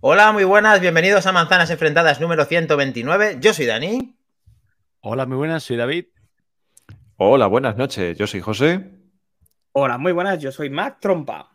[0.00, 3.38] Hola, muy buenas, bienvenidos a Manzanas Enfrentadas número 129.
[3.40, 4.16] Yo soy Dani.
[5.00, 6.04] Hola, muy buenas, soy David.
[7.16, 8.92] Hola, buenas noches, yo soy José.
[9.72, 11.50] Hola, muy buenas, yo soy Mac Trompa.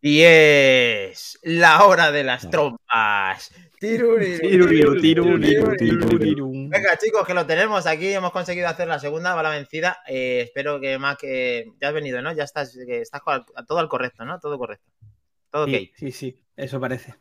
[0.00, 3.52] Y es la hora de las trompas.
[3.80, 6.52] Tiruriru, tiruriru, tiruriru.
[6.68, 8.12] Venga, chicos, que lo tenemos aquí.
[8.12, 10.02] Hemos conseguido hacer la segunda bala vencida.
[10.06, 12.32] Eh, espero que Mac, eh, ya has venido, ¿no?
[12.32, 13.22] Ya estás, que estás
[13.66, 14.38] todo al correcto, ¿no?
[14.38, 14.86] Todo correcto.
[15.50, 15.70] Todo ok.
[15.70, 17.16] Sí, sí, sí, eso parece.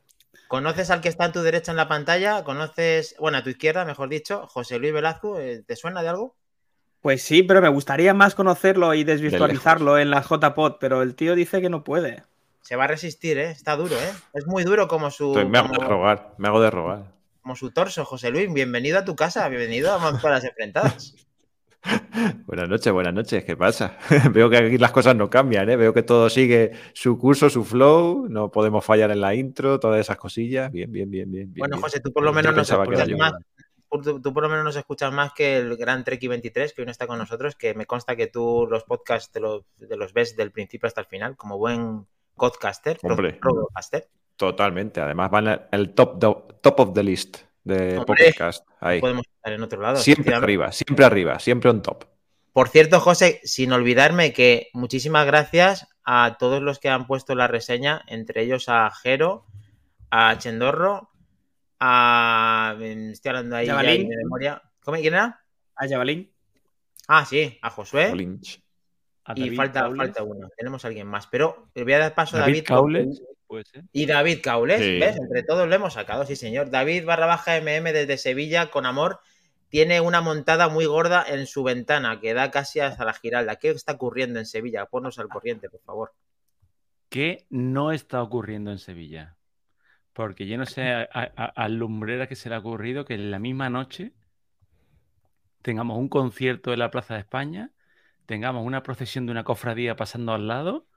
[0.47, 2.43] ¿Conoces al que está a tu derecha en la pantalla?
[2.43, 5.39] ¿Conoces, bueno, a tu izquierda, mejor dicho, José Luis Velazco?
[5.39, 6.35] eh, ¿Te suena de algo?
[7.01, 11.35] Pues sí, pero me gustaría más conocerlo y desvirtualizarlo en la JPod, pero el tío
[11.35, 12.23] dice que no puede.
[12.61, 13.51] Se va a resistir, ¿eh?
[13.51, 14.11] Está duro, ¿eh?
[14.33, 17.03] Es muy duro como su, Estoy- me hago de rogar, me hago de rogar.
[17.41, 18.51] como su torso, José Luis.
[18.51, 21.13] Bienvenido a tu casa, bienvenido a Manzanas Enfrentadas.
[22.45, 23.97] Buenas noches, buenas noches, ¿qué pasa?
[24.33, 25.75] Veo que aquí las cosas no cambian, ¿eh?
[25.75, 29.99] Veo que todo sigue su curso, su flow, no podemos fallar en la intro, todas
[29.99, 30.71] esas cosillas.
[30.71, 31.53] Bien, bien, bien, bien.
[31.55, 31.81] Bueno, bien.
[31.83, 33.33] José, tú por lo menos era escuchas más.
[33.89, 36.85] Tú, tú por lo menos nos escuchas más que el gran Treki 23, que hoy
[36.85, 40.11] no está con nosotros, que me consta que tú los podcasts te los, te los
[40.13, 43.39] ves del principio hasta el final, como buen podcaster, pro- Hombre.
[43.41, 44.09] podcaster.
[44.35, 48.25] Totalmente, además van al el top, do- top of the list de Hombre.
[48.31, 48.66] podcast.
[48.79, 48.99] Ahí.
[49.01, 49.97] Podemos estar en otro lado.
[49.97, 52.05] Siempre arriba, siempre arriba, siempre on top.
[52.53, 57.47] Por cierto, José, sin olvidarme que muchísimas gracias a todos los que han puesto la
[57.47, 59.45] reseña, entre ellos a Jero,
[60.09, 61.11] a Chendorro,
[61.79, 62.75] a.
[62.79, 64.61] Estoy hablando ahí ya de memoria.
[64.83, 64.97] ¿Cómo?
[64.97, 65.41] ¿Quién era?
[65.75, 66.31] A Jabalín.
[67.07, 68.15] Ah, sí, a Josué.
[68.15, 68.61] Lynch.
[69.25, 69.97] A Y David falta, Caules.
[69.97, 70.49] falta uno.
[70.57, 71.27] Tenemos a alguien más.
[71.27, 72.67] Pero le voy a dar paso a David David.
[72.67, 73.83] Caules, puede ser.
[73.91, 74.99] Y David Caules, Sí.
[74.99, 75.17] ¿ves?
[75.17, 76.69] Entre todos lo hemos sacado, sí, señor.
[76.69, 79.19] David barra baja MM desde Sevilla, con amor,
[79.69, 83.55] tiene una montada muy gorda en su ventana que da casi hasta la giralda.
[83.57, 84.85] ¿Qué está ocurriendo en Sevilla?
[84.85, 86.13] Ponnos al corriente, por favor.
[87.09, 89.35] ¿Qué no está ocurriendo en Sevilla?
[90.13, 93.13] Porque yo no sé a, a- a- al lumbrera que se le ha ocurrido que
[93.15, 94.13] en la misma noche
[95.61, 97.71] tengamos un concierto en la Plaza de España,
[98.25, 100.87] tengamos una procesión de una cofradía pasando al lado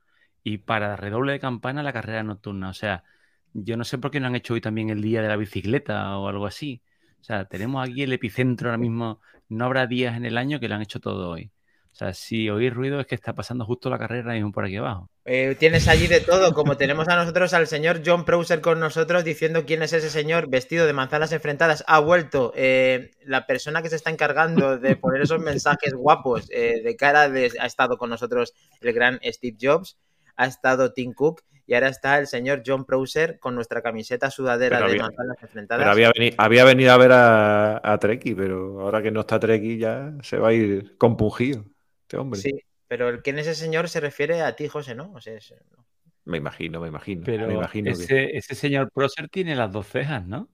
[0.43, 2.71] y para redoble de campana la carrera nocturna.
[2.71, 3.05] O sea,
[3.53, 6.17] yo no sé por qué no han hecho hoy también el día de la bicicleta
[6.19, 6.83] o algo así.
[7.21, 9.21] O sea, tenemos aquí el epicentro ahora mismo.
[9.49, 11.51] No habrá días en el año que lo han hecho todo hoy.
[11.93, 14.77] O sea, si oís ruido es que está pasando justo la carrera mismo por aquí
[14.77, 15.11] abajo.
[15.25, 19.25] Eh, tienes allí de todo, como tenemos a nosotros al señor John Prouser con nosotros
[19.25, 21.85] diciendo quién es ese señor vestido de manzanas enfrentadas.
[21.89, 26.81] Ha vuelto eh, la persona que se está encargando de poner esos mensajes guapos eh,
[26.83, 27.53] de cara de...
[27.61, 29.99] Ha estado con nosotros el gran Steve Jobs,
[30.43, 34.79] ha estado Tim Cook y ahora está el señor John Prouser con nuestra camiseta sudadera
[34.79, 35.83] Pero de había- manzanas enfrentadas.
[35.83, 39.39] Pero había, veni- había venido a ver a, a Treki, pero ahora que no está
[39.39, 41.65] Treki ya se va a ir compungido.
[42.03, 42.41] Este hombre.
[42.41, 45.13] Sí, pero el quién es ese señor se refiere a ti, José, ¿no?
[45.13, 45.87] O sea, es- no.
[46.25, 47.23] Me imagino, me imagino.
[47.25, 50.49] Pero me imagino que- ese, ese señor Prócer tiene las dos cejas, ¿no?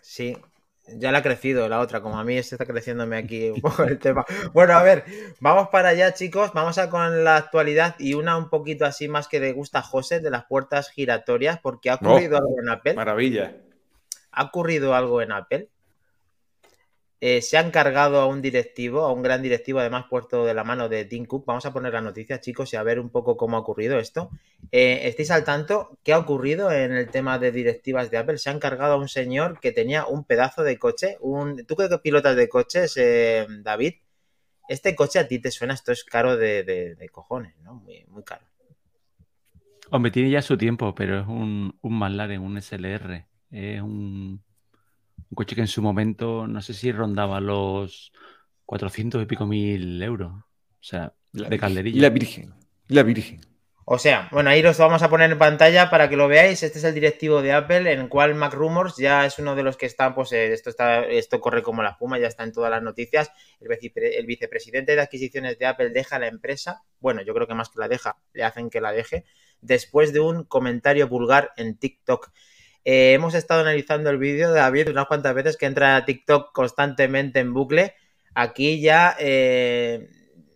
[0.00, 0.36] Sí,
[0.96, 3.84] ya le ha crecido la otra, como a mí se está creciéndome aquí un poco
[3.84, 4.24] el tema.
[4.52, 5.04] Bueno, a ver,
[5.40, 6.52] vamos para allá, chicos.
[6.54, 9.82] Vamos a con la actualidad y una un poquito así más que le gusta a
[9.82, 12.94] José de las puertas giratorias, porque ha ocurrido Oh, algo en Apple.
[12.94, 13.56] Maravilla.
[14.32, 15.70] Ha ocurrido algo en Apple.
[17.20, 20.62] Eh, se han cargado a un directivo, a un gran directivo, además puesto de la
[20.62, 21.44] mano de Tim Cook.
[21.46, 24.30] Vamos a poner la noticia, chicos, y a ver un poco cómo ha ocurrido esto.
[24.70, 25.98] Eh, ¿Estáis al tanto?
[26.04, 28.38] ¿Qué ha ocurrido en el tema de directivas de Apple?
[28.38, 31.16] Se han cargado a un señor que tenía un pedazo de coche.
[31.20, 31.66] Un...
[31.66, 33.94] ¿Tú qué pilotas de coches, eh, David?
[34.68, 37.74] Este coche a ti te suena, esto es caro de, cojones, ¿no?
[37.74, 38.46] Muy, muy caro.
[39.90, 43.26] Hombre, tiene ya su tiempo, pero es un, un un SLR.
[43.50, 44.44] Es un,
[45.30, 48.12] un coche que en su momento, no sé si rondaba los
[48.66, 50.32] 400 y pico mil euros.
[50.32, 50.44] O
[50.80, 52.02] sea, La de calderilla.
[52.02, 52.54] La Virgen.
[52.88, 53.40] La Virgen.
[53.90, 56.62] O sea, bueno, ahí los vamos a poner en pantalla para que lo veáis.
[56.62, 59.62] Este es el directivo de Apple, en el cual Mac Rumors ya es uno de
[59.62, 62.52] los que está, pues eh, esto está, esto corre como la espuma, ya está en
[62.52, 63.30] todas las noticias.
[63.60, 66.82] El, vicepre- el vicepresidente de adquisiciones de Apple deja la empresa.
[67.00, 69.24] Bueno, yo creo que más que la deja, le hacen que la deje.
[69.62, 72.30] Después de un comentario vulgar en TikTok.
[72.90, 76.52] Eh, hemos estado analizando el vídeo de David unas cuantas veces que entra a TikTok
[76.54, 77.94] constantemente en bucle.
[78.34, 80.08] Aquí ya eh,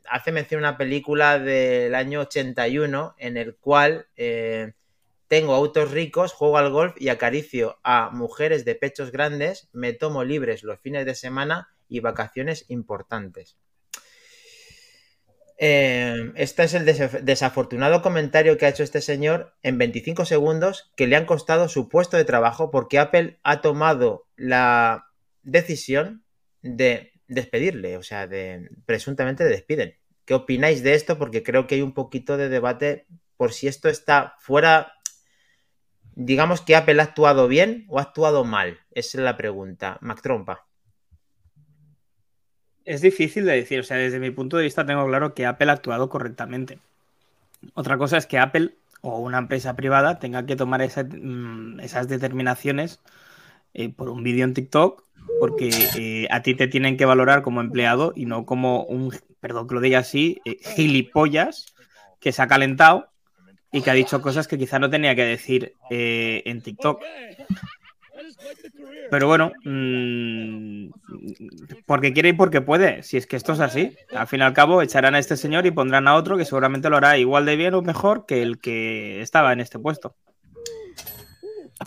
[0.09, 4.73] hace mención una película del año 81 en el cual eh,
[5.29, 10.25] tengo autos ricos, juego al golf y acaricio a mujeres de pechos grandes, me tomo
[10.25, 13.59] libres los fines de semana y vacaciones importantes.
[15.65, 20.91] Eh, este es el des desafortunado comentario que ha hecho este señor en 25 segundos
[20.97, 25.07] que le han costado su puesto de trabajo porque Apple ha tomado la
[25.45, 26.25] decisión
[26.63, 29.95] de despedirle, o sea, de presuntamente despiden.
[30.25, 31.17] ¿Qué opináis de esto?
[31.17, 33.07] Porque creo que hay un poquito de debate
[33.37, 34.95] por si esto está fuera
[36.17, 38.81] digamos que Apple ha actuado bien o ha actuado mal.
[38.91, 39.99] Esa es la pregunta.
[40.01, 40.67] Mac Trompa.
[42.85, 45.71] Es difícil de decir, o sea, desde mi punto de vista tengo claro que Apple
[45.71, 46.79] ha actuado correctamente.
[47.75, 53.01] Otra cosa es que Apple o una empresa privada tenga que tomar mm, esas determinaciones
[53.75, 55.05] eh, por un vídeo en TikTok,
[55.41, 59.69] porque eh, a ti te tienen que valorar como empleado y no como un, perdón
[59.69, 61.75] que lo diga así, eh, gilipollas
[62.21, 63.09] que se ha calentado
[63.73, 67.03] y que ha dicho cosas que quizá no tenía que decir en TikTok.
[69.11, 70.89] Pero bueno, mmm,
[71.87, 73.03] porque quiere y porque puede.
[73.03, 73.97] Si es que esto es así.
[74.15, 76.89] Al fin y al cabo, echarán a este señor y pondrán a otro que seguramente
[76.89, 80.17] lo hará igual de bien o mejor que el que estaba en este puesto.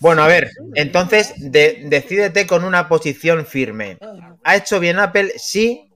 [0.01, 3.97] Bueno, a ver, entonces decídete con una posición firme.
[4.43, 5.89] ¿Ha hecho bien Apple, sí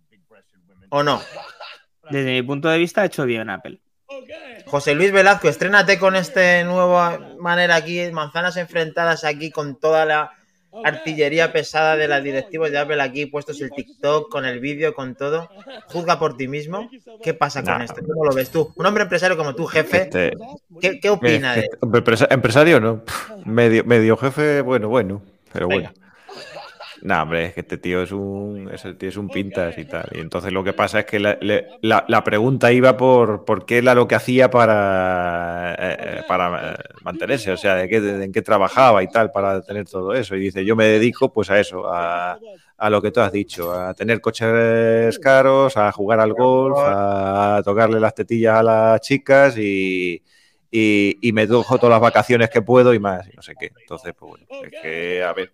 [0.89, 1.21] o no?
[2.09, 3.81] Desde mi punto de vista, ha hecho bien Apple.
[4.65, 10.31] José Luis Velazco, estrénate con esta nueva manera aquí, manzanas enfrentadas aquí con toda la
[10.83, 15.15] artillería pesada de las directivas de Apple aquí, puestos el TikTok con el vídeo, con
[15.15, 15.49] todo.
[15.87, 16.89] Juzga por ti mismo.
[17.23, 18.01] ¿Qué pasa con esto?
[18.05, 18.71] ¿Cómo lo ves tú?
[18.75, 20.03] Un hombre empresario como tú, jefe.
[20.03, 20.33] Este,
[20.79, 21.69] ¿Qué, qué opina de
[22.29, 23.03] Empresario, ¿no?
[23.45, 25.21] Medio, medio jefe, bueno, bueno.
[25.51, 25.91] Pero bueno.
[27.01, 30.09] No, hombre, es que este tío es un, ese tío es un pintas y tal.
[30.13, 34.07] Y entonces lo que pasa es que la, pregunta iba por, por qué era lo
[34.07, 39.01] que hacía para, eh, eh, para eh, mantenerse, o sea, de qué, en qué trabajaba
[39.03, 40.35] y tal para tener todo eso.
[40.35, 42.37] Y dice, yo me dedico pues a eso, a,
[42.77, 47.61] a lo que tú has dicho, a tener coches caros, a jugar al golf, a
[47.63, 50.21] tocarle las tetillas a las chicas y,
[50.71, 53.71] y, me dejo todas las vacaciones que puedo y más, y no sé qué.
[53.81, 55.51] Entonces, pues bueno, es que, a ver,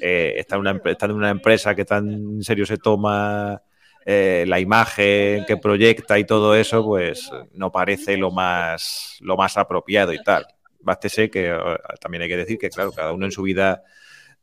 [0.00, 3.62] eh, está, en una, está en una empresa que tan en serio se toma
[4.04, 9.56] eh, la imagen que proyecta y todo eso, pues no parece lo más, lo más
[9.56, 10.46] apropiado y tal.
[10.80, 11.58] Bástese que eh,
[12.00, 13.82] también hay que decir que, claro, cada uno en su vida,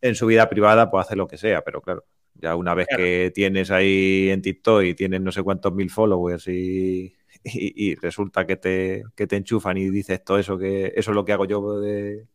[0.01, 3.31] en su vida privada puede hacer lo que sea, pero claro, ya una vez que
[3.33, 7.14] tienes ahí en TikTok y tienes no sé cuántos mil followers y,
[7.45, 11.23] y, resulta que te, que te enchufan y dices todo eso, que eso es lo
[11.23, 12.25] que hago yo de,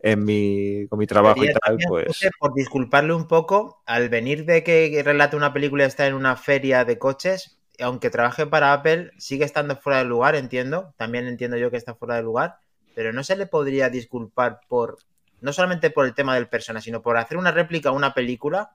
[0.00, 2.28] en mi, con mi trabajo y tal, pues...
[2.38, 6.84] Por disculparle un poco, al venir de que relate una película está en una feria
[6.84, 10.94] de coches, aunque trabaje para Apple, sigue estando fuera de lugar, entiendo.
[10.96, 12.56] También entiendo yo que está fuera de lugar,
[12.94, 14.98] pero no se le podría disculpar por,
[15.40, 18.72] no solamente por el tema del persona, sino por hacer una réplica a una película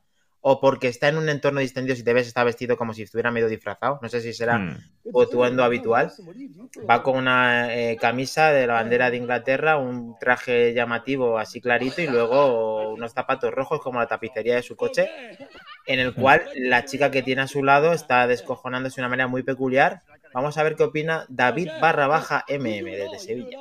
[0.48, 3.32] o porque está en un entorno distendido si te ves está vestido como si estuviera
[3.32, 3.98] medio disfrazado.
[4.04, 4.78] No sé si será mm.
[5.32, 6.12] tu habitual.
[6.88, 12.04] Va con una eh, camisa de la bandera de Inglaterra, un traje llamativo así clarito
[12.04, 15.10] y luego unos zapatos rojos como la tapicería de su coche,
[15.88, 19.28] en el cual la chica que tiene a su lado está descojonándose de una manera
[19.28, 20.04] muy peculiar.
[20.32, 23.58] Vamos a ver qué opina David barra baja MM desde Sevilla.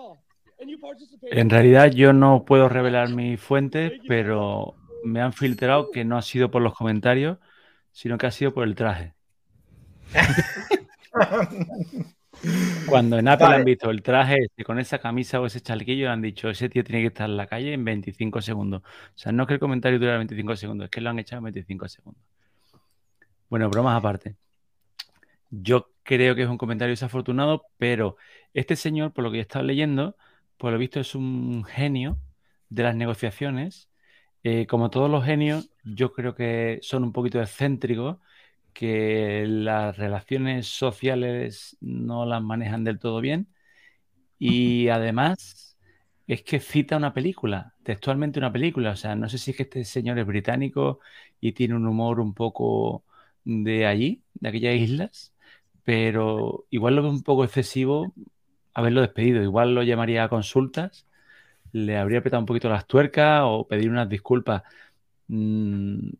[1.23, 6.23] En realidad yo no puedo revelar mi fuente, pero me han filtrado que no ha
[6.23, 7.39] sido por los comentarios,
[7.93, 9.15] sino que ha sido por el traje.
[12.89, 16.51] Cuando en Apple han visto el traje con esa camisa o ese chalquillo, han dicho,
[16.51, 18.83] ese tío tiene que estar en la calle en 25 segundos.
[18.83, 21.39] O sea, no es que el comentario dure 25 segundos, es que lo han echado
[21.39, 22.23] en 25 segundos.
[23.49, 24.37] Bueno, bromas aparte.
[25.50, 28.17] Yo creo que es un comentario desafortunado, pero
[28.52, 30.17] este señor, por lo que he estado leyendo,
[30.59, 32.19] por lo visto es un genio
[32.69, 33.88] de las negociaciones
[34.45, 38.19] eh, como todos los genios, yo creo que son un poquito excéntricos,
[38.75, 43.49] que las relaciones sociales no las manejan del todo bien.
[44.39, 45.79] Y además
[46.27, 49.65] es que cita una película, textualmente una película, o sea, no sé si es que
[49.65, 51.01] este señor es británico
[51.41, 53.05] y tiene un humor un poco
[53.45, 55.35] de allí, de aquellas islas,
[55.85, 58.15] pero igual lo veo un poco excesivo
[58.75, 61.07] haberlo despedido, igual lo llamaría a consultas
[61.75, 64.62] le habría apretado un poquito las tuercas o pedir unas disculpas.
[65.28, 66.11] Mm,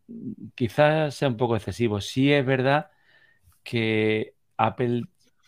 [0.55, 2.01] quizás sea un poco excesivo.
[2.01, 2.91] Sí es verdad
[3.63, 5.03] que Apple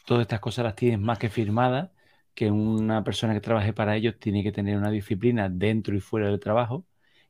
[0.05, 1.91] todas estas cosas las tiene más que firmadas,
[2.35, 6.27] que una persona que trabaje para ellos tiene que tener una disciplina dentro y fuera
[6.29, 6.85] del trabajo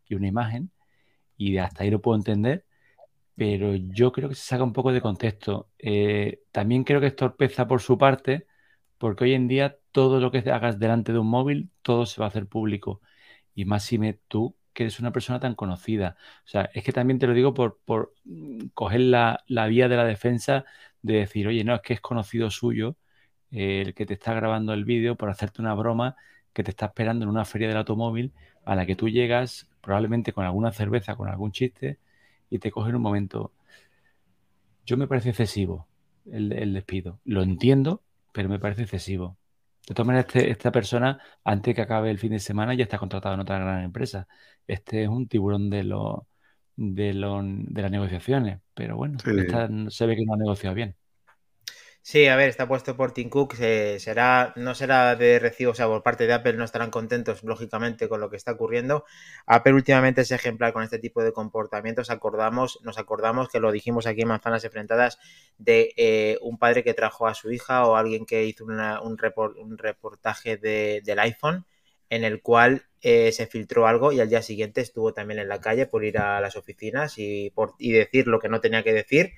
[0.07, 0.71] y una imagen,
[1.37, 2.65] y hasta ahí lo puedo entender,
[3.35, 5.69] pero yo creo que se saca un poco de contexto.
[5.79, 8.47] Eh, también creo que es torpeza por su parte,
[8.97, 12.27] porque hoy en día todo lo que hagas delante de un móvil, todo se va
[12.27, 13.01] a hacer público.
[13.55, 16.17] Y más si tú, que eres una persona tan conocida.
[16.45, 19.97] O sea, es que también te lo digo por, por mm, coger la, vía de
[19.97, 20.65] la defensa
[21.01, 22.95] de decir, oye, no, es que es conocido suyo
[23.51, 26.15] eh, el que te está grabando el vídeo por hacerte una broma
[26.53, 28.33] que te está esperando en una feria del automóvil
[28.65, 31.97] a la que tú llegas probablemente con alguna cerveza, con algún chiste
[32.51, 33.51] y te cogen un momento.
[34.85, 35.87] Yo me parece excesivo
[36.31, 37.19] el despido.
[37.25, 39.37] Lo entiendo, pero me parece excesivo.
[39.87, 42.97] De todas maneras, este- esta persona, antes que acabe el fin de semana, ya está
[42.99, 44.27] contratado en otra gran empresa.
[44.67, 46.19] Este es un tiburón de los
[46.75, 49.31] de de las negociaciones, pero bueno, Sí.
[49.39, 50.95] esta no- se ve que no ha negociado bien.
[52.09, 55.75] Sí, a ver, está puesto por Tim Cook, se- será, no será de recibo, o
[55.75, 59.03] sea, por parte de Apple no estarán contentos, lógicamente, con lo que está ocurriendo.
[59.45, 62.09] Apple últimamente es ejemplar con este tipo de comportamientos.
[62.09, 65.19] Acordamos, nos acordamos que lo dijimos aquí en Manzanas Enfrentadas
[65.57, 68.77] de eh, un padre que trajo a su hija o alguien que hizo un,
[69.17, 71.65] repor- un reportaje de- del iPhone
[72.09, 75.59] en el cual eh, se filtró algo y al día siguiente estuvo también en la
[75.59, 78.93] calle por ir a las oficinas y, por, y decir lo que no tenía que
[78.93, 79.33] decir.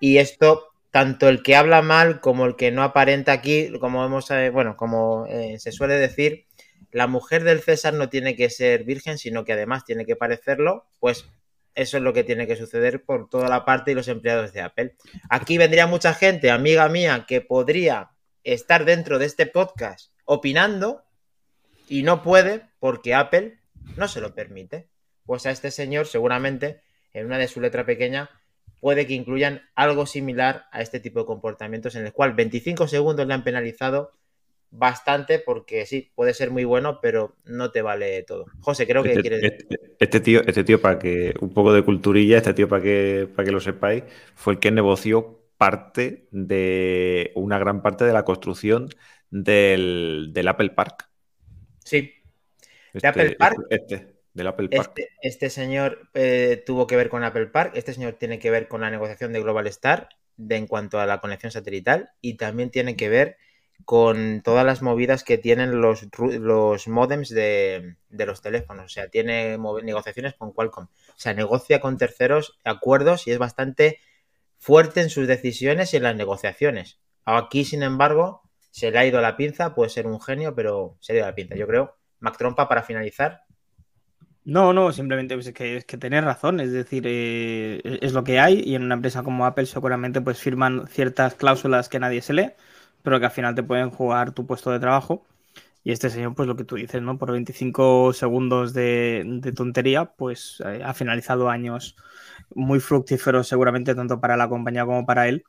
[0.00, 4.30] Y esto, tanto el que habla mal como el que no aparenta aquí, como hemos,
[4.30, 6.46] eh, bueno, como eh, se suele decir,
[6.90, 10.86] la mujer del César no tiene que ser virgen, sino que además tiene que parecerlo,
[10.98, 11.26] pues
[11.74, 14.62] eso es lo que tiene que suceder por toda la parte y los empleados de
[14.62, 14.96] Apple.
[15.30, 18.10] Aquí vendría mucha gente, amiga mía, que podría
[18.42, 21.04] estar dentro de este podcast opinando
[21.88, 23.58] y no puede porque Apple
[23.96, 24.88] no se lo permite.
[25.24, 26.80] Pues a este señor seguramente
[27.12, 28.30] en una de su letra pequeña
[28.80, 33.26] puede que incluyan algo similar a este tipo de comportamientos en el cual 25 segundos
[33.26, 34.12] le han penalizado
[34.70, 38.46] bastante porque sí, puede ser muy bueno, pero no te vale todo.
[38.60, 39.46] José, creo que Este, quieres...
[39.46, 39.68] este-
[40.00, 43.46] este tío, este tío, para que un poco de culturilla, este tío, para que, para
[43.46, 44.04] que lo sepáis,
[44.34, 48.88] fue el que negoció parte de una gran parte de la construcción
[49.30, 51.08] del, del Apple Park.
[51.84, 52.12] Sí,
[52.92, 53.60] Este, Apple Park?
[53.70, 54.92] Este, Apple Park.
[54.96, 58.68] Este, este señor eh, tuvo que ver con Apple Park, este señor tiene que ver
[58.68, 62.70] con la negociación de Global Star de, en cuanto a la conexión satelital y también
[62.70, 63.36] tiene que ver
[63.84, 68.86] con todas las movidas que tienen los, modems de, los teléfonos.
[68.86, 70.84] O sea, tiene negociaciones con Qualcomm.
[70.84, 74.00] O sea, negocia con terceros acuerdos y es bastante
[74.58, 76.98] fuerte en sus decisiones y en las negociaciones.
[77.24, 81.12] Aquí, sin embargo, se le ha ido la pinza, puede ser un genio, pero se
[81.12, 81.54] le ha ido la pinza.
[81.54, 83.44] Yo creo, Mac Trompa, para finalizar,
[84.48, 88.24] No, no, simplemente pues, es que, es que tenés razón, es decir, eh, es lo
[88.24, 92.22] que hay y en una empresa como Apple seguramente pues firman ciertas cláusulas que nadie
[92.22, 92.52] se lee,
[93.02, 95.26] pero que al final te pueden jugar tu puesto de trabajo.
[95.84, 97.18] Y este señor, pues lo que tú dices, ¿no?
[97.18, 101.94] Por 25 segundos de, de tontería, pues eh, ha finalizado años
[102.54, 105.44] muy fructíferos seguramente tanto para la compañía como para él.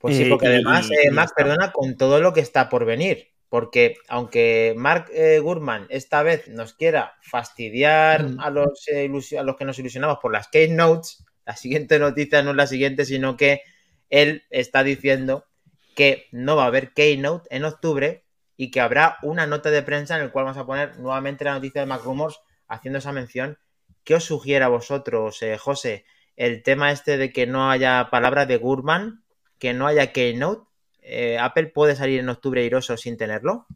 [0.00, 3.33] Pues sí, Eh, porque además, y Max, perdona, con todo lo que está por venir.
[3.54, 8.40] Porque aunque Mark eh, Gurman esta vez nos quiera fastidiar Mm.
[8.40, 9.08] a, los, eh,
[9.38, 13.04] a los que nos ilusionamos por las Keynotes, la siguiente noticia no es la siguiente,
[13.04, 13.60] sino que
[14.10, 15.46] él está diciendo
[15.94, 18.24] que no va a haber Keynote en octubre
[18.56, 21.54] y que habrá una nota de prensa en la cual vamos a poner nuevamente la
[21.54, 23.60] noticia de Mac Rumors haciendo esa mención.
[24.02, 28.46] ¿Qué os sugiere a vosotros, eh, José, el tema este de que no haya palabra
[28.46, 29.22] de Gurman,
[29.60, 30.66] que no haya Keynote?
[31.04, 33.66] Eh, ¿Apple puede salir en octubre airoso sin tenerlo?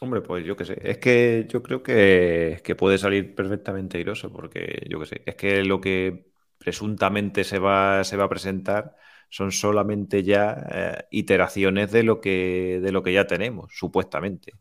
[0.00, 0.80] Hombre, pues yo qué sé.
[0.82, 5.22] Es que yo creo que, que puede salir perfectamente airoso, porque yo qué sé.
[5.26, 8.96] Es que lo que presuntamente se va, se va a presentar
[9.30, 14.54] son solamente ya eh, iteraciones de lo que, de lo que ya tenemos, supuestamente.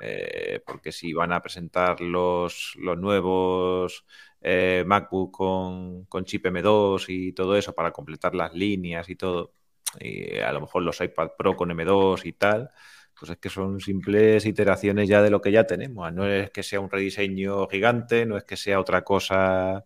[0.00, 4.06] Eh, porque si van a presentar los, los nuevos
[4.40, 9.52] eh, MacBook con, con chip M2 y todo eso para completar las líneas y todo,
[9.98, 12.70] y a lo mejor los iPad Pro con M2 y tal,
[13.18, 16.12] pues es que son simples iteraciones ya de lo que ya tenemos.
[16.12, 19.84] No es que sea un rediseño gigante, no es que sea otra cosa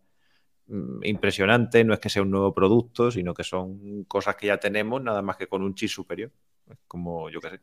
[0.67, 4.59] mm, impresionante, no es que sea un nuevo producto, sino que son cosas que ya
[4.59, 6.33] tenemos, nada más que con un chip superior.
[6.71, 7.61] Es como yo qué sé.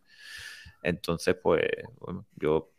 [0.84, 1.64] Entonces, pues,
[2.00, 2.72] bueno, yo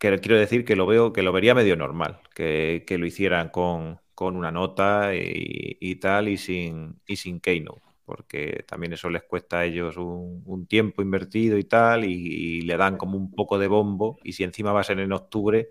[0.00, 3.50] que- quiero decir que lo veo, que lo vería medio normal, que, que lo hicieran
[3.50, 9.08] con, con una nota y, y tal, y sin, y sin Keynote porque también eso
[9.10, 13.30] les cuesta a ellos un, tiempo invertido y tal, y, y, le dan como un
[13.30, 15.68] poco de bombo, y si encima va a ser en octubre,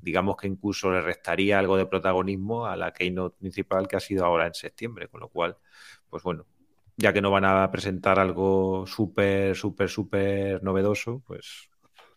[0.00, 4.24] digamos que incluso le restaría algo de protagonismo a la keynote principal que ha sido
[4.24, 5.56] ahora en septiembre, con lo cual,
[6.08, 6.46] pues bueno,
[6.96, 11.70] ya que no van a presentar algo súper, súper, súper novedoso, pues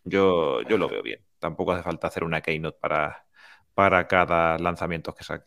[0.04, 1.20] yo, yo lo veo bien.
[1.38, 3.26] Tampoco hace falta hacer una keynote para,
[3.74, 5.46] para cada lanzamiento que saque.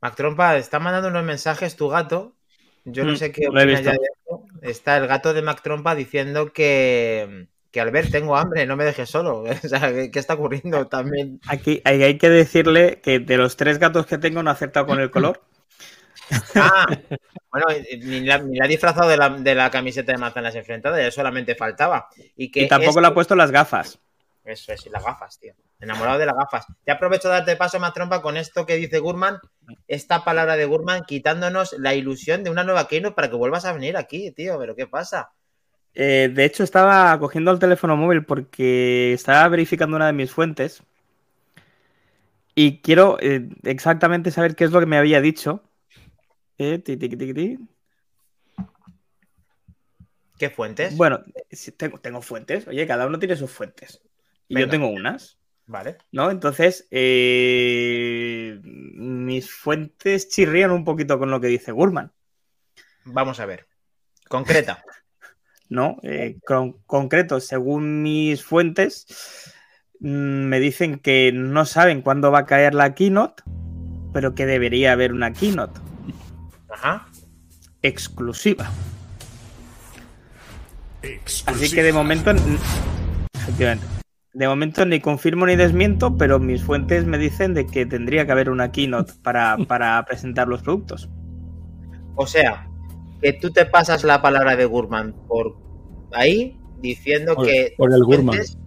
[0.00, 2.35] Mac Trompa, está mandando unos mensajes tu gato
[2.86, 4.44] yo no sé qué Mm, Lo he opinas ya de esto.
[4.62, 9.08] Está el gato de Mac Trompa diciendo que, que Albert, tengo hambre, no me dejes
[9.10, 9.44] solo.
[9.64, 11.40] O sea, ¿qué, qué está ocurriendo también?
[11.46, 14.86] Aquí hay, hay que decirle que de los tres gatos que tengo no ha acertado
[14.86, 15.42] con el color.
[16.56, 16.86] Ah,
[17.52, 17.66] bueno,
[18.02, 21.10] ni la, ni la ha disfrazado de la, de la camiseta de manzanas enfrentadas, ya
[21.12, 22.08] solamente faltaba.
[22.36, 24.00] Y, que Y tampoco esto- le ha puesto las gafas.
[24.46, 25.54] Eso es, y las gafas, tío.
[25.80, 26.66] Enamorado de las gafas.
[26.84, 29.40] Te aprovecho de darte paso, más trompa, con esto que dice Gurman,
[29.88, 33.72] esta palabra de Gurman, quitándonos la ilusión de una nueva Keynote para que vuelvas a
[33.72, 34.56] venir aquí, tío.
[34.58, 35.32] Pero ¿qué pasa?
[35.94, 40.82] Eh, de hecho, estaba cogiendo el teléfono móvil porque estaba verificando una de mis fuentes
[42.54, 45.62] y quiero eh, exactamente saber qué es lo que me había dicho.
[46.56, 47.58] Eh, ti, ti.
[50.38, 50.96] ¿Qué fuentes?
[50.96, 51.20] Bueno,
[52.00, 52.68] tengo fuentes.
[52.68, 54.00] Oye, cada uno tiene sus fuentes.
[54.48, 55.38] Y yo tengo unas.
[55.66, 55.98] Vale.
[56.12, 56.30] ¿No?
[56.30, 62.12] Entonces, eh, mis fuentes chirrían un poquito con lo que dice Gurman,
[63.04, 63.66] Vamos a ver.
[64.28, 64.82] Concreta.
[65.68, 65.96] ¿no?
[66.02, 69.52] Eh, con- concreto, según mis fuentes,
[70.00, 70.06] mm,
[70.46, 73.42] me dicen que no saben cuándo va a caer la keynote,
[74.12, 75.80] pero que debería haber una keynote
[76.68, 77.08] Ajá.
[77.82, 78.70] exclusiva.
[81.46, 82.32] Así que de momento,
[83.34, 83.86] efectivamente,
[84.38, 88.32] de momento ni confirmo ni desmiento, pero mis fuentes me dicen de que tendría que
[88.32, 91.08] haber una keynote para, para presentar los productos.
[92.16, 92.68] O sea,
[93.22, 95.56] que tú te pasas la palabra de Gurman por
[96.12, 98.34] ahí diciendo Por- que por el tus Gurman.
[98.36, 98.58] fuentes-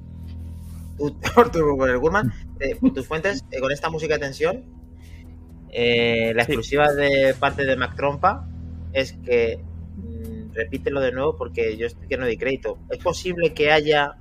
[0.97, 4.19] tu- por, tu- por el Gurman, eh, por tus fuentes eh, con esta música de
[4.21, 4.63] tensión,
[5.71, 6.51] eh, la Sí.
[6.53, 8.47] exclusiva de parte de Mac Trompa
[8.91, 9.59] es que
[9.97, 12.79] mm, repítelo de nuevo porque yo estoy que no doy crédito.
[12.89, 14.15] Es posible que haya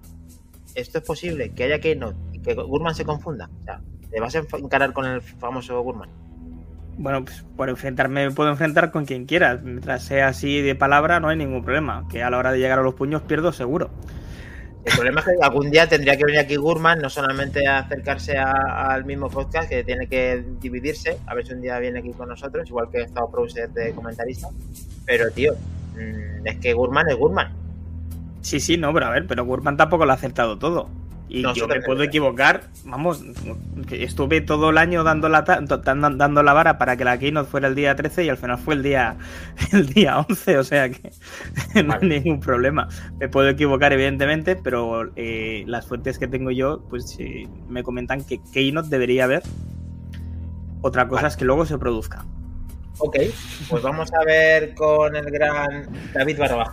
[0.81, 3.51] esto es posible que haya Keynote y que Gurman se confunda.
[3.61, 3.81] O sea,
[4.11, 6.11] te vas a encarar con el famoso Gurman.
[6.97, 9.57] Bueno, pues por enfrentarme me puedo enfrentar con quien quiera.
[9.57, 12.07] Mientras sea así de palabra, no hay ningún problema.
[12.11, 13.91] Que a la hora de llegar a los puños pierdo seguro.
[14.85, 18.39] El problema es que algún día tendría que venir aquí Gurman, no solamente a acercarse
[18.39, 22.29] al mismo podcast, que tiene que dividirse, a ver si un día viene aquí con
[22.29, 24.49] nosotros, igual que ha estado Prouser de comentarista.
[25.05, 25.55] Pero, tío,
[25.95, 27.68] mm, es que Gurman es Gurman.
[28.41, 30.89] Sí, sí, no, pero a ver, pero Gurman tampoco lo ha acertado todo.
[31.29, 32.63] Y No, yo me puedo equivocar.
[32.85, 33.23] Vamos,
[33.87, 37.69] que estuve todo el año dando la, dando la vara para que la keynote fuera
[37.69, 39.17] el día 13 y al final fue el día,
[39.73, 41.13] el día 11, o sea que
[41.85, 42.89] no hay ningún problema.
[43.19, 48.25] Me puedo equivocar, evidentemente, pero eh, las fuentes que tengo yo, pues eh, me comentan
[48.25, 49.43] que keynote debería haber.
[50.81, 51.29] Otra cosa Vale.
[51.29, 52.25] es que luego se produzca.
[53.01, 53.17] Ok,
[53.69, 56.65] pues vamos a ver con el gran David barra.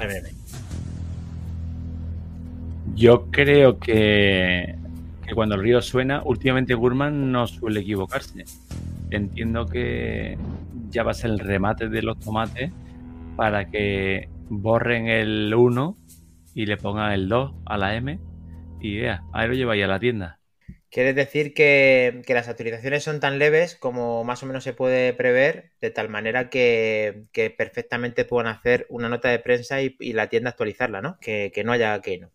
[2.96, 4.76] Yo creo que,
[5.28, 8.46] que cuando el río suena, últimamente Gurman no suele equivocarse.
[9.12, 10.38] Entiendo que
[10.90, 12.72] ya va a ser el remate de los tomates
[13.36, 15.98] para que borren el 1
[16.54, 18.18] y le pongan el 2 a la M
[18.80, 20.40] y ya, ahí lo lleváis a la tienda.
[20.90, 25.12] Quieres decir que, que las actualizaciones son tan leves como más o menos se puede
[25.14, 30.14] prever, de tal manera que, que perfectamente puedan hacer una nota de prensa y, y
[30.14, 31.18] la tienda actualizarla, ¿no?
[31.20, 32.35] Que, que no haya Keynote.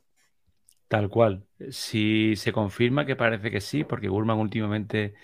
[0.91, 1.47] Tal cual.
[1.71, 5.15] Si se confirma que parece que sí, porque Gurman últimamente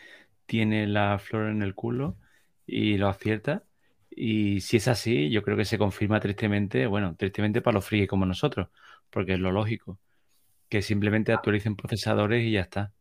[0.47, 2.19] tiene la flor en el culo
[2.67, 3.65] y lo acierta.
[4.11, 8.09] Y si es así, yo creo que se confirma tristemente, bueno, tristemente para los frikis
[8.09, 8.69] como nosotros,
[9.11, 10.01] porque es lo lógico,
[10.69, 12.93] que simplemente actualicen procesadores y ya está.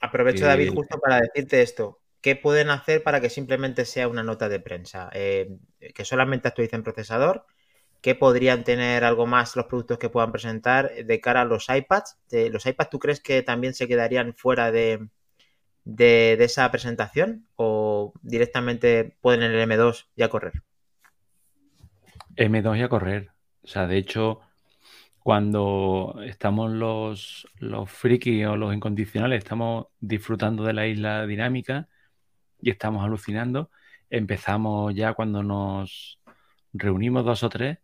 [0.00, 2.00] Aprovecho, Que- David, justo para decirte esto.
[2.20, 5.10] ¿Qué pueden hacer para que simplemente sea una nota de prensa?
[5.12, 5.48] Eh,
[5.94, 7.46] que solamente actualicen procesador.
[8.06, 12.16] ¿Qué podrían tener algo más los productos que puedan presentar de cara a los iPads?
[12.52, 15.08] ¿Los iPads tú crees que también se quedarían fuera de,
[15.82, 17.48] de, esa presentación?
[17.56, 20.52] ¿O directamente pueden en el M2 ya correr?
[22.36, 23.30] M2 y a correr.
[23.64, 24.38] O sea, de hecho,
[25.18, 31.88] cuando estamos los, los frikis o los incondicionales, estamos disfrutando de la isla dinámica
[32.60, 33.72] y estamos alucinando,
[34.10, 36.20] empezamos ya cuando nos
[36.72, 37.78] reunimos dos o tres,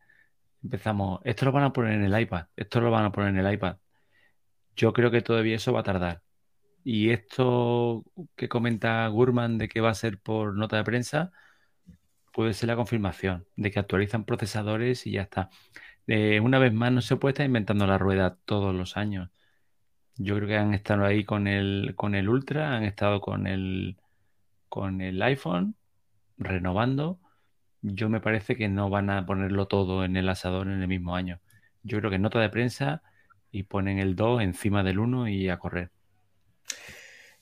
[0.63, 3.47] empezamos, esto lo van a poner en el iPad, esto lo van a poner en
[3.47, 3.79] el iPad.
[4.77, 6.23] Yo creo que todavía eso va a tardar.
[6.85, 8.05] Y esto
[8.37, 11.33] que comenta Gurman de que va a ser por nota de prensa,
[12.33, 15.51] puede ser la confirmación de que actualizan procesadores y ya está.
[16.07, 19.31] Eh, una vez más, no se puede estar inventando la rueda todos los años.
[20.17, 23.99] Yo creo que han estado ahí con el, con el Ultra, han estado con el,
[24.69, 25.77] con el iPhone,
[26.39, 27.21] renovando.
[27.83, 31.17] Yo me parece que no van a ponerlo todo en el asador en el mismo
[31.17, 31.41] año.
[31.83, 33.03] Yo creo que nota de prensa
[33.51, 35.91] y ponen el 2 encima del 1 y a correr.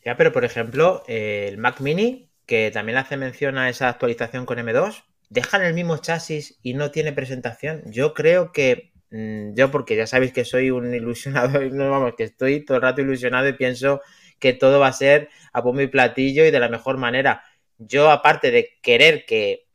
[0.05, 4.46] Ya, pero por ejemplo, eh, el Mac Mini, que también hace mención a esa actualización
[4.46, 7.83] con M2, dejan el mismo chasis y no tiene presentación.
[7.87, 12.64] Yo creo que, mm, yo porque ya sabéis que soy un ilusionado, vamos, que estoy
[12.64, 14.00] todo el rato ilusionado y pienso
[14.38, 17.44] que todo va a ser a pombo y platillo y de la mejor manera.
[17.79, 19.69] Yo, aparte de querer que,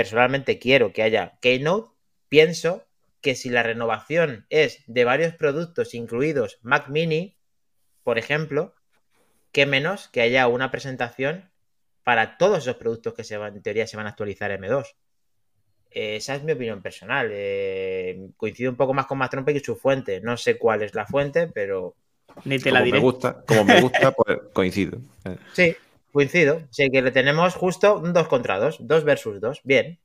[0.00, 1.90] personalmente quiero que haya Keynote,
[2.30, 2.86] pienso
[3.20, 7.36] que si la renovación es de varios productos incluidos Mac Mini,
[8.02, 8.74] por ejemplo,
[9.52, 11.50] qué menos que haya una presentación
[12.02, 14.86] para todos esos productos que se van, en teoría se van a actualizar M2.
[15.90, 17.28] Eh, esa es mi opinión personal.
[17.30, 20.22] Eh, coincido un poco más con Mac Trompa que su fuente.
[20.22, 21.94] No sé cuál es la fuente, pero.
[22.46, 22.98] Ni te la como diré.
[22.98, 24.98] me gusta, como me gusta, pues coincido.
[25.52, 25.76] Sí,
[26.12, 26.62] coincido.
[26.70, 28.78] Sí, que le tenemos justo un 2 contra 2.
[28.80, 29.60] 2 versus 2.
[29.64, 29.98] Bien.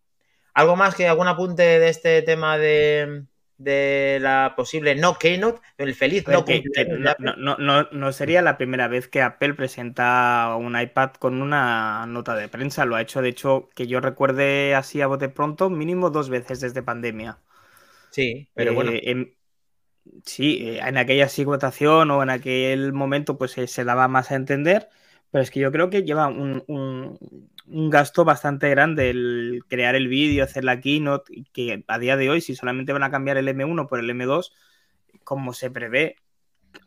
[0.54, 3.26] ¿Algo más que algún apunte de este tema de,
[3.58, 5.60] de la posible no keynote?
[5.78, 9.54] El feliz no que- que no, no- no- no- sería la primera vez que Apple
[9.56, 12.86] presenta un iPad con una nota de prensa.
[12.86, 16.62] Lo ha hecho, de hecho, que yo recuerde así a bote pronto, mínimo dos veces
[16.62, 17.40] desde pandemia.
[18.12, 18.92] Sí, pero Eh, bueno.
[18.94, 19.36] en-
[20.26, 24.32] sí, eh, en aquella sí votación o en aquel momento pues eh, se daba más
[24.32, 24.90] a entender,
[25.32, 27.20] pero es que yo creo que lleva un, un-
[27.68, 32.30] un gasto bastante grande el crear el vídeo, hacer la keynote, que a día de
[32.30, 34.54] hoy si solamente van a cambiar el M1 por el M2,
[35.24, 36.18] como se prevé.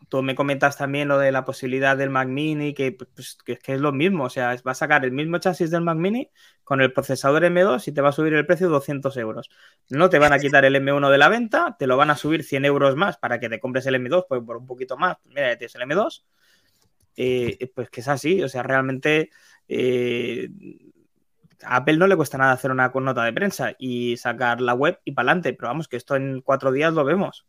[0.09, 3.81] Tú me comentas también lo de la posibilidad del Mac Mini, que, pues, que, es
[3.81, 6.31] lo mismo, o sea, va a sacar el mismo chasis del Mac Mini
[6.65, 9.51] con el procesador M2 y te va a subir el precio 200 euros.
[9.91, 12.45] No te van a quitar el M1 de la venta, te lo van a subir
[12.45, 15.17] 100 euros más para que te compres el M2 pues, por un poquito más.
[15.27, 16.25] Mira, ya tienes el M2.
[17.21, 19.31] Eh, pues que es así, o sea, realmente
[19.67, 20.49] eh,
[21.65, 25.01] a Apple no le cuesta nada hacer una nota de prensa y sacar la web
[25.05, 27.45] y para adelante, pero vamos, que esto en cuatro días lo vemos.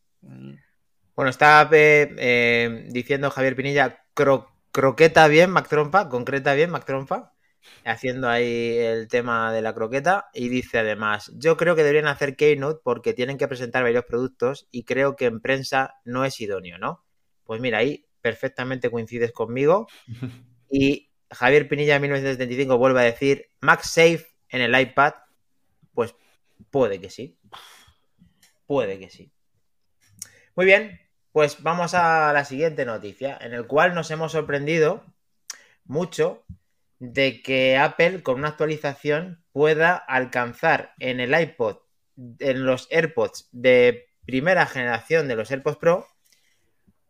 [1.16, 6.86] Bueno, está eh, eh, diciendo Javier Pinilla, cro- croqueta bien, Mac Trompa, concreta bien, Mac
[6.86, 7.34] Trompa,
[7.86, 10.30] haciendo ahí el tema de la croqueta.
[10.34, 14.68] Y dice además, yo creo que deberían hacer Keynote porque tienen que presentar varios productos
[14.72, 17.04] y creo que en prensa no es idóneo, ¿no?
[17.44, 19.88] Pues mira, ahí perfectamente coincides conmigo.
[20.72, 25.14] Y Javier Pinilla 1975 vuelve a decir, MagSafe en el iPad,
[25.96, 26.14] pues
[26.70, 27.40] puede que sí.
[28.68, 29.32] Puede que sí.
[30.56, 31.00] Muy bien,
[31.32, 35.04] pues vamos a la siguiente noticia, en el cual nos hemos sorprendido
[35.86, 36.44] mucho
[37.00, 41.78] de que Apple con una actualización pueda alcanzar en el iPod,
[42.40, 46.08] en los AirPods de primera generación de los AirPods Pro,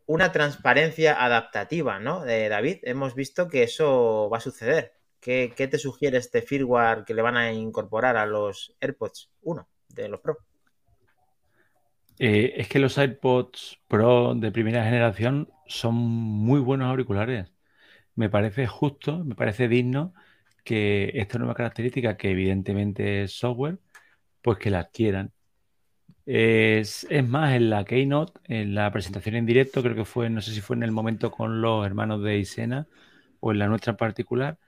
[0.10, 2.26] una transparencia adaptativa, ¿no?
[2.26, 4.94] De David, hemos visto que eso va a suceder.
[5.20, 10.10] ¿Qué, te sugiere este firmware que le van a incorporar a los AirPods 1 de
[10.10, 10.40] los Pro?
[12.18, 17.54] Eh, es que los iPods Pro de primera generación son muy buenos auriculares.
[18.16, 20.16] Me parece justo, me parece digno
[20.64, 23.78] que esta nueva característica, que evidentemente es software,
[24.42, 25.34] pues que la adquieran.
[26.32, 30.54] Es, más, en la Keynote, en la presentación en directo, creo que fue, no sé
[30.54, 32.88] si fue en el momento con los hermanos de Isena
[33.40, 34.60] o en la nuestra en particular,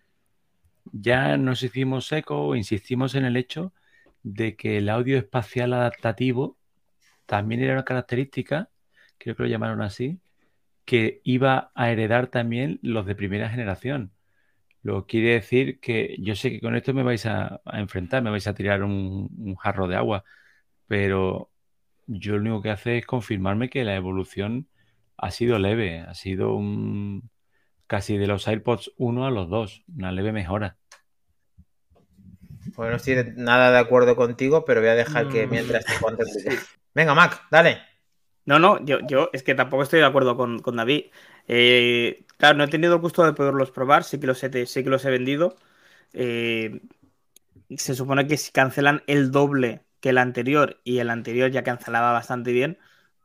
[0.92, 3.74] ya nos hicimos eco insistimos en el hecho
[4.24, 6.58] de que el audio espacial adaptativo
[7.28, 8.72] también era una característica,
[9.20, 10.20] creo que lo llamaron así,
[10.86, 14.14] que iba a heredar también los de primera generación.
[14.84, 18.48] Lo quiere decir que yo sé que con esto me vais a, enfrentar, me vais
[18.48, 20.24] a tirar un jarro de agua,
[20.88, 21.51] pero
[22.20, 24.68] yo lo único que hace es confirmarme que la evolución
[25.18, 27.30] ha sido leve, ha sido un
[27.88, 30.78] casi de los AirPods 1 a los 2, una leve mejora.
[32.76, 35.52] Pues no estoy nada de acuerdo contigo, pero voy a dejar que Mm.
[35.52, 36.60] mientras te idea.
[36.94, 37.82] Venga, Mac, dale.
[38.46, 41.06] No, no, yo, yo es que tampoco estoy de acuerdo con, con David.
[41.48, 44.84] Eh, claro, no he tenido el gusto de poderlos probar, sí que los he, sí
[44.84, 45.56] que los he vendido.
[46.14, 46.82] Eh,
[47.78, 52.12] se supone que si cancelan el doble que el anterior y el anterior ya cancelaba
[52.12, 52.78] bastante bien,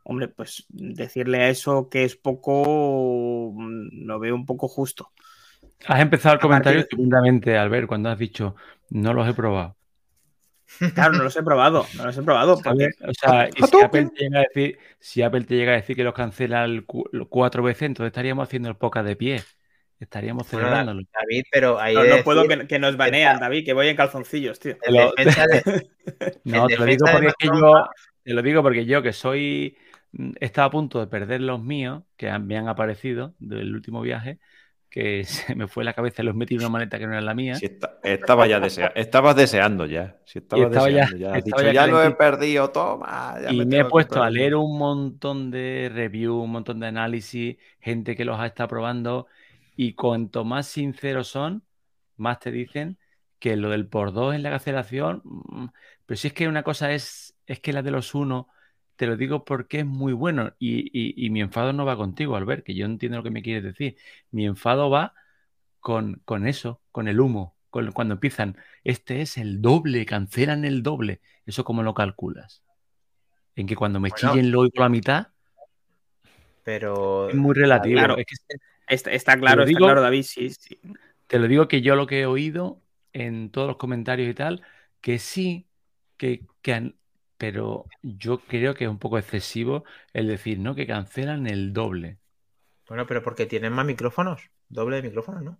[0.05, 5.11] hombre, pues decirle a eso que es poco, mm, lo veo un poco justo.
[5.87, 8.55] Has empezado el comentario de- estupendamente, Albert, cuando has dicho
[8.91, 9.75] no los he probado.
[10.95, 12.55] Claro, no los he probado, no los he probado.
[12.65, 13.81] O sea, y si.
[13.83, 16.85] Apple te llega a decir, si Apple te llega a decir que los cancela el
[16.85, 19.43] cu- cuatro veces, entonces estaríamos haciendo el podcast de pie.
[19.99, 21.03] Estaríamos Bueno, celebrándolo.
[21.13, 23.97] David, pero ahí No, he no puedo que, que nos banean, David, que voy en
[23.97, 24.77] calzoncillos, tío.
[24.83, 25.89] en Lo- defensa de-
[26.45, 27.87] No, te lo digo porque es que Macron, yo,
[28.23, 29.77] te lo digo porque yo que soy,
[30.13, 34.03] mm, estaba a punto de perder los míos, que han- me han aparecido del último
[34.03, 34.39] viaje,
[34.91, 37.21] que se me fue la cabeza y los metí en una maleta que no era
[37.23, 37.55] la mía.
[37.57, 37.67] Si
[38.03, 40.17] estaba ya desea- estabas deseando ya.
[40.27, 41.33] Si estabas estaba ya- deseando ya.
[41.43, 42.19] Dicho, ya ya lo he calentito".
[42.19, 43.37] perdido, toma.
[43.43, 44.65] ya Y me he tengo que puesto a leer uno".
[44.67, 49.27] un montón de reviews, un montón de análisis, gente que los ha estado probando
[49.77, 51.65] y cuanto más sinceros son,
[52.17, 52.99] más te dicen
[53.39, 55.67] que lo del por dos en la cancelación, mm,
[56.07, 58.49] pero si es que una cosa es, es que la de los uno,
[58.97, 62.37] te lo digo porque es muy bueno y, y- y mi enfado no va contigo,
[62.37, 63.97] Albert, que yo entiendo lo que me quieres decir.
[64.31, 65.15] Mi enfado va
[65.81, 70.83] con, con eso, con el humo, con, cuando empiezan, este es el doble, cancelan el
[70.83, 71.21] doble.
[71.45, 72.63] ¿Eso cómo lo calculas?
[73.57, 74.31] En que cuando me Bueno.
[74.33, 75.29] chillen lo oigo la mitad,
[76.65, 77.99] pero es muy relativo.
[77.99, 78.17] Claro.
[78.19, 80.79] Es que Está, está claro, Te lo está digo- claro, David, sí, sí.
[81.27, 82.81] te lo digo que yo lo que he oído
[83.13, 84.63] en todos los comentarios y tal,
[85.01, 85.67] que sí,
[86.17, 86.45] que,
[87.37, 90.75] pero yo creo que es un poco excesivo el decir, ¿no?
[90.75, 92.19] Que cancelan el doble.
[92.89, 95.59] Bueno, pero porque tienen más micrófonos, doble de micrófonos, ¿no?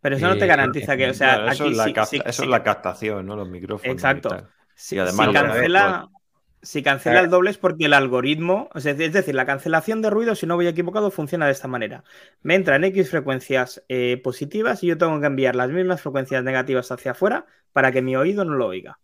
[0.00, 2.06] Pero eso no te Eh, garantiza que, o sea, eso, aquí es la, sí- capta-
[2.10, 3.36] sí- eso sí- es la captación, ¿no?
[3.36, 3.86] Los micrófonos.
[3.86, 4.48] y Exacto.
[4.90, 6.08] Y además si cancela,
[6.64, 7.24] si cancela Eh.
[7.24, 10.66] el doble es porque el algoritmo, es decir, la cancelación de ruido, si no voy
[10.66, 12.04] equivocado, funciona de esta manera.
[12.42, 16.90] Me entran X frecuencias eh, positivas y yo tengo que enviar las mismas frecuencias negativas
[16.90, 18.98] hacia afuera para que mi oído no lo oiga.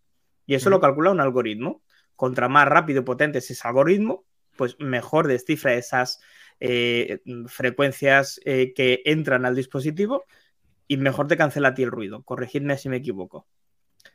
[0.47, 1.83] Y eso lo calcula un algoritmo.
[2.17, 4.25] Contra más rápido y potente es ese algoritmo,
[4.57, 6.21] pues mejor descifra esas
[6.59, 10.25] eh, frecuencias eh, que entran al dispositivo
[10.87, 12.23] y mejor te cancela a ti el ruido.
[12.25, 13.47] Corregidme si me equivoco.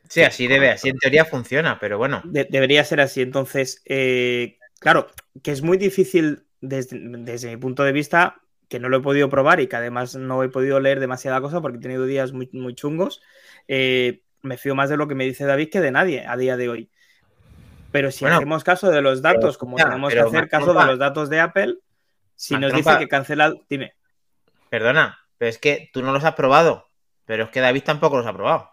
[0.08, 2.22] Sí, así debe, así en teoría funciona, pero bueno.
[2.24, 3.22] De- debería ser así.
[3.22, 5.08] Entonces, eh, claro,
[5.42, 9.28] que es muy difícil desde, desde mi punto de vista, que no lo he podido
[9.28, 12.48] probar y que además no he podido leer demasiada cosa porque he tenido días muy,
[12.52, 13.20] muy chungos.
[13.68, 16.56] eh, me fío más de lo que me dice David que de nadie a día
[16.56, 16.90] de hoy.
[17.90, 20.84] Pero si Bueno, hacemos caso de los datos, como ya, tenemos que hacer caso de
[20.84, 21.78] los datos de Apple,
[22.34, 23.94] si nos dice que cancela, dime.
[24.68, 26.86] Perdona, pero es que tú no los has probado,
[27.24, 28.70] pero es que David tampoco los ha probado.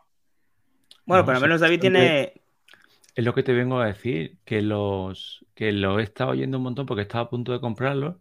[1.05, 2.33] Bueno, No, pero al sí, menos David tiene.
[3.15, 6.63] Es lo que te vengo a decir, que los que lo he estado oyendo un
[6.63, 8.17] montón porque estaba a punto de comprarlos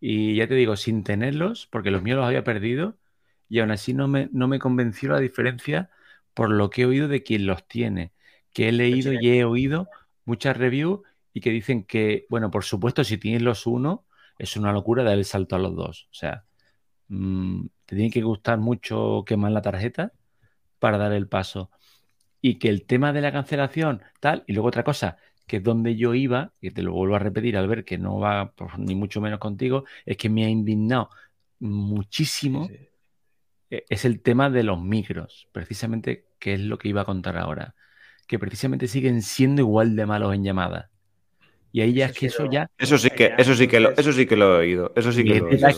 [0.00, 2.96] y ya te digo, sin tenerlos, porque los míos los había perdido
[3.48, 5.90] y aún así no me, no me convenció la diferencia
[6.34, 8.12] por lo que he oído de quien los tiene,
[8.54, 9.90] que he leído y he oído
[10.24, 11.00] muchas reviews
[11.34, 14.06] y que dicen que, bueno, por supuesto, si tienes los uno,
[14.38, 16.04] es una locura dar el salto a los dos.
[16.10, 16.44] O sea,
[17.08, 20.12] mm, te tiene que gustar mucho quemar la tarjeta
[20.78, 21.70] para dar el paso
[22.40, 25.96] y que el tema de la cancelación, tal, y luego otra cosa, que es donde
[25.96, 28.94] yo iba, y te lo vuelvo a repetir al ver que no va pues, ni
[28.94, 31.10] mucho menos contigo, es que me ha indignado
[31.58, 32.88] muchísimo, Sí, sí.
[33.70, 37.36] eh, es el tema de los micros, precisamente, que es lo que iba a contar
[37.36, 37.74] ahora,
[38.26, 40.90] que precisamente siguen siendo igual de malos en llamadas.
[41.72, 43.80] Y ahí ya Eso es que sí eso ya Eso sí que, eso sí que
[43.80, 44.92] lo, eso sí que lo he oído.
[44.96, 45.68] Eso sí que Y lo he oído.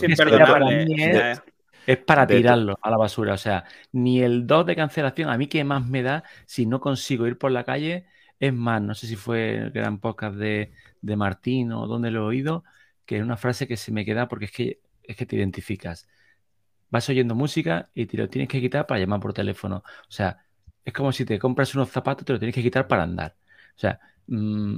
[0.47, 1.43] para mí ya, es, ya.
[1.87, 3.33] Es para De tirarlo a la basura.
[3.33, 6.79] O sea, ni el 2 de cancelación, a mí que más me da si no
[6.79, 8.05] consigo ir por la calle,
[8.39, 12.21] es más, no sé si fue el gran podcast de, de Martín o donde lo
[12.21, 12.63] he oído,
[13.05, 16.07] que es una frase que se me queda porque es que, es que te identificas.
[16.89, 19.77] Vas oyendo música y te lo tienes que quitar para llamar por teléfono.
[20.07, 20.45] O sea,
[20.85, 23.35] es como si te compras unos zapatos, te lo tienes que quitar para andar.
[23.75, 24.75] O sea, mm,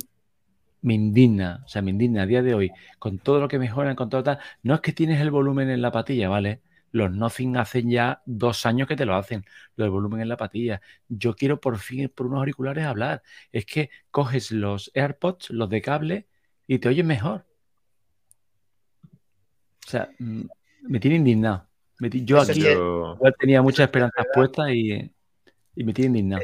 [0.81, 3.95] me indigna, o sea, me indigna a día de hoy, con todo lo que mejoran,
[3.95, 4.39] con todo tal.
[4.63, 6.61] No es que tienes el volumen en la patilla, ¿vale?
[6.95, 9.43] Los Nothing hacen ya dos años que te lo hacen,
[9.75, 10.79] lo del volumen en la patilla.
[11.09, 13.21] Yo quiero por fin por unos auriculares hablar.
[13.51, 16.27] Es que coges los AirPods, los de cable,
[16.65, 17.45] y te oyes mejor.
[19.85, 20.43] O sea, mm,
[20.83, 21.67] me tiene indignado.
[21.99, 25.11] Me yo Eso aquí sí, tenía muchas es esperanzas puestas y,
[25.75, 26.43] y me tiene indignado.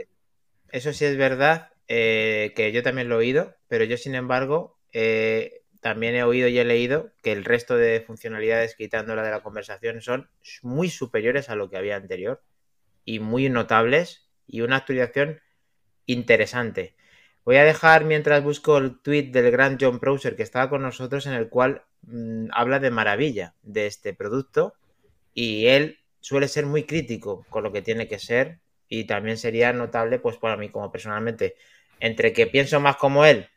[0.70, 4.82] Eso sí es verdad, eh, que yo también lo he oído, pero yo, sin embargo,
[4.92, 9.32] eh, también he oído y he leído que el resto de funcionalidades, quitando la de
[9.32, 10.30] la conversación, son
[10.62, 12.42] muy superiores a lo que había anterior
[13.04, 15.42] y muy notables y una actualización
[16.06, 16.96] interesante.
[17.44, 21.26] Voy a dejar mientras busco el tweet del gran John Browser que estaba con nosotros
[21.26, 24.76] en el cual mm, habla de maravilla de este producto
[25.34, 29.74] y él suele ser muy crítico con lo que tiene que ser y también sería
[29.74, 31.56] notable pues para mí como personalmente
[32.00, 33.48] entre que pienso más como él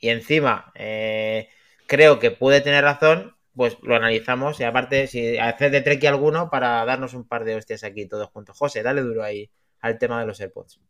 [0.00, 1.48] y encima eh,
[1.88, 6.50] creo que puede tener razón pues lo analizamos y aparte si hacer de treki alguno
[6.50, 10.20] para darnos un par de hostias aquí todos juntos José dale duro ahí al tema
[10.20, 10.80] de los AirPods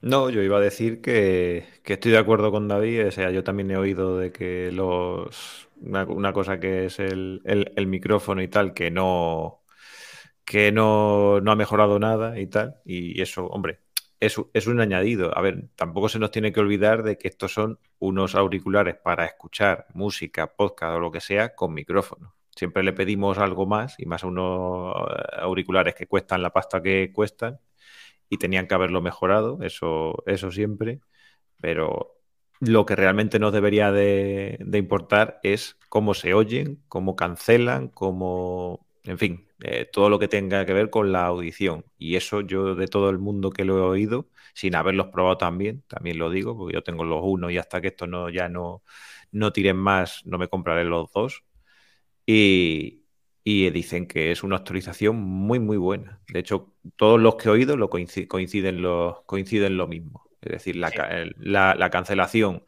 [0.00, 3.08] No, yo iba a decir que, estoy de acuerdo con David.
[3.08, 7.40] O sea, yo también he oído de que los una, una cosa que es el,
[7.44, 9.62] el- el micrófono y tal, que no
[10.44, 12.76] que no, no ha mejorado nada y tal.
[12.86, 13.80] Y eso, hombre,
[14.20, 15.36] es, un añadido.
[15.36, 19.26] A ver, tampoco se nos tiene que olvidar de que estos son unos auriculares para
[19.26, 22.34] escuchar música, podcast o lo que sea con micrófono.
[22.54, 26.82] Siempre le pedimos algo más y más a unos eh, auriculares que cuestan la pasta
[26.82, 27.60] que cuestan
[28.28, 31.00] y tenían que haberlo mejorado, eso, eso siempre,
[31.60, 32.16] pero
[32.60, 38.85] lo que realmente nos debería de, de importar es cómo se oyen, cómo cancelan, cómo,
[39.06, 41.84] en fin, eh, todo lo que tenga que ver con la audición.
[41.98, 45.82] Y eso yo de todo el mundo que lo he oído, sin haberlos probado también,
[45.88, 48.82] también lo digo, porque yo tengo los unos y hasta que esto no, ya no,
[49.32, 51.44] no tiren más, no me compraré los dos.
[52.26, 53.04] Y,
[53.44, 56.20] y dicen que es una actualización muy, muy buena.
[56.28, 60.28] De hecho, todos los que he oído lo coinciden, coinciden, lo, coinciden lo mismo.
[60.40, 60.98] Es decir, Sí.
[61.38, 62.64] la- la cancelación,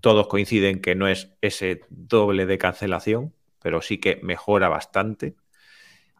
[0.00, 5.36] todos coinciden que no es ese doble de cancelación, pero sí que mejora bastante.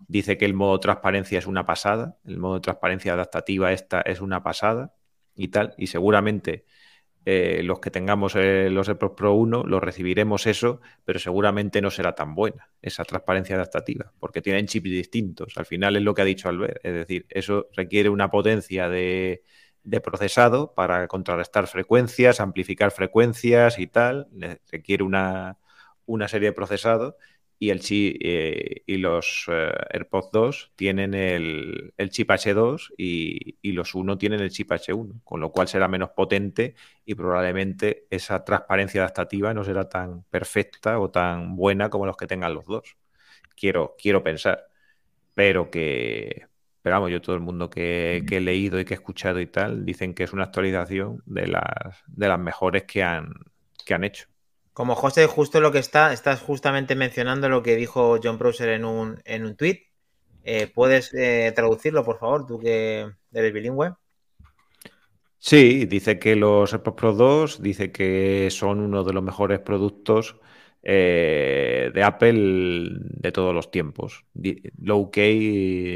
[0.08, 4.42] Dice que el modo transparencia es una pasada, el modo transparencia adaptativa esta es una
[4.42, 4.94] pasada.
[5.34, 6.64] y tal, y seguramente
[7.28, 11.90] eh, los que tengamos eh, los AirPods Pro 1 los recibiremos eso, pero seguramente no
[11.90, 15.54] será tan buena esa transparencia adaptativa, porque tienen chips distintos.
[15.56, 19.42] Al final es lo que ha dicho Albert, es decir, eso requiere una potencia de,
[20.04, 24.28] procesado para contrarrestar frecuencias, amplificar frecuencias y tal,
[24.70, 25.58] requiere una,
[26.06, 27.14] una serie de procesados
[27.58, 33.94] y el chip eh, y los eh, AirPods 2 tienen el, chip H2 y, los
[33.94, 39.02] 1 tienen el chip H1, con lo cual será menos potente y probablemente esa transparencia
[39.02, 42.96] adaptativa no será tan perfecta o tan buena como los que tengan los dos.
[43.56, 44.66] Quiero, quiero pensar,
[45.34, 46.46] pero que,
[46.82, 49.84] pero vamos, yo todo el mundo que, he leído y que he escuchado y tal,
[49.84, 53.32] dicen que es una actualización de las, de las mejores que han,
[53.84, 54.26] que han hecho.
[54.76, 58.84] Como José, justo lo que está, estás justamente mencionando lo que dijo John Prosser en
[58.84, 59.84] un, en un tweet.
[60.44, 63.94] Eh, ¿Puedes eh, traducirlo, por favor, tú que eres bilingüe?
[65.38, 70.36] Sí, dice que los AirPods Pro 2 dice que son uno de los mejores productos
[70.82, 74.26] eh, de Apple de todos los tiempos.
[74.82, 75.22] Low K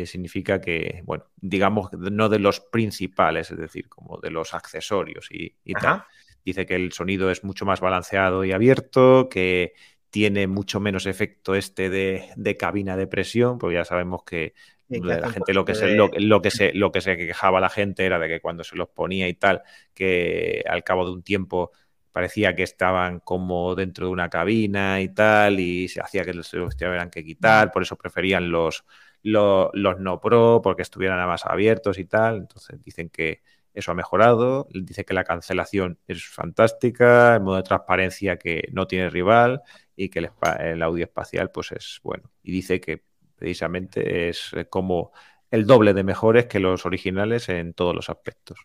[0.07, 5.55] significa que, bueno, digamos, no de los principales, es decir, como de los accesorios y,
[5.65, 6.03] y tal.
[6.45, 9.75] Dice que el sonido es mucho más balanceado y abierto, que
[10.11, 14.55] tiene mucho menos efecto este de, cabina de presión, porque ya sabemos que
[14.89, 16.11] la gente lo que, se, lo,
[16.43, 19.29] que se, lo que se quejaba la gente era de que cuando se los ponía
[19.29, 19.63] y tal,
[19.95, 21.71] que al cabo de un tiempo
[22.11, 26.57] parecía que estaban como dentro de una cabina y tal, y se hacía que se
[26.57, 28.85] los tuvieran que quitar, por eso preferían los,
[29.23, 32.39] los, los no pro, porque estuvieran más abiertos y tal.
[32.39, 33.43] Entonces dicen que
[33.75, 34.69] eso ha mejorado.
[34.73, 39.63] Dice que la cancelación es fantástica, el modo de transparencia que no tiene rival
[39.97, 40.19] y que
[40.59, 42.31] el, audio espacial pues es bueno.
[42.43, 43.03] Y dice que
[43.37, 45.13] precisamente es como
[45.51, 48.59] el doble de mejores que los originales en todos los aspectos.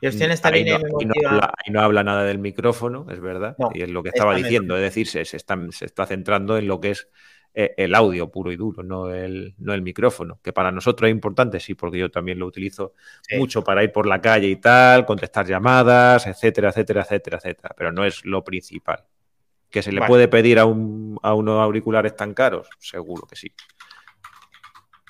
[0.00, 4.76] Y ahí, no, habla, nada del micrófono, es verdad, y es lo que estaba diciendo,
[4.76, 7.08] es decir, se, está, se está centrando en lo que es
[7.58, 11.58] el audio puro y duro, no el, no el micrófono, que para nosotros es importante,
[11.58, 12.94] sí, porque yo también lo utilizo
[13.36, 17.90] mucho para ir por la calle y tal, contestar llamadas, etcétera, etcétera, etcétera, etcétera, pero
[17.90, 19.04] no es lo principal.
[19.70, 22.68] ¿Que se le puede pedir a, un, a unos auriculares tan caros?
[22.78, 23.52] Seguro que sí.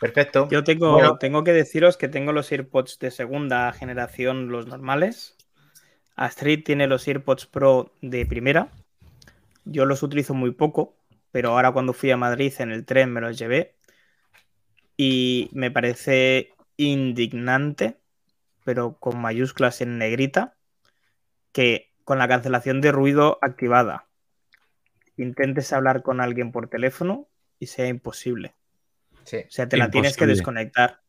[0.00, 0.48] Perfecto.
[0.50, 5.36] Yo tengo, tengo que deciros que tengo los AirPods de segunda generación, los normales.
[6.16, 8.70] Astrid tiene los AirPods Pro de primera.
[9.64, 10.97] Yo los utilizo muy poco
[11.30, 13.76] pero ahora cuando fui a Madrid en el tren me los llevé
[14.96, 17.98] y me parece indignante,
[18.64, 20.56] pero con mayúsculas en negrita,
[21.52, 24.08] que con la cancelación de ruido activada
[25.22, 28.54] intentes hablar con alguien por teléfono y sea imposible.
[29.22, 31.00] O sea, te la tienes que desconectar.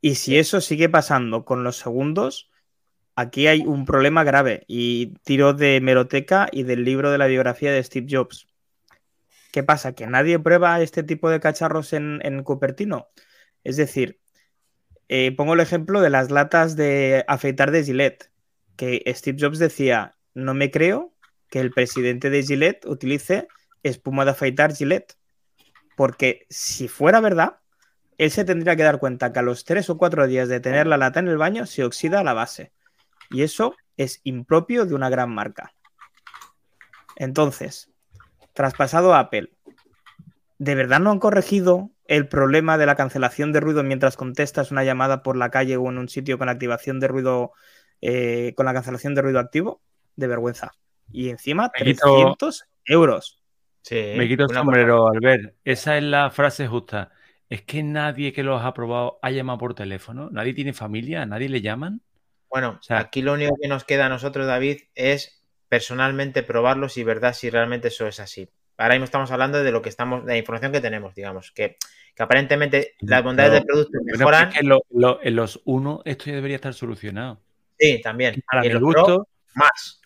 [0.00, 2.50] Y si eso sigue pasando con los segundos,
[3.14, 4.64] aquí hay un problema grave.
[4.66, 8.47] Y tiro de meroteca y del libro de la biografía de Steve Jobs.
[9.52, 9.94] ¿Qué pasa?
[9.94, 13.08] ¿Que nadie prueba este tipo de cacharros en, Cupertino?
[13.64, 14.20] Es decir,
[15.08, 18.30] eh, pongo el ejemplo de las latas de afeitar de Gillette,
[18.76, 21.14] que Steve Jobs decía, no me creo
[21.48, 23.48] que el presidente de Gillette utilice
[23.82, 25.16] espuma de afeitar Gillette,
[25.96, 27.60] porque si fuera verdad,
[28.18, 30.86] él se tendría que dar cuenta que a los tres o cuatro días de tener
[30.86, 32.72] la lata en el baño se oxida la base.
[33.30, 35.74] Y eso es impropio de una gran marca.
[37.16, 37.90] Entonces,
[38.58, 39.52] traspasado a Apple,
[40.58, 44.82] ¿de verdad no han corregido el problema de la cancelación de ruido mientras contestas una
[44.82, 47.52] llamada por la calle o en un sitio con activación de ruido,
[48.00, 49.80] eh, con la cancelación de ruido activo?
[50.16, 50.72] De vergüenza.
[51.12, 53.40] Y encima, 300 euros.
[53.92, 55.54] Me quito el sombrero, al ver.
[55.64, 57.12] Esa es la frase justa.
[57.48, 60.30] Es que nadie que los ha probado ha llamado por teléfono.
[60.30, 62.02] Nadie tiene familia, nadie le llaman.
[62.50, 65.37] Bueno, aquí lo único que nos queda a nosotros, David, es
[65.68, 68.48] personalmente probarlo si verdad, si realmente eso es así.
[68.76, 71.76] Ahora mismo estamos hablando de lo que estamos, de la información que tenemos, digamos, que,
[72.18, 74.50] aparentemente las bondades del producto mejoran.
[74.52, 77.40] en los uno esto ya debería estar solucionado.
[77.78, 78.42] Sí, también.
[78.50, 80.00] Para mi gusto, más.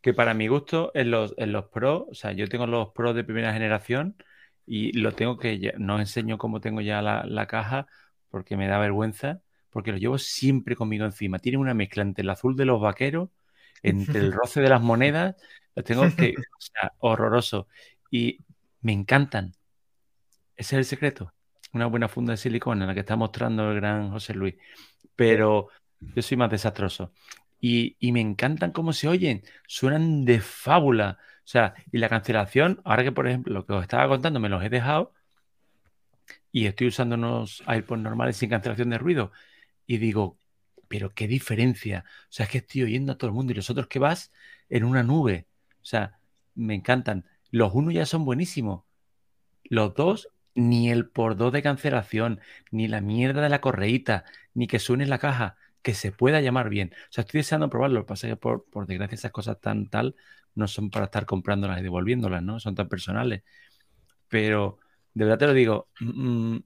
[0.00, 3.12] Que para mi gusto, en los, en los Pro, o sea, yo tengo los Pro
[3.12, 4.16] de primera generación
[4.66, 7.86] y lo tengo que, no enseño cómo tengo ya la, la caja
[8.28, 11.38] porque me da vergüenza, porque lo llevo siempre conmigo encima.
[11.38, 13.28] Tiene una mezcla entre el azul de los vaqueros
[13.82, 15.36] entre el roce de las monedas,
[15.74, 17.68] lo tengo que, o sea, horroroso.
[18.10, 18.38] Y
[18.80, 19.52] me encantan.
[20.56, 21.32] Ese es el secreto.
[21.72, 24.56] Una buena funda de silicona, la que está mostrando el gran José Luis.
[25.16, 25.68] Pero
[26.00, 27.12] yo soy más desastroso.
[27.60, 29.42] Y, me encantan cómo se oyen.
[29.66, 31.18] Suenan de fábula.
[31.38, 34.48] O sea, y la cancelación, ahora que por ejemplo lo que os estaba contando me
[34.48, 35.12] los he dejado
[36.52, 39.32] y estoy usando unos iPods normales sin cancelación de ruido.
[39.86, 40.38] Y digo,
[40.90, 42.04] pero qué diferencia.
[42.24, 44.32] O sea, es que estoy oyendo a todo el mundo y los otros que vas
[44.68, 45.46] en una nube.
[45.76, 46.18] O sea,
[46.56, 47.26] me encantan.
[47.52, 48.82] Los uno ya son buenísimos.
[49.62, 52.40] Los dos, ni el por dos de cancelación,
[52.72, 56.68] ni la mierda de la correíta, ni que suene la caja, que se pueda llamar
[56.68, 56.92] bien.
[57.04, 58.00] O sea, estoy deseando probarlo.
[58.00, 60.16] Lo que pasa es que por, desgracia esas cosas tan tal
[60.56, 62.58] no son para estar comprándolas y devolviéndolas, ¿no?
[62.58, 63.44] Son tan personales.
[64.28, 64.78] Pero
[65.14, 66.58] de verdad te lo digo, mm,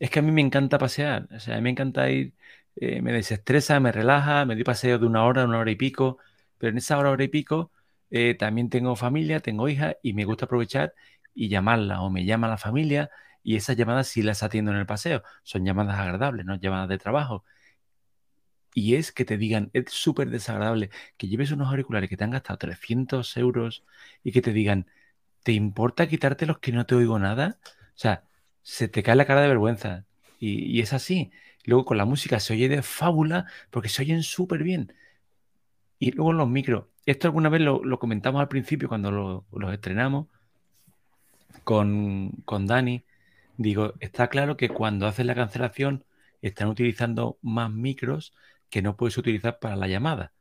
[0.00, 1.28] es que a mí me encanta pasear.
[1.30, 2.34] O sea, a mí me encanta ir,
[2.76, 6.18] eh, me desestresa, me relaja, me doy paseo de una hora, una hora y pico.
[6.58, 7.72] Pero en esa hora, hora y pico,
[8.10, 10.94] eh, también tengo familia, tengo hija y me gusta aprovechar
[11.34, 13.10] y llamarla o me llama la familia
[13.42, 15.22] y esas llamadas sí las atiendo en el paseo.
[15.42, 17.44] Son llamadas agradables, no llamadas de trabajo.
[18.74, 22.30] Y es que te digan, es súper desagradable que lleves unos auriculares que te han
[22.30, 23.84] gastado 300 euros
[24.24, 24.86] y que te digan,
[25.44, 27.58] ¿te importa quitarte los que no te oigo nada?
[27.64, 28.24] O sea,
[28.62, 30.06] se te cae la cara de vergüenza.
[30.46, 31.30] Y, es así.
[31.64, 34.92] Luego con la música se oye de fábula porque se oyen súper bien.
[35.98, 36.86] Y luego los micros.
[37.06, 40.26] Esto alguna vez lo, comentamos al principio cuando los estrenamos
[41.64, 43.04] con, con Dani.
[43.56, 46.04] Digo, está claro que cuando haces la cancelación
[46.42, 48.34] están utilizando más micros
[48.68, 50.32] que no puedes utilizar para la llamada.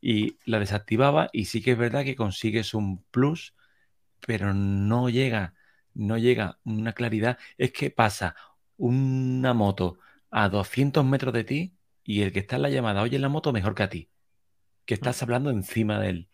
[0.00, 3.54] Y la desactivaba y sí que es verdad que consigues un plus,
[4.26, 5.54] pero no llega,
[5.94, 7.38] no llega una claridad.
[7.56, 8.34] Es que pasa
[8.76, 9.98] una moto
[10.30, 13.52] a 200 metros de ti y el que está en la llamada oye la moto
[13.52, 14.10] mejor que a ti,
[14.84, 15.24] que estás mm.
[15.24, 16.28] hablando encima de él.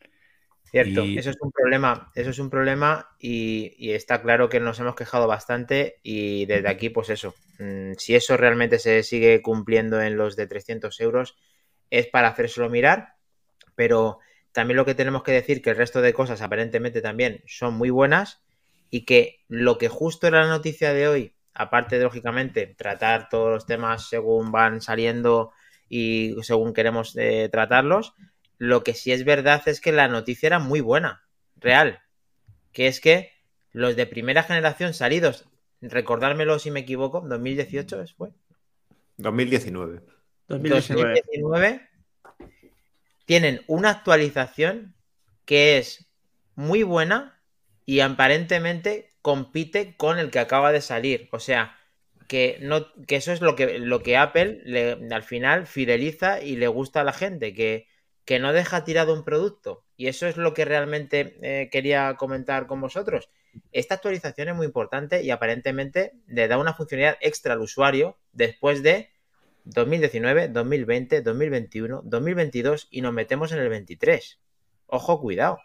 [0.71, 4.95] Cierto, eso es un problema, eso es un problema y, está claro que nos hemos
[4.95, 10.17] quejado bastante y desde aquí pues eso, mm, si eso realmente se sigue cumpliendo en
[10.17, 11.37] los de 300 euros
[11.91, 13.15] es para hacérselo mirar,
[13.75, 14.21] pero
[14.53, 17.91] también lo que tenemos que decir que el resto de cosas aparentemente también son muy
[17.91, 18.41] buenas
[18.91, 23.51] y que lo que justo era la noticia de hoy, aparte de lógicamente tratar todos
[23.51, 25.53] los temas según van saliendo
[25.89, 28.15] y según queremos eh, tratarlos,
[28.59, 31.25] lo que sí es verdad es que la noticia era muy buena,
[31.57, 32.01] real.
[32.73, 33.33] Que es que
[33.73, 35.49] los de primera generación salidos,
[35.81, 38.31] recordármelo si me equivoco, 2018 fue.
[39.17, 40.03] 2019.
[40.49, 41.89] 2019.
[43.25, 44.95] tienen una actualización
[45.45, 46.11] que es
[46.55, 47.41] muy buena
[47.87, 51.29] y aparentemente compite con el que acaba de salir.
[51.33, 51.77] O sea,
[52.29, 56.57] que, no, que eso es lo que, lo que Apple le, al final fideliza y
[56.57, 57.87] le gusta a la gente, que
[58.31, 59.85] que no deja tirado un producto.
[59.97, 63.29] Y eso es lo que realmente eh, quería comentar con vosotros.
[63.73, 68.85] Esta actualización es muy importante y aparentemente le da una funcionalidad extra al usuario después
[68.85, 69.11] de
[69.65, 74.39] 2019, 2020, 2021, 2022 y nos metemos en el 23.
[74.87, 75.59] Ojo, cuidado.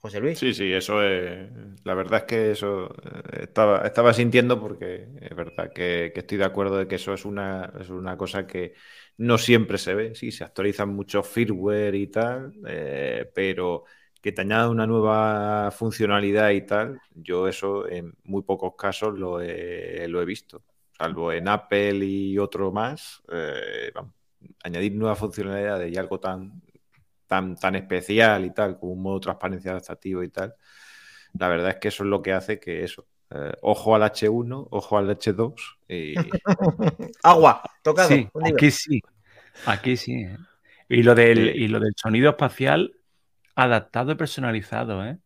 [0.00, 0.38] José Luis.
[0.38, 1.50] Sí, sí, eso es.
[1.84, 6.44] La verdad es que eso eh, estaba, estaba sintiendo porque es verdad que, estoy de
[6.44, 8.74] acuerdo de que eso es una, es una cosa que
[9.18, 10.14] no siempre se ve.
[10.14, 13.84] Sí, se actualizan mucho firmware y tal, eh, pero
[14.22, 19.40] que te añada una nueva funcionalidad y tal, yo eso en muy pocos casos lo
[19.40, 20.62] he, lo he visto.
[20.96, 23.90] Salvo en Apple y otro más, eh,
[24.62, 26.62] añadir nueva funcionalidad y algo tan
[27.30, 30.56] tan, tan especial y tal, con un modo de transparencia adaptativo y tal,
[31.38, 33.06] la verdad es que eso es lo que hace que eso.
[33.30, 35.54] Eh, ojo al H1, ojo al H2
[35.86, 36.14] y...
[37.22, 38.08] Agua, tocado.
[38.08, 39.00] Sí, aquí sí,
[39.64, 40.24] aquí sí.
[40.24, 40.36] ¿eh?
[40.88, 42.96] Y, lo del, y lo del sonido espacial
[43.54, 45.18] adaptado y personalizado, ¿eh?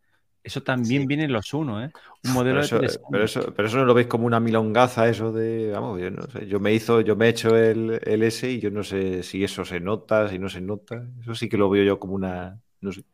[0.45, 1.90] Eso también viene en los uno, ¿eh?
[2.22, 5.32] Un modelo pero eso, pero eso, pero eso, no lo veis como una milongaza, eso
[5.32, 5.70] de.
[5.72, 6.47] Vamos, yo no sé.
[6.47, 9.42] Yo me hizo, yo me he hecho el, el, S y yo no sé si
[9.42, 11.03] eso se nota, si no se nota.
[11.22, 12.61] Eso sí que lo veo yo como una.
[12.82, 13.05] No sé.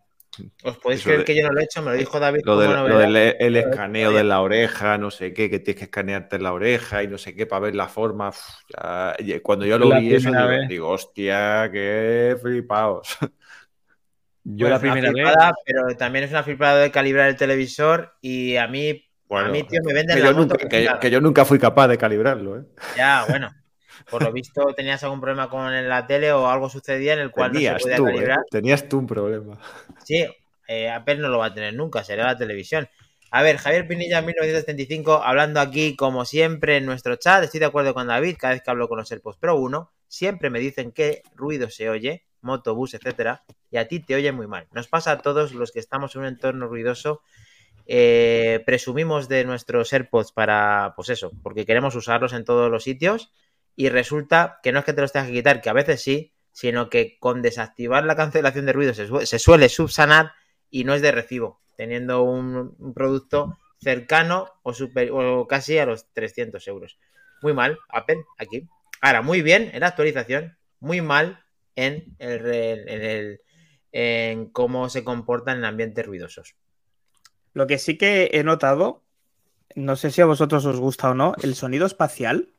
[0.64, 1.82] ¿Os podéis creer que yo no lo he hecho?
[1.82, 2.40] Me lo dijo David.
[2.44, 6.42] Lo, del el escaneo de la oreja, no sé qué, que tienes que escanearte en
[6.42, 8.32] la oreja y no sé qué para ver la forma.
[9.42, 13.18] cuando yo lo vi eso, digo, digo, hostia, qué flipaos.
[14.44, 15.28] Yo la primera vez.
[15.64, 19.80] Pero también es una flipada de calibrar el televisor y a mí, a mí tío,
[19.84, 22.64] me venden que la yo moto nunca, que, yo nunca fui capaz de calibrarlo, ¿eh?
[22.96, 23.50] Ya, bueno.
[24.08, 27.52] Por lo visto tenías algún problema con la tele o algo sucedía en el cual
[27.52, 28.12] no se podía tú, ¿eh?
[28.12, 28.38] calibrar.
[28.50, 29.58] Tenías tú un problema.
[30.04, 30.26] Sí,
[30.66, 32.88] eh, Apple no lo va a tener nunca, será la televisión.
[33.30, 37.44] A ver, Javier Pinilla, 1975, hablando aquí como siempre en nuestro chat.
[37.44, 40.50] Estoy de acuerdo con David, cada vez que hablo con los AirPods Pro 1, siempre
[40.50, 44.46] me dicen qué ruido se oye moto, bus, etcétera, y a ti te oye muy
[44.46, 44.68] mal.
[44.72, 47.22] Nos pasa a todos los que estamos en un entorno ruidoso.
[47.86, 53.32] Eh, presumimos de nuestros AirPods para, pues eso, porque queremos usarlos en todos los sitios
[53.76, 56.32] y resulta que no es que te los tengas que quitar, que a veces sí,
[56.52, 60.32] sino que con desactivar la cancelación de ruido se, suele subsanar
[60.70, 64.72] y no es de recibo, teniendo un, producto cercano o,
[65.12, 66.98] o casi a los 300 euros.
[67.42, 68.68] Muy mal, Apple, aquí.
[69.00, 71.42] Ahora, muy bien en la actualización, muy mal
[71.76, 73.40] en, el,
[73.92, 76.56] en cómo se comportan en ambientes ruidosos.
[77.52, 79.02] Lo que sí que he notado,
[79.74, 82.52] no sé si a vosotros os gusta o no, el sonido espacial.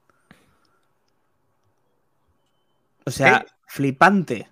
[3.05, 4.49] O sea, flipante.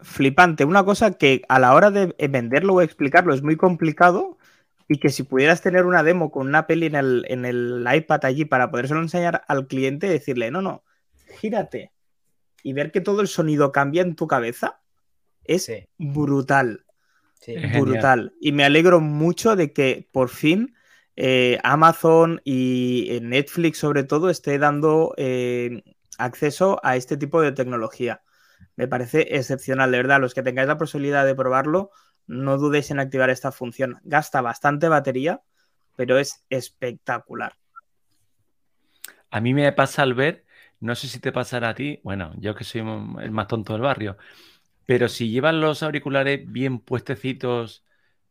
[0.00, 0.64] Flipante.
[0.64, 4.38] Una cosa que a la hora de venderlo o explicarlo es muy complicado
[4.86, 8.24] y que si pudieras tener una demo con una peli en el, en el iPad
[8.26, 10.84] allí para podérselo enseñar al cliente, decirle, no, no,
[11.40, 11.93] gírate
[12.64, 14.80] y ver que todo el sonido cambia en tu cabeza,
[15.44, 16.86] es brutal.
[17.74, 18.32] brutal.
[18.40, 20.74] Y me alegro mucho de que por fin
[21.14, 25.82] eh, Amazon y Netflix sobre todo esté dando eh,
[26.18, 28.22] acceso a este tipo de tecnología.
[28.76, 30.20] Me parece excepcional, de verdad.
[30.20, 31.90] Los que tengáis la posibilidad de probarlo,
[32.26, 34.00] no dudéis en activar esta función.
[34.04, 35.42] Gasta bastante batería,
[35.96, 37.52] pero es espectacular.
[39.30, 40.43] A mí me pasa al ver,
[40.80, 43.82] no sé si te pasará a ti, bueno, yo que soy el más tonto del
[43.82, 44.16] barrio,
[44.86, 47.84] pero si llevan los auriculares bien puestecitos,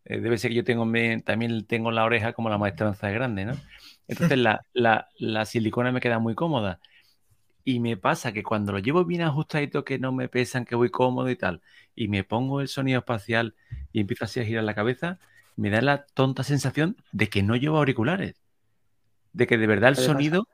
[0.05, 0.85] eh, debe ser que yo tengo
[1.23, 3.53] también tengo la oreja como la maestranza de grande, ¿no?
[4.07, 6.79] Entonces la silicona me queda muy cómoda.
[7.65, 10.89] Y me pasa que cuando lo llevo bien ajustadito, que no me pesan, que voy
[10.89, 11.61] cómodo y tal,
[11.95, 13.55] y me pongo el sonido espacial
[13.93, 15.17] y empiezo así a girar la cabeza,
[15.55, 18.35] me da la tonta sensación de que no llevo auriculares.
[19.31, 20.47] De que de verdad el sonido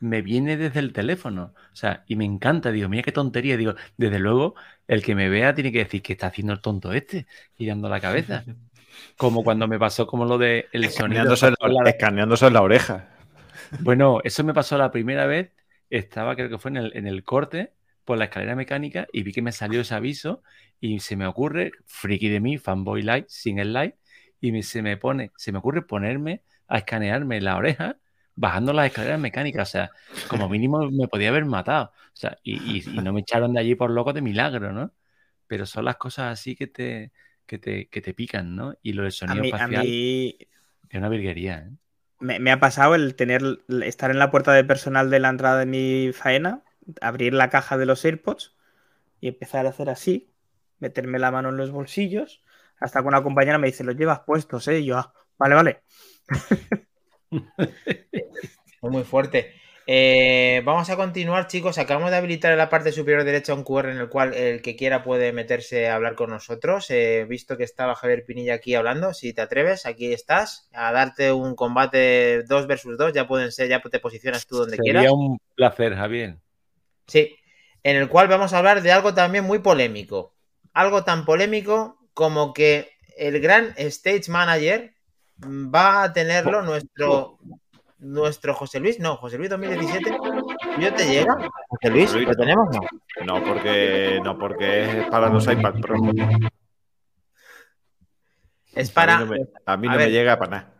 [0.00, 1.54] me viene desde el teléfono.
[1.72, 2.70] O sea, y me encanta.
[2.70, 3.56] Digo, mira qué tontería.
[3.56, 4.54] Digo, desde luego,
[4.86, 7.26] el que me vea tiene que decir que está haciendo el tonto este,
[7.56, 8.44] girando la cabeza.
[9.16, 11.22] Como cuando me pasó como lo de el sonido.
[11.22, 11.54] Escaneándose en
[12.52, 13.08] la oreja.
[13.80, 15.52] Bueno, eso me pasó la primera vez
[15.90, 17.72] estaba, creo que fue en el, en el corte
[18.04, 20.42] por la escalera mecánica y vi que me salió ese aviso
[20.80, 23.94] y se me ocurre, friki de mí, fanboy light, sin el light,
[24.40, 27.98] y se me pone, se me ocurre ponerme a escanearme la oreja
[28.38, 29.68] bajando las escaleras mecánicas.
[29.68, 29.90] O sea,
[30.28, 31.86] como mínimo me podía haber matado.
[31.86, 34.92] O sea, y, no me echaron de allí por loco de milagro, ¿no?
[35.46, 37.12] Pero son las cosas así que te,
[37.46, 38.74] que te, que te pican, ¿no?
[38.82, 40.36] Y lo del sonido espacial es
[40.94, 41.70] una virguería, ¿eh?
[42.20, 45.66] me, ha pasado el tener estar en la puerta de personal de la entrada de
[45.66, 46.62] mi faena,
[47.00, 48.56] abrir la caja de los AirPods
[49.20, 50.32] y empezar a hacer así,
[50.78, 52.42] meterme la mano en los bolsillos,
[52.78, 54.80] hasta que una compañera me dice, los llevas puestos, ¿eh?
[54.80, 55.82] Y yo, ah, vale, vale.
[58.82, 59.54] muy fuerte.
[59.90, 61.78] Eh, vamos a continuar, chicos.
[61.78, 64.76] Acabamos de habilitar en la parte superior derecha un QR en el cual el que
[64.76, 66.90] quiera puede meterse a hablar con nosotros.
[66.90, 69.14] He visto que estaba Javier Pinilla aquí hablando.
[69.14, 70.68] Si te atreves, aquí estás.
[70.74, 73.14] A darte un combate 2 versus 2.
[73.14, 75.04] Ya pueden ser, ya te posicionas tú donde quieras.
[75.04, 76.36] Sería un placer, Javier.
[77.06, 77.36] Sí.
[77.82, 80.34] En el cual vamos a hablar de algo también muy polémico.
[80.74, 84.97] Algo tan polémico como que el gran stage manager
[85.44, 87.38] va a tenerlo nuestro
[87.98, 90.16] nuestro José Luis, no, José Luis 2017,
[90.78, 91.36] ¿yo te llega?
[91.68, 92.68] José Luis, ¿lo tenemos?
[92.74, 92.80] No.
[93.24, 95.96] No, porque, no, porque es para los iPad Pro.
[98.74, 99.16] Es para.
[99.66, 100.74] A mí no me, llega para nada.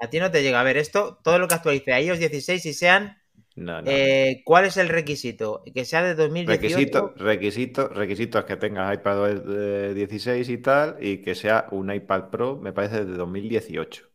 [0.00, 0.60] A ti no te llega.
[0.60, 3.19] A ver, esto, todo lo que actualice a iOS 16 y sean.
[3.56, 5.62] Eh, ¿Cuál es el requisito?
[5.74, 6.60] Que sea de 2018.
[6.60, 12.30] Requisito, requisito, requisito es que tengas iPad 16 y tal, y que sea un iPad
[12.30, 14.08] Pro, me parece, de 2018.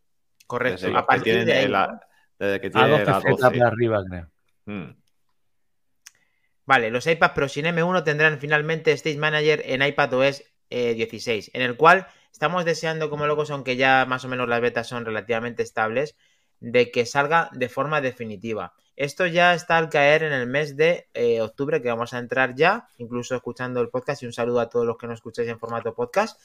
[0.46, 0.96] Correcto.
[0.96, 1.72] A partir de ahí,
[2.38, 3.62] desde que tiene la 12.
[3.62, 4.30] arriba, creo.
[4.64, 4.96] Hmm.
[6.64, 11.62] Vale, los iPads Pro sin M1 tendrán finalmente Stage Manager en iPadOS 16, eh, en
[11.62, 15.62] el cual estamos deseando como locos, aunque ya más o menos las betas son relativamente
[15.62, 16.16] estables,
[16.58, 18.74] de que salga de forma definitiva.
[18.96, 22.54] Esto ya está al caer en el mes de eh, octubre, que vamos a entrar
[22.54, 25.58] ya, incluso escuchando el podcast, y un saludo a todos los que nos escucháis en
[25.58, 26.40] formato podcast.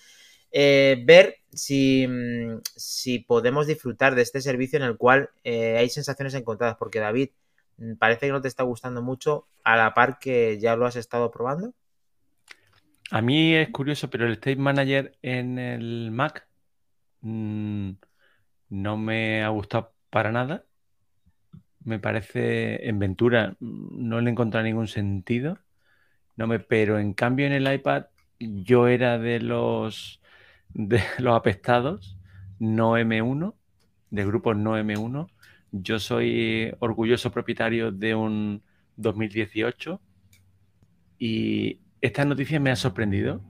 [0.51, 5.89] Eh, ver si, mm, si, podemos disfrutar de este servicio en el cual eh, hay
[5.89, 7.29] sensaciones encontradas, porque David,
[7.77, 10.97] mm, parece que no te está gustando mucho a la par que ya lo has
[10.97, 11.73] estado probando.
[13.11, 16.47] A mí es curioso, pero el State Manager en el Mac
[17.21, 17.91] mm,
[18.69, 20.65] no me ha gustado para nada.
[21.83, 25.59] Me parece en Ventura no le he encontrado ningún sentido.
[26.35, 28.05] No me, pero en cambio en el iPad
[28.39, 30.21] yo era de los
[30.73, 32.17] de los apestados,
[32.59, 33.55] no M1,
[34.09, 35.29] de grupos no M1.
[35.71, 38.63] Yo soy orgulloso propietario de un
[38.97, 40.01] 2018
[41.17, 43.41] y esta noticia me ha sorprendido.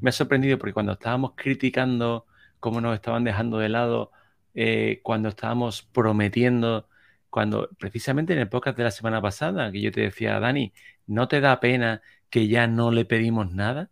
[0.00, 2.26] Me ha sorprendido porque cuando estábamos criticando
[2.58, 4.12] cómo nos estaban dejando de lado,
[4.54, 6.88] eh, cuando estábamos prometiendo,
[7.30, 10.72] cuando precisamente en el podcast de la semana pasada, que yo te decía, Dani,
[11.06, 13.90] ¿no te da pena que ya no le pedimos nada?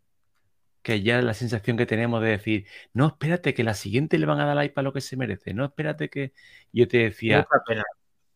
[0.89, 4.41] que ya la sensación que tenemos de decir, no, espérate, que la siguiente le van
[4.41, 6.33] a dar like para lo que se merece, no, espérate que
[6.73, 7.39] yo te decía...
[7.39, 7.85] Mucha pena,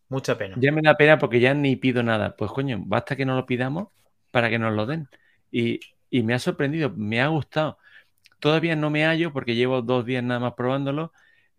[0.07, 0.55] mucha pena.
[0.59, 2.35] Ya me da pena porque ya ni pido nada.
[2.35, 3.87] Pues coño, basta que no lo pidamos
[4.29, 5.07] para que nos lo den.
[5.51, 5.79] Y,
[6.11, 7.79] y me ha sorprendido, me ha gustado.
[8.37, 11.11] Todavía no me hallo porque llevo dos días nada más probándolo.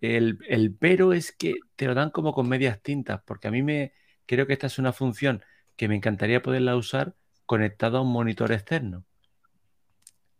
[0.04, 3.62] El, el, pero es que te lo dan como con medias tintas, porque a mí
[3.62, 3.92] me
[4.26, 5.42] creo que esta es una función
[5.76, 7.14] que me encantaría poderla usar
[7.46, 9.04] conectado a un monitor externo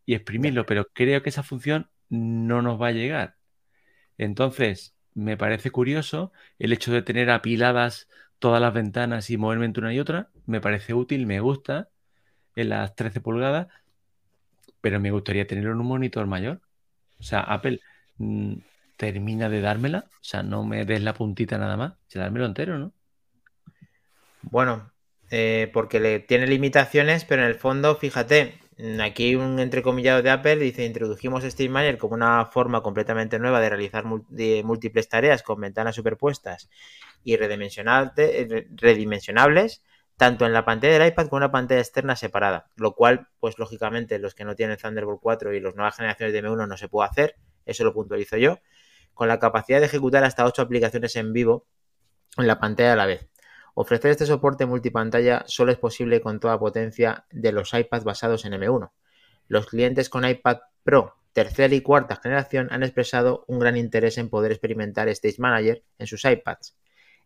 [0.04, 3.36] y exprimirlo, pero creo que esa función no nos va a llegar.
[4.18, 8.08] Entonces, me parece curioso el hecho de tener apiladas
[8.38, 11.88] todas las ventanas y moverme entre una y otra, me parece útil, me gusta
[12.54, 13.68] en las 13 pulgadas,
[14.82, 16.60] pero me gustaría tenerlo en un monitor mayor.
[17.18, 17.80] O sea, Apple
[18.18, 18.56] mmm,
[18.97, 22.78] termina de dármela, o sea, no me des la puntita nada más, se dármelo entero,
[22.78, 22.92] ¿no?
[24.42, 24.92] Bueno,
[25.30, 28.61] eh, porque le tiene limitaciones, pero en el fondo, fíjate,
[29.01, 34.05] aquí un entrecomillado de Apple dice, introdujimos SteamMiner como una forma completamente nueva de realizar
[34.05, 36.68] múltiples tareas con ventanas superpuestas
[37.24, 39.82] y redimensionables,
[40.16, 43.59] tanto en la pantalla del iPad como en una pantalla externa separada, lo cual, pues
[43.59, 46.88] lógicamente, los que no tienen Thunderbolt 4 y las nuevas generaciones de M1 no se
[46.88, 48.59] puede hacer, eso lo puntualizo yo,
[49.14, 51.66] con la capacidad de ejecutar hasta 8 aplicaciones en vivo
[52.36, 53.28] en la pantalla a la vez.
[53.74, 58.52] Ofrecer este soporte multipantalla solo es posible con toda potencia de los iPads basados en
[58.52, 58.92] M1.
[59.48, 64.30] Los clientes con iPad Pro tercera y cuarta generación han expresado un gran interés en
[64.30, 66.76] poder experimentar Stage Manager en sus iPads.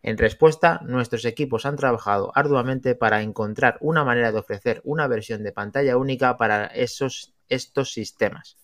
[0.03, 5.43] En respuesta, nuestros equipos han trabajado arduamente para encontrar una manera de ofrecer una versión
[5.43, 8.57] de pantalla única para esos, estos sistemas,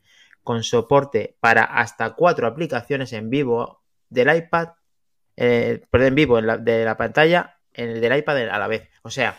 [0.44, 4.68] con soporte para hasta cuatro aplicaciones en vivo del iPad,
[5.36, 8.68] eh, perdón, en vivo en la, de la pantalla en el del iPad a la
[8.68, 8.88] vez.
[9.02, 9.36] O sea,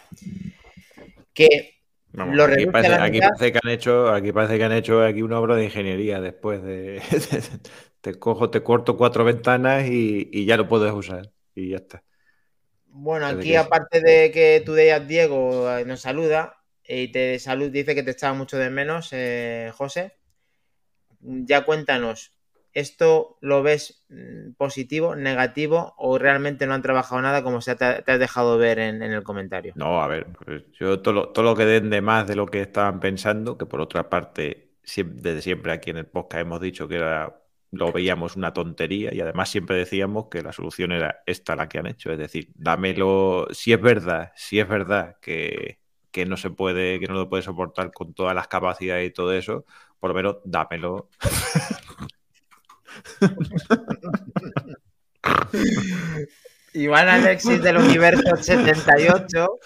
[1.34, 1.76] que
[2.12, 5.22] Vamos, lo aquí, parece, aquí, parece, que han hecho, aquí parece que han hecho aquí
[5.22, 7.01] una obra de ingeniería después de,
[8.01, 12.03] te cojo, te corto cuatro ventanas y, y, ya lo puedes usar y ya está.
[12.86, 13.58] Bueno, aquí que...
[13.58, 16.56] aparte de que tú de Diego eh, nos saluda
[16.88, 20.14] y te salud dice que te echaba mucho de menos, eh, José.
[21.26, 22.36] Ya cuéntanos,
[22.76, 28.01] ¿Esto lo ves mm, positivo, negativo o realmente no han trabajado nada como se te,
[28.01, 29.71] te has dejado ver en, el comentario?
[29.78, 32.45] No, a ver, pues yo todo lo, todo lo, que den de más de lo
[32.45, 36.86] que estaban pensando, que por otra parte, desde siempre aquí en el podcast hemos dicho
[36.89, 41.55] que era, lo veíamos una tontería y además siempre decíamos que la solución era esta
[41.55, 45.80] la que han hecho, es decir, dámelo, si es verdad, si es verdad que,
[46.16, 49.34] que no se puede, que no lo puede soportar con todas las capacidades y todo
[49.34, 49.66] eso,
[49.99, 51.09] por lo menos dámelo
[56.72, 59.59] Iván Alexis del Universo 78.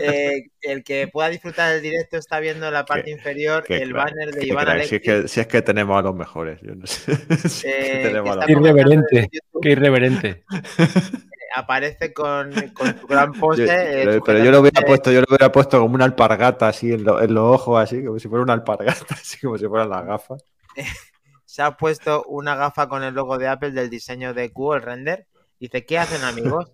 [0.00, 4.32] Eh, el que pueda disfrutar del directo está viendo en la parte inferior el banner
[4.32, 4.88] de Iván Alexis.
[4.88, 6.58] Si es, que, si es, que, tenemos a los mejores.
[6.62, 7.16] Yo no sé.
[7.48, 9.28] Si eh, irreverente.
[9.60, 10.44] Qué irreverente.
[11.54, 13.66] Aparece con, con su gran pose.
[13.66, 16.92] Yo, eh, pero yo lo hubiera puesto, yo lo hubiera puesto como una alpargata así
[16.92, 19.90] en, lo, en los ojos, así, como si fuera una alpargata, así como si fueran
[19.90, 20.44] las gafas
[21.52, 24.80] se ha puesto una gafa con el logo de Apple del diseño de Q, el
[24.82, 25.26] render.
[25.60, 26.72] Dice, ¿qué hacen amigos?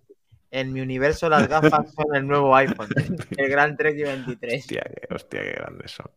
[0.53, 2.89] En mi universo las gafas son el nuevo iPhone,
[3.37, 4.61] el Gran Trek 23.
[4.63, 6.11] Hostia, qué, hostia, qué grandes son.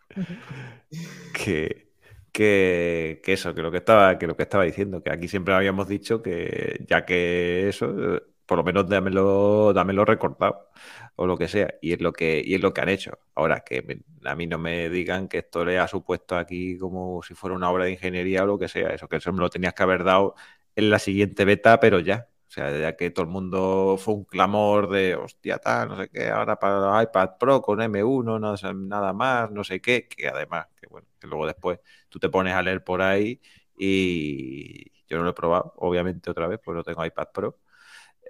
[1.33, 1.91] que,
[2.31, 5.55] que, que, eso, que lo que, estaba, que lo que estaba diciendo, que aquí siempre
[5.55, 8.21] habíamos dicho que ya que eso,
[8.51, 10.67] por lo menos dámelo, dámelo recortado
[11.15, 11.73] o lo que sea.
[11.81, 13.17] Y es lo que, y es lo que han hecho.
[13.33, 17.33] Ahora, que a mí no me digan que esto le ha supuesto aquí como si
[17.33, 18.89] fuera una obra de ingeniería o lo que sea.
[18.89, 20.35] Eso que eso me lo tenías que haber dado
[20.75, 22.27] en la siguiente beta, pero ya.
[22.49, 26.09] O sea, ya que todo el mundo fue un clamor de hostia, tal, no sé
[26.09, 30.27] qué, ahora para iPad Pro con M1, no sé, nada más, no sé qué, que
[30.27, 31.79] además, que bueno, que luego después
[32.09, 33.39] tú te pones a leer por ahí
[33.77, 37.57] y yo no lo he probado, obviamente otra vez, pues no tengo iPad Pro,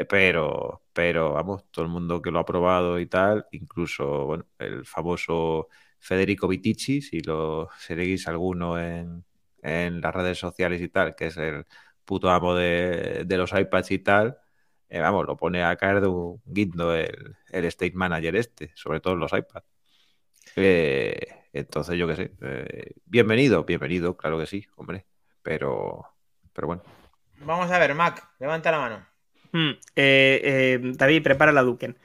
[0.10, 4.86] pero, pero vamos, todo el mundo que lo ha probado y tal, incluso bueno, el
[4.86, 5.68] famoso
[6.00, 9.24] Federico Vitici, si lo seguís alguno en,
[9.62, 11.66] en, las redes sociales y tal, que es el
[12.06, 14.38] puto amo de, los iPads y tal,
[14.90, 19.00] eh, vamos, lo pone a caer de un guindo el, el State Manager este, sobre
[19.00, 19.66] todo en los iPads.
[20.56, 25.06] Eh, entonces, yo qué sé, eh, bienvenido, bienvenido, claro que sí, hombre,
[25.42, 26.06] pero,
[26.54, 26.84] pero bueno.
[27.40, 29.11] Vamos a ver, Mac, levanta la mano.
[29.52, 31.98] Hmm, eh, eh, David, prepara la Duken.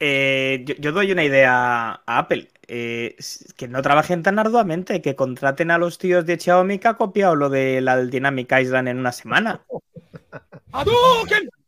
[0.00, 2.48] Eh, yo, yo, doy una idea a Apple.
[2.66, 3.16] Eh,
[3.56, 7.36] que no trabajen tan arduamente, que contraten a los tíos de Xiaomi que ha copiado
[7.36, 9.60] lo de la Dynamic Island en una semana.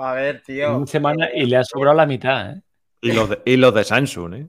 [0.00, 0.68] A ver, tío.
[0.68, 2.62] En una semana y le ha sobrado la mitad, ¿eh?
[3.00, 4.46] Y los de, y los de Samsung, ¿eh?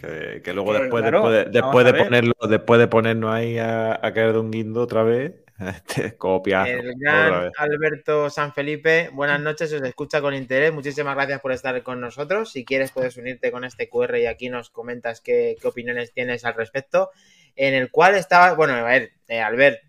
[0.00, 3.94] Que, que luego después, claro, después, de, después de ponerlo, después de ponernos ahí a,
[3.94, 5.32] a, caer de un guindo otra vez,
[6.18, 6.64] Copia.
[6.64, 10.72] El gran Alberto San Felipe, buenas noches, os escucha con interés.
[10.72, 12.50] Muchísimas gracias por estar con nosotros.
[12.50, 16.54] Si quieres, puedes unirte con este QR y aquí nos comentas qué, opiniones tienes al
[16.54, 17.10] respecto.
[17.56, 19.80] En el cual estaba, bueno, a ver, eh, Albert,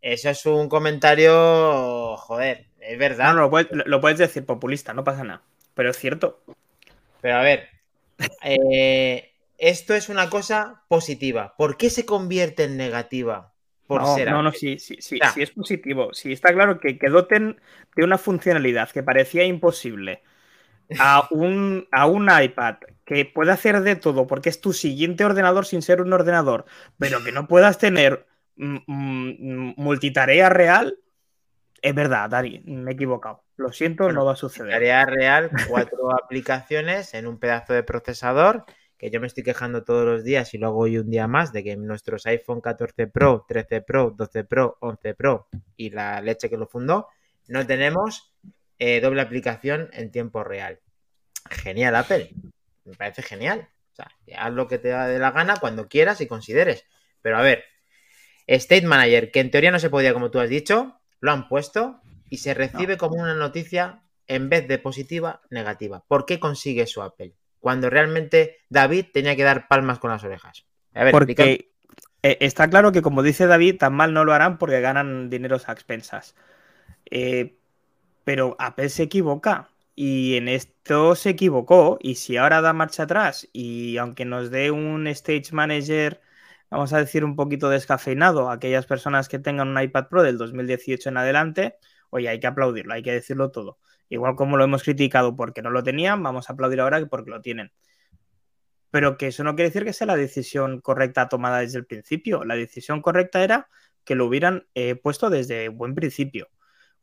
[0.00, 3.34] eso es un comentario, joder, es verdad.
[3.34, 5.42] No, lo, puedes, decir populista, no pasa nada,
[5.74, 6.42] pero es cierto.
[7.20, 7.68] Pero a ver,
[8.42, 11.54] eh, esto es una cosa positiva.
[11.58, 13.55] ¿Por qué se convierte en negativa?
[13.86, 16.12] Por no, ser no, no, sí, sí, sí, sí, es positivo.
[16.12, 17.60] Sí, está claro que, que doten
[17.94, 20.22] de una funcionalidad que parecía imposible
[20.98, 25.66] a un, a un iPad que puede hacer de todo porque es tu siguiente ordenador
[25.66, 26.64] sin ser un ordenador,
[26.98, 28.26] pero que no puedas tener
[28.56, 30.98] mm, mm, multitarea real,
[31.82, 33.44] es verdad, Dari, me he equivocado.
[33.56, 34.72] Lo siento, no va a suceder.
[34.72, 38.64] Tarea real, cuatro aplicaciones en un pedazo de procesador
[38.98, 41.52] que yo me estoy quejando todos los días y lo hago hoy un día más
[41.52, 46.48] de que nuestros iPhone 14 Pro, 13 Pro, 12 Pro, 11 Pro y la leche
[46.48, 47.08] que lo fundó,
[47.48, 48.34] no tenemos
[48.78, 50.80] eh, doble aplicación en tiempo real.
[51.50, 52.30] Genial, Apple.
[52.84, 53.68] Me parece genial.
[53.92, 56.84] O sea, haz lo que te da de la gana cuando quieras y consideres.
[57.22, 57.64] Pero a ver,
[58.46, 62.00] State Manager, que en teoría no se podía, como tú has dicho, lo han puesto
[62.28, 66.04] y se recibe como una noticia en vez de positiva, negativa.
[66.06, 67.34] ¿Por qué consigue su Apple?
[67.66, 70.66] Cuando realmente David tenía que dar palmas con las orejas.
[70.94, 71.72] A ver, porque
[72.22, 75.68] eh, está claro que, como dice David, tan mal no lo harán porque ganan dineros
[75.68, 76.36] a expensas.
[77.10, 77.56] Eh,
[78.22, 79.68] pero Apple se equivoca.
[79.96, 81.98] Y en esto se equivocó.
[82.00, 86.20] Y si ahora da marcha atrás y aunque nos dé un stage manager,
[86.70, 90.38] vamos a decir, un poquito descafeinado a aquellas personas que tengan un iPad Pro del
[90.38, 91.78] 2018 en adelante,
[92.10, 93.80] oye, hay que aplaudirlo, hay que decirlo todo.
[94.08, 97.40] Igual como lo hemos criticado porque no lo tenían, vamos a aplaudir ahora porque lo
[97.40, 97.72] tienen.
[98.90, 102.44] Pero que eso no quiere decir que sea la decisión correcta tomada desde el principio.
[102.44, 103.68] La decisión correcta era
[104.04, 106.48] que lo hubieran eh, puesto desde buen principio.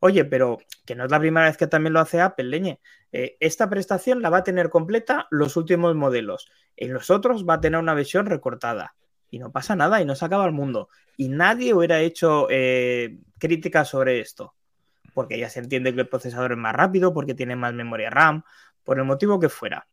[0.00, 2.80] Oye, pero que no es la primera vez que también lo hace Apple, leñe.
[3.12, 6.50] Eh, esta prestación la va a tener completa los últimos modelos.
[6.76, 8.96] En los otros va a tener una versión recortada.
[9.30, 10.88] Y no pasa nada y no se acaba el mundo.
[11.16, 14.54] Y nadie hubiera hecho eh, críticas sobre esto
[15.14, 18.42] porque ya se entiende que el procesador es más rápido, porque tiene más memoria RAM,
[18.84, 19.86] por el motivo que fuera.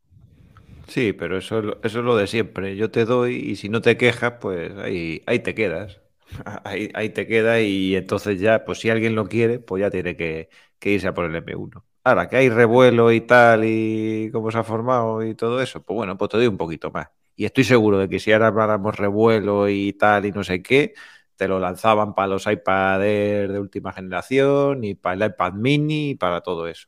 [0.88, 2.76] Sí, pero eso, eso es lo de siempre.
[2.76, 6.02] Yo te doy y si no te quejas, pues ahí, ahí te quedas.
[6.64, 10.16] Ahí, ahí te queda y entonces ya, pues si alguien lo quiere, pues ya tiene
[10.16, 10.50] que,
[10.82, 11.84] irse a por el M1.
[12.06, 15.94] Ahora, que hay revuelo y tal y cómo se ha formado y todo eso, pues
[15.94, 17.10] bueno, pues te doy un poquito más.
[17.36, 20.94] Y estoy seguro de que si ahora habláramos revuelo y tal y no sé qué,
[21.42, 26.16] te lo lanzaban para los iPad de última generación y para el iPad mini y
[26.16, 26.88] para todo eso.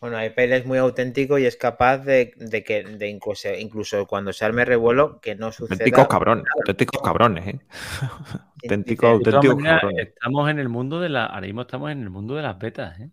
[0.00, 2.30] Bueno, iPad es muy auténtico y es capaz de,
[2.64, 5.74] que de incluso, cuando se arme revuelo que no suceda.
[5.74, 7.60] Auténticos cabrones, auténticos cabrones, ¿eh?
[8.62, 10.08] auténticos, auténticos cabrones.
[10.10, 13.00] Estamos en el mundo de la, ahora mismo estamos en el mundo de las betas,
[13.00, 13.10] ¿eh?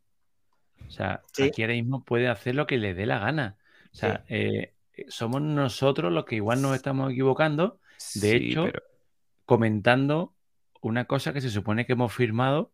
[0.87, 3.57] O sea, aquí ahora mismo puede hacer lo que le dé la gana.
[3.91, 4.75] O sea, eh,
[5.07, 7.79] somos nosotros los que igual nos estamos equivocando.
[8.13, 8.65] De hecho,
[9.45, 10.35] comentando
[10.81, 12.71] una cosa que se supone que hemos firmado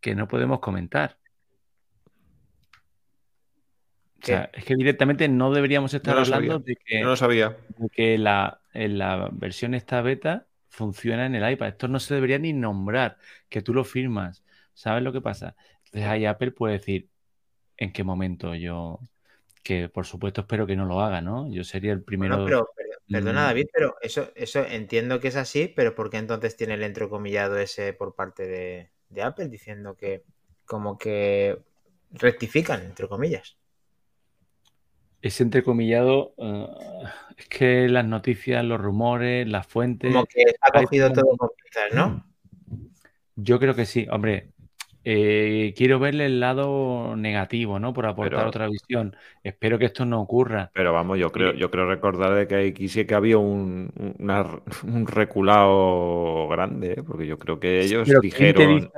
[0.00, 1.18] que no podemos comentar.
[4.22, 7.56] O sea, es que directamente no deberíamos estar hablando de que, no sabía.
[7.92, 11.68] que la, en la versión esta beta funciona en el iPad.
[11.68, 13.18] Esto no se debería ni nombrar,
[13.48, 14.44] que tú lo firmas.
[14.74, 15.54] ¿Sabes lo que pasa?
[15.86, 17.08] Entonces ahí Apple puede decir
[17.76, 19.00] en qué momento yo,
[19.62, 21.50] que por supuesto espero que no lo haga, ¿no?
[21.50, 22.46] Yo sería el primero.
[23.10, 23.46] Perdona, mm.
[23.46, 27.58] David, pero eso, eso entiendo que es así, pero ¿por qué entonces tiene el entrecomillado
[27.58, 30.24] ese por parte de, Apple diciendo que
[30.66, 31.58] como que
[32.12, 33.56] rectifican, entre comillas?
[35.22, 37.06] Ese entrecomillado, uh,
[37.36, 40.12] es que las noticias, los rumores, las fuentes.
[40.12, 42.24] Como que ha cogido todo con pinzas, ¿no?
[43.34, 44.06] Yo creo que sí.
[44.10, 44.50] Hombre,
[45.10, 47.94] eh, quiero verle el lado negativo, ¿no?
[47.94, 49.16] Por aportar otra visión.
[49.42, 50.70] Espero que esto no ocurra.
[50.74, 53.90] Pero vamos, yo creo, yo creo recordar que aquí sí que había un,
[54.84, 57.02] un reculado grande, ¿eh?
[57.02, 58.90] porque yo creo que ellos dijeron,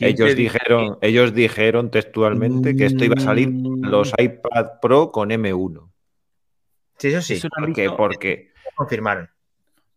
[0.00, 4.22] ellos dijeron, ellos dijeron textualmente que esto iba a salir los mm.
[4.22, 5.90] iPad Pro con M1.
[6.98, 7.40] Sí, eso sí.
[7.48, 9.30] ¿Por Porque confirmaron.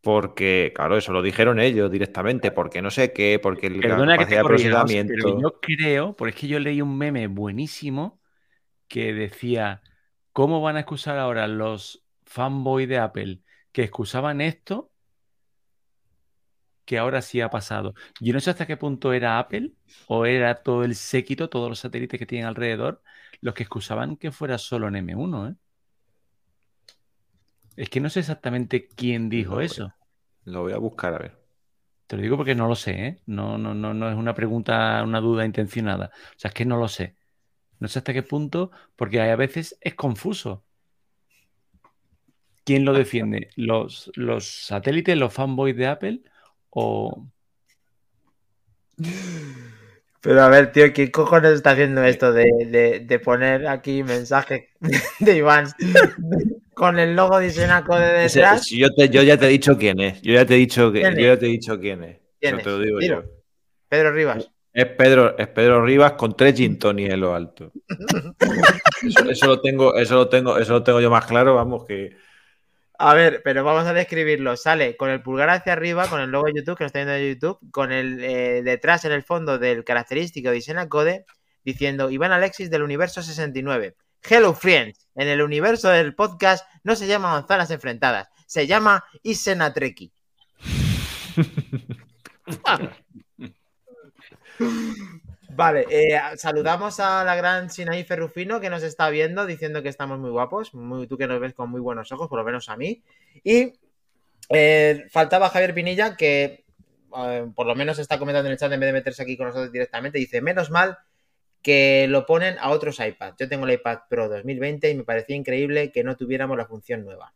[0.02, 4.26] Porque, claro, eso lo dijeron ellos directamente, porque no sé qué, porque el Perdona que
[4.26, 8.20] te pero yo creo, porque es que yo leí un meme buenísimo
[8.88, 9.82] que decía,
[10.34, 13.42] ¿cómo van a excusar ahora los fanboys de Apple
[13.72, 14.92] que excusaban esto
[16.84, 17.94] que ahora sí ha pasado?
[18.20, 19.74] Yo no sé hasta qué punto era Apple
[20.08, 23.04] o era todo el séquito, todos los satélites que tienen alrededor,
[23.40, 25.56] los que excusaban que fuera solo en M1, ¿eh?
[27.76, 29.94] Es que no sé exactamente quién dijo eso.
[30.46, 31.38] Lo voy a buscar a ver.
[32.08, 33.22] Te lo digo porque no lo sé, ¿eh?
[33.26, 36.12] No, no, no, no es una pregunta, una duda intencionada.
[36.36, 37.16] O sea, es que no lo sé.
[37.80, 40.64] No sé hasta qué punto, porque a veces es confuso.
[42.64, 43.50] ¿Quién lo defiende?
[43.56, 46.22] ¿Los, los satélites, los fanboys de Apple
[46.70, 47.28] o,
[50.22, 54.70] Pero a ver, tío, ¿qué cojones está haciendo esto de, de, poner aquí mensaje
[55.20, 55.66] de Iván
[56.76, 58.70] con el logo Disenaco de detrás?
[58.70, 60.22] yo, yo, ya te he dicho quién es.
[60.22, 62.18] Yo ya te he dicho, que, yo ya te he dicho quién es.
[62.40, 62.64] ¿Quién es?
[62.64, 63.24] Te lo digo yo.
[63.90, 64.52] Pedro Rivas.
[64.74, 67.74] Es Pedro, es Pedro Rivas con tres gin en lo alto.
[69.30, 72.16] eso, lo tengo, eso lo tengo, eso lo tengo yo más claro, vamos, que.
[73.04, 74.56] A ver, pero vamos a describirlo.
[74.56, 77.14] Sale con el pulgar hacia arriba, con el logo de YouTube, que nos está viendo
[77.14, 81.26] de YouTube, con el eh, detrás en el fondo del característico Diseña Code,
[81.66, 83.96] diciendo Iván Alexis del universo 69.
[84.22, 90.14] Hello Friends, en el universo del podcast no se llama manzanas enfrentadas, se llama Isenatreki.
[95.56, 100.20] Vale, eh, saludamos a la gran Sinaí Ferrufino que nos está viendo diciendo que estamos
[100.20, 100.74] muy guapos.
[100.74, 103.04] Muy, tú que nos ves con muy buenos ojos, por lo menos a mí.
[103.44, 103.74] Y
[104.50, 106.66] eh, faltaba Javier Pinilla que
[107.18, 109.48] eh, por lo menos está comentando en el chat en vez de meterse aquí con
[109.48, 110.20] nosotros directamente.
[110.20, 110.98] Dice, menos mal
[111.62, 113.36] que lo ponen a otros iPads.
[113.40, 117.04] Yo tengo el iPad Pro 2020 y me parecía increíble que no tuviéramos la función
[117.04, 117.34] nueva.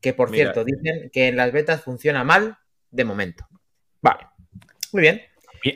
[0.00, 2.58] Que por cierto, dicen que en las betas funciona mal
[2.90, 3.46] de momento.
[4.00, 4.28] Vale,
[4.92, 5.22] muy bien.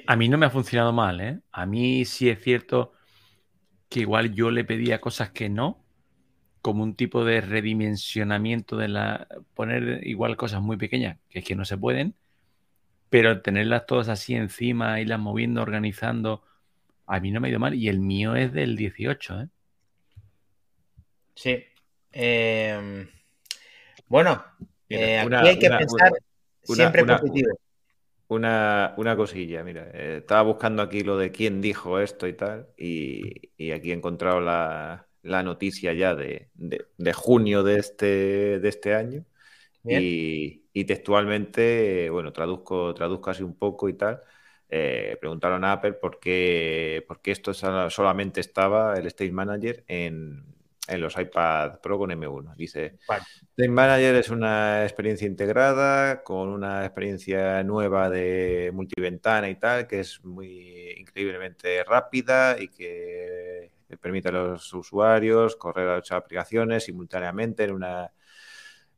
[0.07, 1.41] A mí no me ha funcionado mal, ¿eh?
[1.53, 2.93] A mí sí es cierto
[3.89, 5.85] que igual yo le pedía cosas que no,
[6.63, 9.29] como un tipo de redimensionamiento de la.
[9.55, 12.15] poner igual cosas muy pequeñas, que es que no se pueden,
[13.11, 16.43] pero tenerlas todas así encima, irlas moviendo, organizando,
[17.07, 17.75] a mí no me ha ido mal.
[17.75, 19.49] Y el mío es del 18, ¿eh?
[21.35, 21.65] Sí.
[22.13, 23.09] Em,
[24.09, 24.43] bueno,
[24.89, 26.13] eh, aquí hay que pensar
[26.63, 27.59] siempre positivo.
[28.35, 33.71] Una, cosilla, mira, eh, estaba buscando aquí lo de quién dijo esto y tal, y,
[33.73, 36.49] aquí he encontrado la, noticia ya de,
[37.15, 39.25] junio de este, de este año.
[39.85, 44.21] Y, textualmente, bueno, traduzco, traduzco así un poco y tal.
[44.69, 50.54] Eh, preguntaron a Apple por qué, por qué esto solamente estaba el State Manager en,
[50.87, 52.55] en los iPad Pro con M1.
[52.57, 53.25] Dice, vale.
[53.69, 60.23] Manager es una experiencia integrada con una experiencia nueva de multiventana y tal, que es
[60.25, 67.73] muy increíblemente rápida y que permite a los usuarios correr a ocho aplicaciones simultáneamente en
[67.73, 68.13] una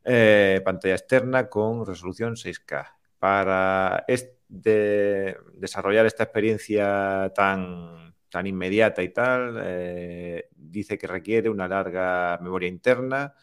[0.03, 2.93] eh, pantalla externa con resolución 6K.
[3.19, 4.05] Para
[4.47, 12.69] desarrollar esta experiencia tan tan inmediata y tal, eh, dice que requiere una larga memoria
[12.69, 13.33] interna,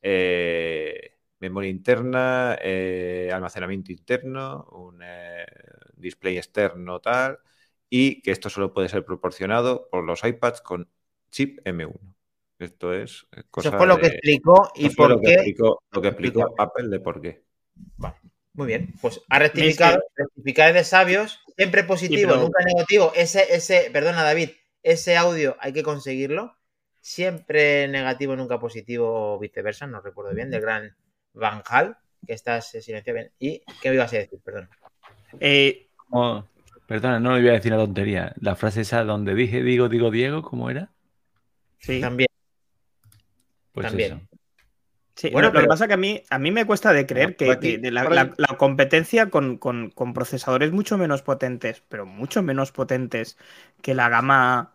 [0.00, 5.02] eh, memoria interna, eh, almacenamiento interno, un
[5.94, 7.38] display externo tal,
[7.88, 10.88] y que esto solo puede ser proporcionado por los iPads con
[11.30, 11.98] chip M1.
[12.58, 15.36] Esto es cosa Eso fue lo que explicó y por lo qué.
[15.36, 15.54] Que
[15.92, 17.42] lo que explicó Apple de por qué.
[17.96, 18.16] Vale.
[18.52, 23.12] Muy bien, pues ha rectificado, rectificar de sabios, siempre positivo, nunca negativo.
[23.14, 24.50] Ese, ese, perdona David,
[24.82, 26.56] ese audio hay que conseguirlo.
[27.02, 30.94] Siempre negativo, nunca positivo o viceversa, no recuerdo bien, del gran
[31.32, 31.96] Van Hal,
[32.26, 33.32] que estás silenciado bien.
[33.38, 34.38] ¿Y qué me ibas a decir?
[34.44, 34.68] Perdón.
[35.38, 35.88] Eh,
[36.86, 38.34] perdona, no le voy a decir la tontería.
[38.40, 40.90] La frase esa donde dije digo, digo Diego, ¿cómo era?
[41.78, 42.00] Sí.
[42.00, 42.28] También.
[43.72, 44.28] Pues También
[45.32, 47.80] bueno, lo que pasa es que a mí, a mí me cuesta de creer que,
[47.90, 49.58] la, competencia con,
[50.14, 53.36] procesadores mucho menos potentes, pero mucho menos potentes
[53.82, 54.72] que la gama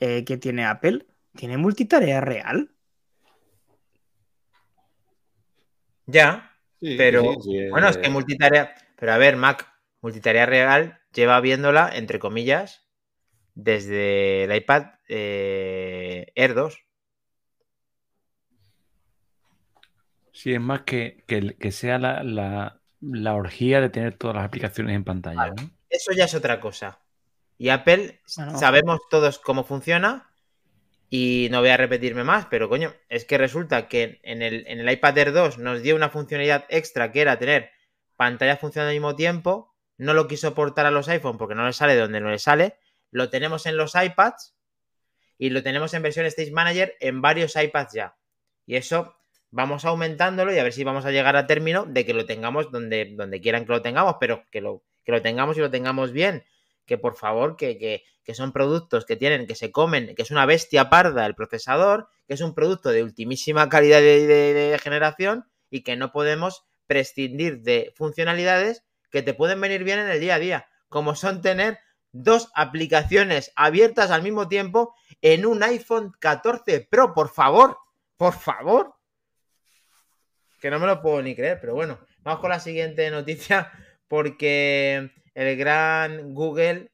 [0.00, 2.70] eh, que tiene Apple, tiene multitarea real.
[6.06, 7.34] Ya, pero
[7.70, 9.66] bueno, es que multitarea, pero a ver, Mac,
[10.02, 12.86] multitarea real lleva viéndola, entre comillas,
[13.54, 16.84] desde el iPad eh, Air 2.
[20.34, 22.80] Sí, es más que, que, sea la,
[23.34, 25.54] orgía de tener todas las aplicaciones en pantalla.
[25.88, 26.98] Eso ya es otra cosa.
[27.56, 30.28] Y Apple, sabemos todos cómo funciona.
[31.08, 34.80] Y no voy a repetirme más, pero coño, es que resulta que en el, en
[34.80, 37.70] el iPad Air 2 nos dio una funcionalidad extra que era tener
[38.16, 39.72] pantalla funcionando al mismo tiempo.
[39.98, 42.76] No lo quiso portar a los iPhone porque no le sale donde no le sale.
[43.12, 44.56] Lo tenemos en los iPads
[45.38, 48.16] y lo tenemos en versión Stage Manager en varios iPads ya.
[48.66, 49.14] Y eso
[49.54, 52.72] vamos aumentándolo y a ver si vamos a llegar a término de que lo tengamos
[52.72, 56.10] donde, donde quieran que lo tengamos, pero que lo, que lo tengamos y lo tengamos
[56.10, 56.44] bien.
[56.86, 60.44] Que por favor, que, que, son productos que tienen, que se comen, que es una
[60.44, 65.82] bestia parda el procesador, que es un producto de ultimísima calidad de, de generación y
[65.82, 70.40] que no podemos prescindir de funcionalidades que te pueden venir bien en el día a
[70.40, 71.78] día, como son tener
[72.10, 77.78] dos aplicaciones abiertas al mismo tiempo en un iPhone 14 Pro, por favor,
[78.16, 78.94] por favor.
[80.64, 83.70] Que no me lo puedo ni creer, pero bueno, vamos con la siguiente noticia
[84.08, 86.90] porque el gran Google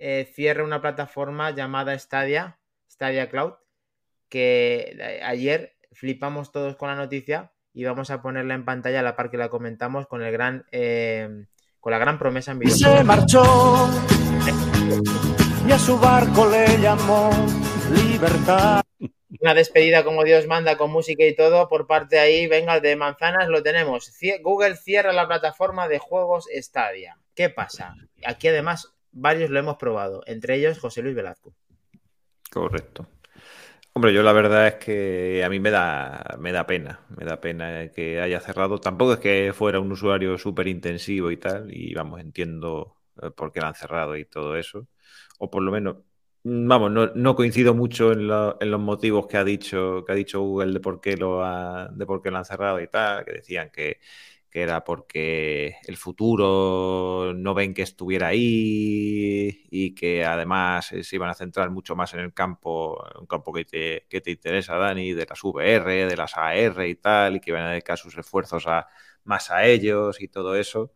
[0.00, 2.58] eh, cierra una plataforma llamada Stadia,
[2.90, 3.52] Stadia Cloud,
[4.28, 9.04] que eh, ayer flipamos todos con la noticia y vamos a ponerla en pantalla a
[9.04, 11.46] la par que la comentamos con el gran eh,
[11.78, 12.74] con la gran promesa en video.
[12.74, 13.88] Se marchó
[15.64, 17.30] y a su barco le llamó
[17.92, 18.82] libertad.
[19.40, 23.48] Una despedida como Dios manda con música y todo por parte ahí, venga, de manzanas
[23.48, 24.12] lo tenemos.
[24.42, 27.18] Google cierra la plataforma de juegos Stadia.
[27.34, 27.94] ¿Qué pasa?
[28.24, 31.54] Aquí además varios lo hemos probado, entre ellos José Luis Velazco.
[32.50, 33.06] Correcto.
[33.94, 37.40] Hombre, yo la verdad es que a mí me da, me da pena, me da
[37.40, 38.78] pena que haya cerrado.
[38.78, 43.52] Tampoco es que fuera un usuario súper intensivo y tal, y vamos, entiendo eh, por
[43.52, 44.88] qué lo han cerrado y todo eso.
[45.38, 45.96] O por lo menos,
[46.44, 50.80] vamos, no, coincido mucho en, los motivos que ha dicho, que ha dicho Google de
[50.80, 51.42] por qué lo
[51.92, 53.98] de por qué lo han cerrado y tal, que decían que
[54.52, 61.16] que era porque el futuro no ven que estuviera ahí y que además eh, se
[61.16, 64.76] iban a centrar mucho más en el campo, un campo que te, que te interesa,
[64.76, 68.16] Dani, de las VR, de las AR y tal, y que iban a dedicar sus
[68.18, 68.86] esfuerzos a,
[69.24, 70.92] más a ellos y todo eso.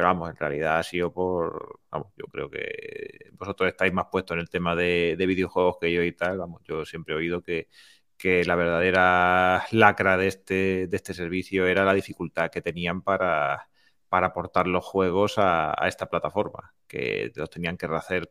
[0.00, 4.34] Pero vamos, en realidad ha sido por, vamos, yo creo que vosotros estáis más puestos
[4.34, 7.42] en el tema de, de videojuegos que yo y tal, vamos, yo siempre he oído
[7.42, 7.68] que
[8.16, 13.68] que la verdadera lacra de este, de este servicio era la dificultad que tenían para,
[14.08, 18.30] para aportar los juegos a, esta plataforma, que los tenían que hacer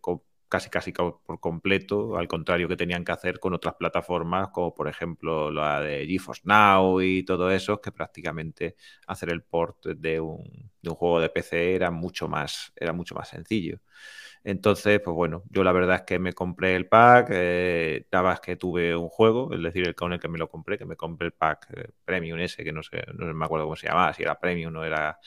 [0.50, 4.88] casi casi por completo, al contrario que tenían que hacer con otras plataformas, como por
[4.88, 8.76] ejemplo la de GeForce Now y todo eso, que prácticamente
[9.08, 10.44] hacer el port de un,
[10.82, 13.80] de un juego de PC era mucho más, era mucho más sencillo.
[14.44, 18.06] Entonces, pues bueno, yo la verdad es que me compré el pack, eh,
[18.44, 20.96] que tuve un juego, es decir, el con el que me lo compré, que me
[20.96, 24.14] compré el pack eh, Premium ese, que no sé, no me acuerdo cómo se llamaba,
[24.14, 25.20] si era Premium o era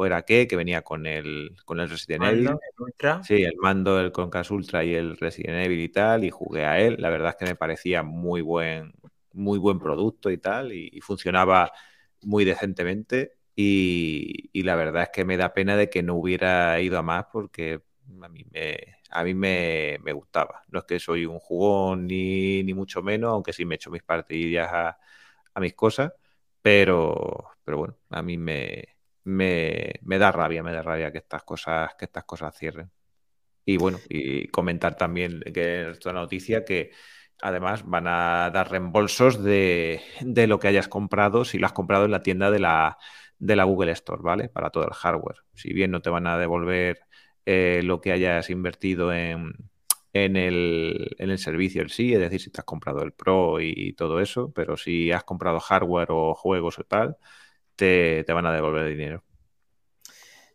[0.00, 2.50] o era qué, que venía con el, con el Resident Evil.
[2.78, 3.22] Ultra.
[3.22, 6.80] Sí, el mando, el Concast Ultra y el Resident Evil y tal, y jugué a
[6.80, 6.96] él.
[6.98, 8.94] La verdad es que me parecía muy buen,
[9.34, 11.70] muy buen producto y tal, y, funcionaba
[12.22, 13.34] muy decentemente.
[13.54, 17.02] Y, y, la verdad es que me da pena de que no hubiera ido a
[17.02, 17.82] más porque
[18.22, 18.78] a mí me,
[19.10, 20.62] a mí me, gustaba.
[20.68, 24.02] No es que soy un jugón ni, ni mucho menos, aunque sí me echo mis
[24.02, 24.98] partidillas a,
[25.52, 26.10] a mis cosas,
[26.62, 31.42] pero, pero bueno, a mí me, me, me, da rabia, me da rabia que estas
[31.42, 32.90] cosas, que estas cosas cierren.
[33.64, 36.92] Y bueno, y comentar también que esta noticia que
[37.42, 42.04] además van a dar reembolsos de, de, lo que hayas comprado si lo has comprado
[42.04, 42.98] en la tienda de la,
[43.38, 44.48] de la Google Store, ¿vale?
[44.48, 45.38] Para todo el hardware.
[45.54, 47.00] Si bien no te van a devolver
[47.46, 49.52] eh, lo que hayas invertido en,
[50.12, 53.60] en, el, en el servicio en sí, es decir, si te has comprado el Pro
[53.60, 57.16] y todo eso, pero si has comprado hardware o juegos o tal,
[57.76, 59.24] te, van a devolver dinero.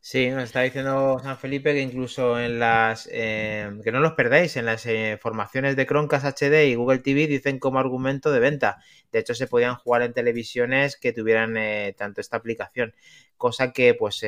[0.02, 4.56] Sí, nos está diciendo San Felipe que incluso en las eh, que no los perdáis,
[4.56, 8.78] en las eh, formaciones de Chromecast HD y Google TV dicen como argumento de venta.
[9.12, 12.94] De hecho, se podían jugar en televisiones que tuvieran eh, tanto esta aplicación,
[13.38, 14.26] cosa que pues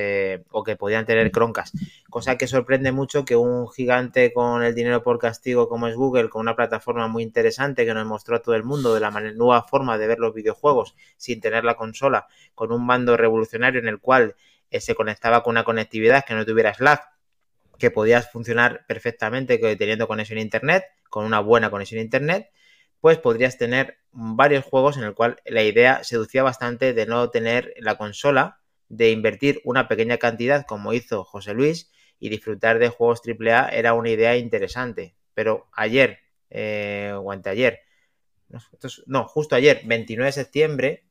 [0.51, 1.75] o que podían tener Chromecast,
[2.09, 6.29] cosa que sorprende mucho que un gigante con el dinero por castigo como es Google,
[6.29, 9.63] con una plataforma muy interesante que nos mostró a todo el mundo de la nueva
[9.63, 13.99] forma de ver los videojuegos sin tener la consola, con un mando revolucionario en el
[13.99, 14.35] cual
[14.69, 17.01] eh, se conectaba con una conectividad que no tuviera lag,
[17.77, 22.51] que podías funcionar perfectamente teniendo conexión a internet, con una buena conexión a internet,
[22.99, 27.73] pues podrías tener varios juegos en el cual la idea seducía bastante de no tener
[27.79, 28.59] la consola,
[28.89, 33.93] de invertir una pequeña cantidad como hizo José Luis y disfrutar de juegos AAA era
[33.93, 35.15] una idea interesante.
[35.33, 36.19] Pero ayer,
[36.49, 37.81] eh, o anteayer,
[38.49, 38.59] no,
[39.05, 41.05] no, justo ayer, 29 de septiembre,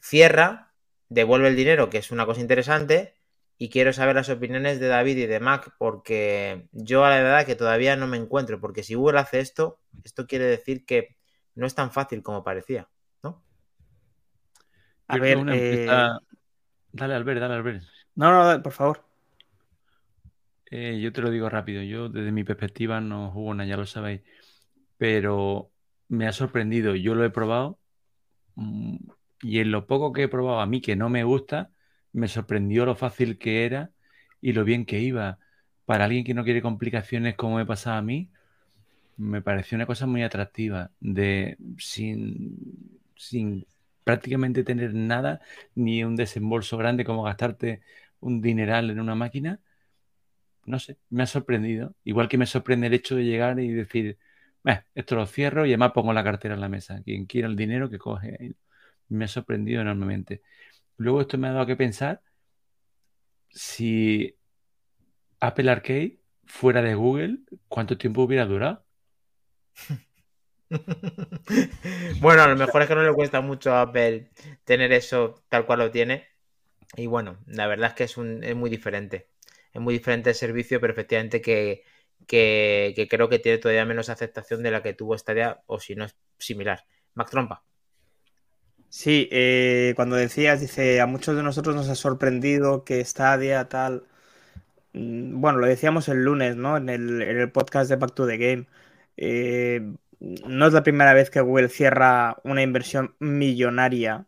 [0.00, 0.74] cierra
[1.08, 3.14] devuelve el dinero, que es una cosa interesante,
[3.58, 7.46] y quiero saber las opiniones de David y de Mac, porque yo a la verdad
[7.46, 11.16] que todavía no me encuentro, porque si Google hace esto, esto quiere decir que
[11.54, 12.88] no es tan fácil como parecía,
[13.22, 13.42] ¿no?
[15.08, 15.88] A ver, eh...
[16.96, 17.82] dale Albert, dale Albert.
[18.14, 19.04] No, no, por favor.
[20.70, 23.86] Eh, yo te lo digo rápido, yo desde mi perspectiva no juego nada, ya lo
[23.86, 24.22] sabéis,
[24.98, 25.70] pero
[26.08, 27.78] me ha sorprendido, yo lo he probado,
[28.56, 28.96] mm,
[29.42, 31.70] y en lo poco que he probado a mí que no me gusta,
[32.12, 33.92] me sorprendió lo fácil que era
[34.40, 35.38] y lo bien que iba.
[35.84, 38.30] Para alguien que no quiere complicaciones como me pasaba a mí,
[39.16, 43.66] me pareció una cosa muy atractiva, de sin, sin
[44.06, 45.40] prácticamente tener nada,
[45.74, 47.82] ni un desembolso grande como gastarte
[48.20, 49.60] un dineral en una máquina,
[50.64, 51.94] no sé, me ha sorprendido.
[52.04, 54.18] Igual que me sorprende el hecho de llegar y decir,
[54.94, 57.02] esto lo cierro y además pongo la cartera en la mesa.
[57.04, 58.54] Quien quiera el dinero que coge.
[59.08, 60.42] Me ha sorprendido enormemente.
[60.98, 62.22] Luego esto me ha dado que pensar
[63.50, 64.36] si
[65.40, 68.84] Apple Arcade fuera de Google, ¿cuánto tiempo hubiera durado?
[72.20, 74.30] bueno, a lo mejor es que no le cuesta mucho a Apple
[74.64, 76.26] tener eso tal cual lo tiene.
[76.96, 79.28] Y bueno, la verdad es que es, un, es muy diferente.
[79.72, 81.84] Es muy diferente el servicio, pero efectivamente que,
[82.26, 86.16] creo que tiene todavía menos aceptación de la que tuvo Stadia, o si no es
[86.38, 86.86] similar.
[87.14, 87.62] Mac Trompa.
[88.88, 94.06] Sí, eh, cuando decías, dice, a muchos de nosotros nos ha sorprendido que Stadia tal.
[94.92, 96.76] Mm, bueno, lo decíamos el lunes, ¿no?
[96.78, 98.66] En el, podcast de Back to the Game.
[99.16, 104.26] Eh, no es la primera vez que Google cierra una inversión millonaria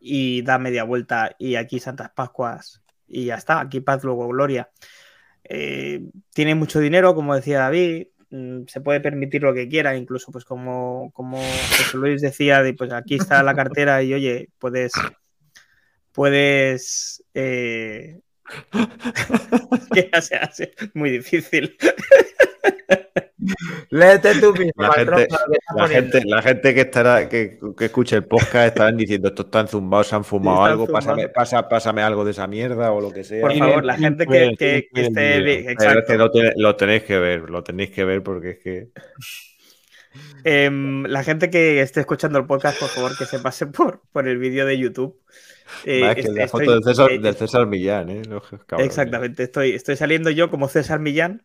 [0.00, 4.70] y da media vuelta y aquí Santas Pascuas y ya está, aquí paz luego gloria.
[5.44, 6.02] Eh,
[6.32, 10.44] tiene mucho dinero, como decía David, mm, se puede permitir lo que quiera, incluso pues
[10.44, 14.92] como, como José Luis decía, pues aquí está la cartera y oye, puedes,
[16.12, 17.22] puedes...
[17.34, 18.20] Eh...
[20.94, 21.76] muy difícil.
[23.90, 24.72] Léete tú mismo.
[24.76, 24.92] La,
[25.88, 30.08] gente, la, gente, que estará, que, que, escuche el podcast estarán diciendo esto están zumbados,
[30.08, 33.42] se han fumado algo, pásame, pásame, algo de esa mierda o lo que sea.
[33.42, 35.70] Por favor, la gente que, que, esté.
[35.70, 36.14] Exacto.
[36.56, 38.88] lo, tenéis que ver, lo tenéis que ver porque es que.
[40.44, 44.28] Em, la gente que esté escuchando el podcast, por favor, que se pase por, por
[44.28, 45.18] el vídeo de YouTube.
[45.84, 48.22] Eh, es que la foto del César, eh, César Millán, ¿eh?
[48.78, 51.44] exactamente, estoy, estoy saliendo yo como César Millán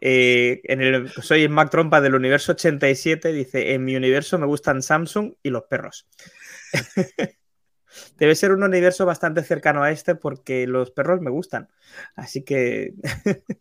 [0.00, 3.32] eh, en el, soy el Mac Trompa del universo 87.
[3.32, 6.06] Dice: En mi universo me gustan Samsung y los perros.
[8.18, 11.68] Debe ser un universo bastante cercano a este porque los perros me gustan.
[12.14, 12.94] Así que.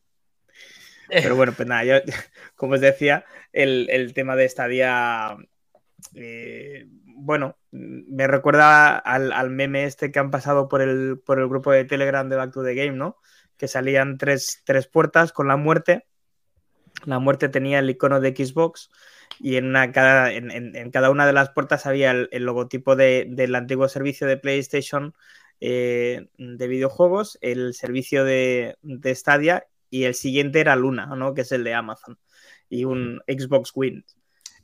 [1.09, 1.95] Pero bueno, pues nada, yo,
[2.55, 5.37] como os decía, el, tema de esta día.
[6.15, 11.71] Eh, bueno, me recuerda al, meme este que han pasado por el, por el grupo
[11.71, 13.17] de Telegram de Back to the Game, ¿no?
[13.57, 16.07] Que salían tres, tres puertas con la muerte
[17.05, 18.89] la muerte tenía el icono de Xbox
[19.39, 24.27] y en, cada, en, cada una de las puertas había el, logotipo del antiguo servicio
[24.27, 25.13] de PlayStation
[25.59, 31.33] eh, de videojuegos, el servicio de, Stadia y el siguiente era Luna, ¿no?
[31.33, 32.19] que es el de Amazon
[32.69, 34.05] y un Xbox Win.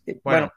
[0.06, 0.52] Eh, bueno,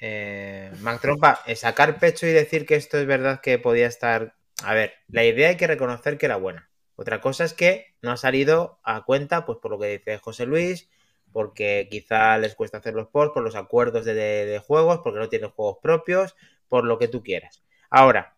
[0.00, 4.34] eh, Mac Trompa, sacar pecho y decir que esto es verdad que podía estar...
[4.64, 6.68] A ver, la idea hay que reconocer que era buena.
[6.96, 10.46] Otra cosa es que no ha salido a cuenta, pues por lo que dice José
[10.46, 10.88] Luis,
[11.32, 15.50] porque quizá les cuesta hacer los posts por los acuerdos de, juegos, porque no tienen
[15.50, 16.36] juegos propios,
[16.68, 17.62] por lo que tú quieras.
[17.90, 18.36] Ahora,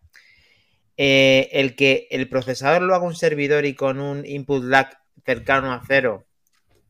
[0.97, 5.73] eh, el que el procesador lo haga un servidor y con un input lag cercano
[5.73, 6.25] a cero,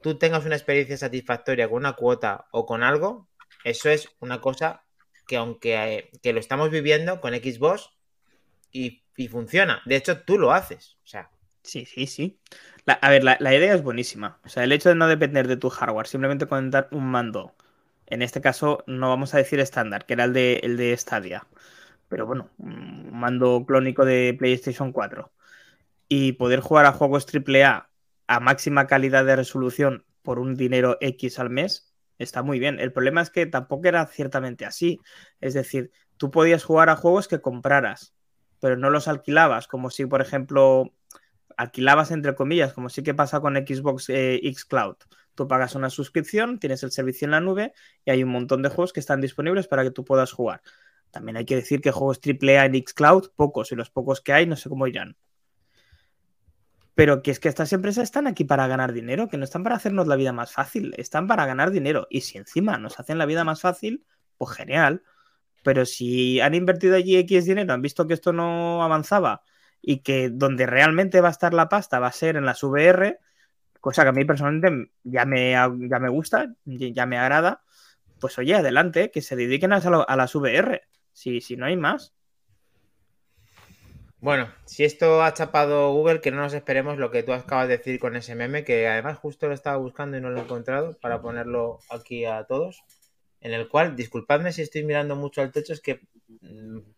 [0.02, 3.30] tú tengas una experiencia satisfactoria con una cuota o con algo,
[3.64, 4.84] eso es una cosa
[5.28, 7.90] que aunque eh, que lo estamos viviendo con Xbox
[8.72, 9.82] y, y, funciona.
[9.86, 10.98] De hecho, tú lo haces.
[11.04, 11.30] O sea.
[11.64, 12.40] Sí, sí, sí
[12.88, 14.40] a ver, la, idea es buenísima.
[14.46, 17.56] O sea, el hecho de no depender de tu hardware, simplemente conectar un mando.
[18.08, 21.48] En este caso, no vamos a decir estándar, que era el de, el de Stadia.
[22.10, 25.32] Pero bueno, un mando clónico de PlayStation 4.
[26.10, 27.90] Y poder jugar a juegos AAA
[28.28, 32.80] a máxima calidad de resolución por un dinero X al mes, está muy bien.
[32.80, 35.00] El problema es que tampoco era ciertamente así.
[35.42, 38.16] Es decir, tú podías jugar a juegos que compraras,
[38.60, 40.94] pero no los alquilabas, como si, por ejemplo,
[41.58, 44.96] alquilabas entre comillas, como sí que pasa con Xbox eh, X Cloud.
[45.36, 47.74] Tú pagas una suscripción, tienes el servicio en la nube
[48.06, 50.62] y hay un montón de juegos que están disponibles para que tú puedas jugar.
[51.12, 54.46] También hay que decir que juegos AAA en Xcloud, pocos, y los pocos que hay,
[54.46, 55.18] no sé cómo irán.
[56.96, 59.76] Pero que es que estas empresas están aquí para ganar dinero, que no están para
[59.76, 62.08] hacernos la vida más fácil, están para ganar dinero.
[62.10, 64.06] Y si encima nos hacen la vida más fácil,
[64.38, 65.04] pues genial.
[65.64, 69.44] Pero si han invertido allí X dinero, han visto que esto no avanzaba
[69.82, 73.20] y que donde realmente va a estar la pasta va a ser en las VR,
[73.80, 77.64] cosa que a mí personalmente ya me, ya me gusta, ya me agrada,
[78.20, 82.14] pues oye, adelante, que se dediquen a, las VR, si, si no hay más.
[84.20, 87.78] Bueno, si esto ha chapado Google, que no nos esperemos lo que tú acabas de
[87.78, 90.96] decir con ese meme, que además justo lo estaba buscando y no lo he encontrado
[91.02, 92.84] para ponerlo aquí a todos
[93.42, 96.02] en el cual, disculpadme si estoy mirando mucho al techo, es que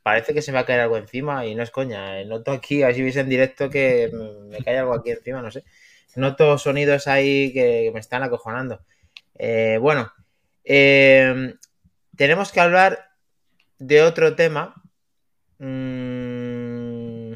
[0.01, 2.19] parece que se me va a caer algo encima y no es coña.
[2.19, 4.11] Eh, noto aquí, así veis en directo que
[4.49, 5.63] me cae algo aquí encima, no sé.
[6.15, 8.81] Noto sonidos ahí que me están acojonando.
[9.35, 10.11] Eh, bueno,
[10.63, 11.57] em,
[12.15, 13.09] tenemos que hablar
[13.79, 14.75] de otro tema.
[15.59, 17.33] Mm,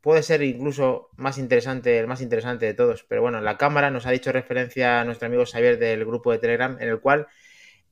[0.00, 3.04] puede ser incluso más interesante, el más interesante de todos.
[3.08, 6.38] Pero bueno, la cámara nos ha dicho referencia a nuestro amigo Xavier del grupo de
[6.38, 7.26] Telegram, en el cual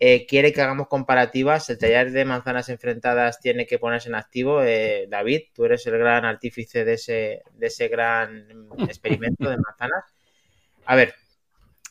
[0.01, 1.71] eh, quiere que hagamos comparativas.
[1.71, 4.63] El taller de manzanas enfrentadas tiene que ponerse en activo.
[4.63, 8.47] Eh, David, tú eres el gran artífice de ese, de ese gran
[8.89, 10.05] experimento de manzanas.
[10.85, 11.15] A ver,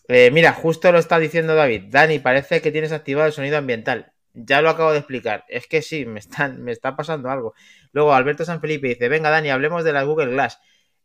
[0.07, 1.85] eh, mira, justo lo está diciendo David.
[1.89, 4.11] Dani, parece que tienes activado el sonido ambiental.
[4.33, 5.45] Ya lo acabo de explicar.
[5.47, 6.19] Es que sí, me,
[6.59, 7.53] me está pasando algo.
[7.91, 10.59] Luego Alberto San Felipe dice, venga Dani, hablemos de las Google Glass.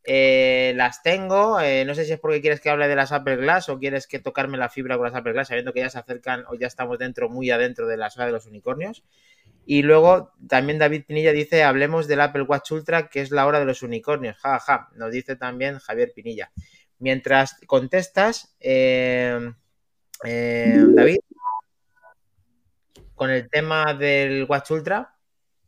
[0.04, 3.36] Eh, las tengo, eh, no sé si es porque quieres que hable de las Apple
[3.36, 5.98] Glass o quieres que tocarme la fibra con las Apple Glass, sabiendo que ya se
[5.98, 9.04] acercan o ya estamos dentro, muy adentro de la zona de los unicornios.
[9.66, 13.58] Y luego también David Pinilla dice, hablemos del Apple Watch Ultra, que es la hora
[13.58, 14.38] de los unicornios.
[14.38, 16.50] Ja, ja, nos dice también Javier Pinilla.
[16.98, 19.38] Mientras contestas, eh,
[20.22, 21.18] David,
[23.14, 25.16] con el tema del Watch Ultra,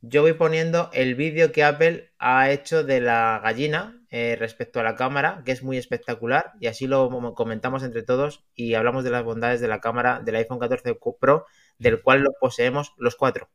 [0.01, 4.83] yo voy poniendo el vídeo que Apple ha hecho de la gallina eh, respecto a
[4.83, 9.11] la cámara, que es muy espectacular, y así lo comentamos entre todos y hablamos de
[9.11, 11.47] las bondades de la cámara del iPhone 14 Pro,
[11.79, 13.49] del cual lo poseemos los cuatro.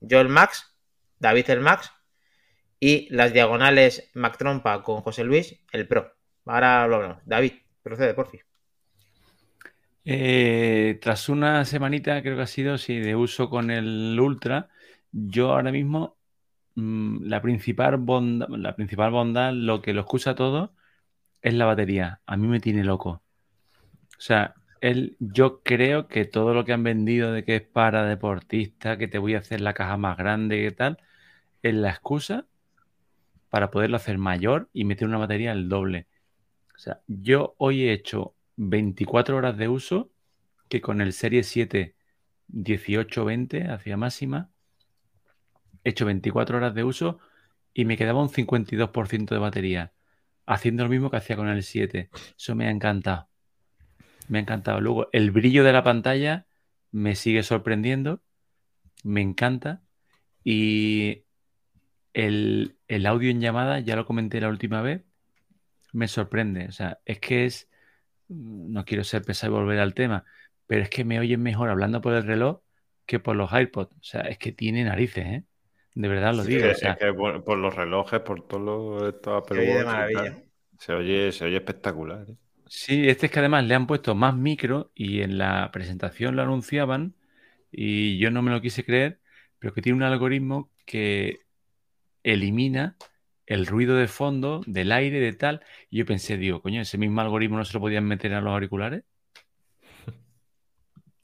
[0.00, 0.76] Yo el Max,
[1.18, 1.90] David el Max,
[2.78, 6.12] y las diagonales Mac Trompa con José Luis, el Pro.
[6.44, 7.22] Ahora lo hablamos.
[7.24, 7.52] David,
[7.82, 8.40] procede, por fin.
[10.04, 14.68] Eh, tras una semanita, creo que ha sido, sí, de uso con el Ultra,
[15.12, 16.19] yo ahora mismo
[16.74, 20.74] mm, la principal bondad, la principal bondad, lo que lo excusa todo,
[21.42, 22.20] es la batería.
[22.26, 23.22] A mí me tiene loco.
[24.18, 28.04] O sea, él, yo creo que todo lo que han vendido de que es para
[28.04, 30.98] deportista, que te voy a hacer la caja más grande y tal,
[31.62, 32.46] es la excusa
[33.50, 36.06] para poderlo hacer mayor y meter una batería al doble.
[36.74, 40.10] O sea, yo hoy he hecho 24 horas de uso
[40.68, 41.94] que con el Serie 7
[42.52, 44.50] 18-20 hacia máxima
[45.84, 47.18] he hecho 24 horas de uso
[47.74, 49.92] y me quedaba un 52% de batería,
[50.46, 52.10] haciendo lo mismo que hacía con el 7.
[52.38, 53.28] Eso me ha encantado.
[54.28, 54.80] Me ha encantado.
[54.80, 56.46] Luego, el brillo de la pantalla
[56.92, 58.22] me sigue sorprendiendo,
[59.04, 59.82] me encanta.
[60.44, 61.24] Y
[62.14, 65.02] el, el audio en llamada, ya lo comenté la última vez,
[65.92, 66.66] me sorprende.
[66.66, 67.68] O sea, es que es,
[68.28, 70.24] no quiero ser pesado y volver al tema,
[70.66, 72.60] pero es que me oyen mejor hablando por el reloj
[73.06, 73.92] que por los iPods.
[73.96, 75.44] O sea, es que tiene narices, ¿eh?
[75.94, 76.66] De verdad lo digo.
[76.66, 80.44] Es, que por, los relojes, por todo esto Apple se oye
[80.78, 82.26] Se oye, se oye espectacular.
[82.28, 82.34] ¿eh?
[82.66, 86.42] Sí, este es que además le han puesto más micro y en la presentación lo
[86.42, 87.14] anunciaban
[87.72, 89.18] y yo no me lo quise creer,
[89.58, 91.40] pero que tiene un algoritmo que
[92.22, 92.96] elimina
[93.46, 95.62] el ruido de fondo, del aire, de tal.
[95.90, 98.52] Y yo pensé, digo, coño, ese mismo algoritmo no se lo podían meter a los
[98.52, 99.04] auriculares.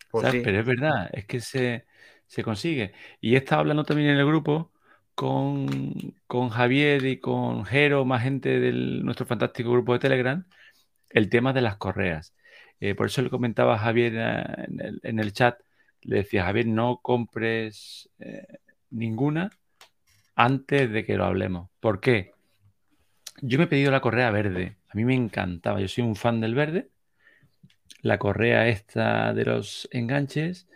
[0.08, 1.84] Pues pero es verdad, es que se,
[2.26, 2.92] se consigue.
[3.20, 4.72] Y he estado hablando también en el grupo
[5.14, 10.46] con, con Javier y con Jero, más gente de nuestro fantástico grupo de Telegram,
[11.10, 12.34] el tema de las correas.
[12.80, 15.58] Eh, por eso le comentaba a Javier eh, en el, chat,
[16.02, 18.46] le decía, Javier, no compres eh,
[18.90, 19.50] ninguna
[20.34, 21.70] antes de que lo hablemos.
[21.80, 22.32] ¿Por qué?
[23.40, 24.76] Yo me he pedido la correa verde.
[24.88, 25.80] A mí me encantaba.
[25.80, 26.90] Yo soy un fan del verde.
[28.02, 30.68] La correa esta de los enganches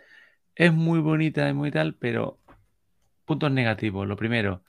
[0.55, 2.39] es muy bonita y muy tal, pero
[3.25, 4.07] puntos negativos.
[4.07, 4.63] Lo primero,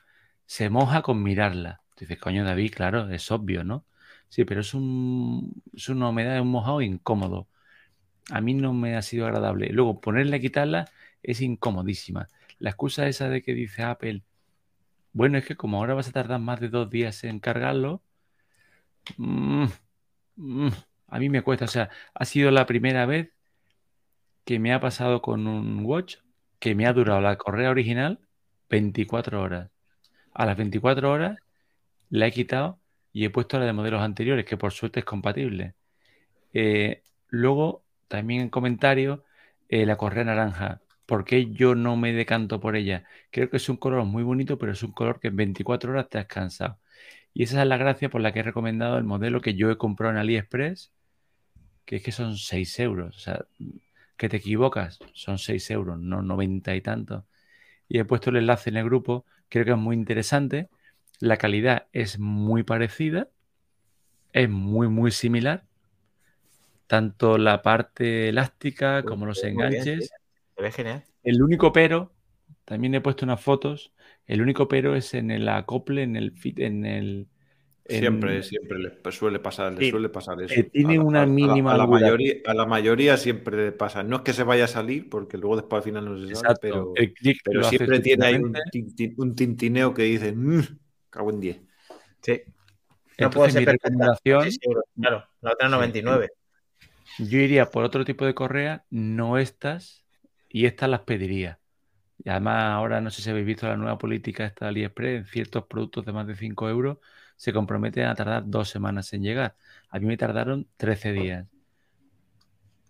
[0.46, 1.82] se moja con mirarla.
[1.98, 3.86] Dices, coño, David, claro, es obvio, ¿no?
[4.28, 7.48] Sí, pero es, un, es una humedad, es un mojado incómodo.
[8.30, 9.68] A mí no me ha sido agradable.
[9.72, 10.86] Luego, ponerla y quitarla
[11.22, 12.28] es incomodísima.
[12.58, 14.22] La excusa esa de que dice Apple,
[15.12, 18.02] bueno, es que como ahora vas a tardar más de dos días en cargarlo,
[19.16, 19.66] mm,
[20.36, 20.68] mm,
[21.08, 21.64] a mí me cuesta.
[21.66, 23.32] O sea, ha sido la primera vez
[24.44, 26.16] que me ha pasado con un watch
[26.58, 28.20] que me ha durado la correa original
[28.70, 29.70] 24 horas.
[30.32, 31.38] A las 24 horas
[32.10, 32.78] la he quitado
[33.12, 35.74] y he puesto la de modelos anteriores, que por suerte es compatible.
[36.54, 39.20] Eh, luego, también en comentarios,
[39.68, 40.82] eh, la correa naranja.
[41.06, 43.04] ¿Por qué yo no me decanto por ella?
[43.30, 46.08] Creo que es un color muy bonito, pero es un color que en 24 horas
[46.08, 46.78] te has cansado.
[47.34, 49.78] Y esa es la gracia por la que he recomendado el modelo que yo he
[49.78, 50.92] comprado en AliExpress,
[51.84, 53.16] que es que son 6 euros.
[53.16, 53.46] O sea,
[54.16, 57.26] que te equivocas, son 6 euros, no 90 y tanto.
[57.88, 60.68] Y he puesto el enlace en el grupo, creo que es muy interesante.
[61.18, 63.28] La calidad es muy parecida,
[64.32, 65.64] es muy, muy similar.
[66.86, 70.10] Tanto la parte elástica como los enganches.
[70.72, 71.04] genial.
[71.22, 72.12] El único pero,
[72.64, 73.92] también he puesto unas fotos,
[74.26, 77.28] el único pero es en el acople, en el fit, en el,
[77.84, 80.54] Siempre, siempre le suele pasar, le suele pasar eso.
[80.72, 81.74] tiene una mínima.
[81.74, 84.04] A la, mayoría, a la mayoría siempre le pasa.
[84.04, 86.54] No es que se vaya a salir, porque luego después al final no se sabe,
[86.60, 86.94] pero,
[87.44, 88.36] pero siempre tiene ahí
[89.16, 90.62] un, tintineo que dice, mmm,
[91.10, 91.60] cago en 10.
[92.22, 92.42] Sí.
[93.18, 95.72] No Entonces, puede ser mi recomendación, 6 euros, claro, la otra Sí.
[95.72, 96.30] 99.
[97.18, 100.04] yo iría por otro tipo de correa, no estas,
[100.48, 101.58] y estas las pediría.
[102.24, 105.26] Y además, ahora no sé si habéis visto la nueva política esta de AliExpress, en
[105.26, 106.98] ciertos productos de más de 5 euros
[107.42, 109.56] se comprometen a tardar dos semanas en llegar.
[109.90, 111.48] A mí me tardaron 13 días.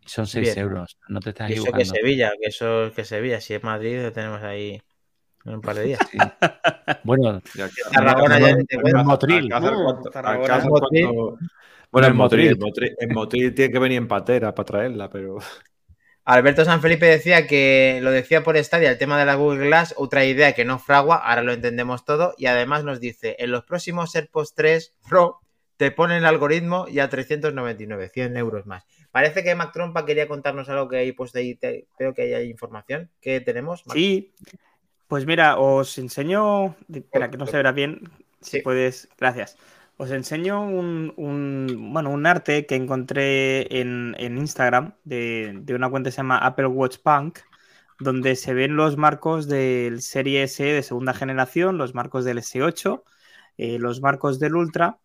[0.05, 0.59] Y son 6 Bien.
[0.59, 1.95] euros, no te estás Y eso que equivocando.
[1.95, 4.83] Sevilla, que eso que Sevilla, si es Madrid, lo tenemos ahí
[5.47, 6.01] en un par de días.
[6.11, 6.19] Sí.
[7.03, 7.41] Bueno,
[7.93, 8.99] Tarragona ya ni te no cuento.
[9.01, 9.45] es Motril.
[9.55, 10.43] Alcázar, Uh, ¿cuánto- Tarragona.
[10.55, 11.05] Alcázar, Motril.
[11.07, 11.39] ¿cuánto-
[11.91, 12.51] Bueno, en Motril, Motril.
[12.51, 15.39] en Motril- en Motril tiene que venir en patera para traerla, pero.
[16.25, 19.95] Alberto San Felipe decía que lo decía por Stadia, el tema de la Google Glass,
[19.97, 23.65] otra idea que no fragua, ahora lo entendemos todo, y además nos dice, en los
[23.65, 25.41] próximos AirPods 3 Pro
[25.77, 28.85] te ponen el algoritmo y a 399, 100 euros más.
[29.11, 32.35] Parece que Mac Trompa quería contarnos algo que hay puesto ahí, te- veo que ahí
[32.35, 33.11] hay información.
[33.21, 33.85] ¿Qué tenemos?
[33.87, 33.97] Mac?
[33.97, 34.33] Sí,
[35.09, 36.77] pues mira, os enseño.
[36.93, 38.01] Espera, que no se verá bien.
[38.41, 38.61] Si Sí.
[38.63, 39.57] puedes, gracias.
[39.99, 45.91] Os enseño un, un- bueno, un arte que encontré en, en Instagram de, de una
[45.91, 47.39] cuenta que se llama Apple Watch Punk,
[48.01, 53.05] donde se ven los marcos del Serie S de segunda generación, los marcos del S8,
[53.59, 54.99] eh, los marcos del Ultra,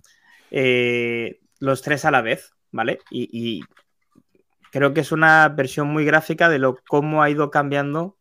[0.51, 2.99] eh, los tres a la vez, ¿vale?
[3.11, 3.61] Y, y
[4.71, 8.17] creo que es una versión muy gráfica de lo cómo ha ido cambiando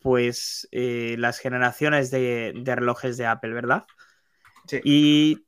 [0.00, 3.86] pues eh, las generaciones de, de relojes de Apple, ¿verdad?
[4.66, 4.80] Sí.
[4.84, 5.45] Y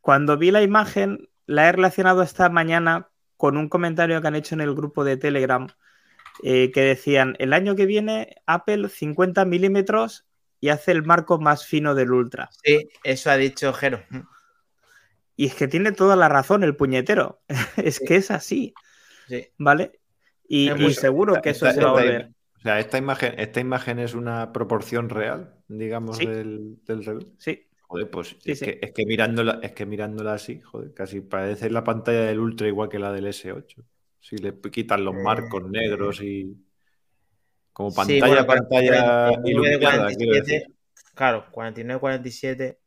[0.00, 4.54] cuando vi la imagen, la he relacionado esta mañana con un comentario que han hecho
[4.54, 5.66] en el grupo de Telegram
[6.42, 10.26] eh, que decían, el año que viene Apple 50 milímetros
[10.60, 12.48] y hace el marco más fino del Ultra.
[12.62, 14.02] Sí, eso ha dicho Jero.
[15.36, 17.40] Y es que tiene toda la razón el puñetero.
[17.76, 18.04] es Sí.
[18.04, 18.74] que es así,
[19.28, 19.46] Sí.
[19.58, 20.00] ¿vale?
[20.46, 22.30] Y, Es y muy- seguro que eso Esta- se va a volver.
[22.58, 26.26] O sea, esta imagen, esta imagen es una proporción real, digamos, Sí.
[26.26, 27.24] del, del reloj.
[27.38, 28.64] Sí, Joder, pues Sí, es, sí.
[28.66, 32.68] Que, es que mirándola, es que mirándola así, joder, casi parece la pantalla del Ultra
[32.68, 33.82] igual que la del S8.
[34.20, 36.56] Si le quitan los Eh, marcos negros y
[37.72, 39.80] como Sí, pantalla, bueno, pantalla 49 de iluminada,
[40.14, 40.74] quiero 47, decir.
[41.14, 42.78] Claro, 49-47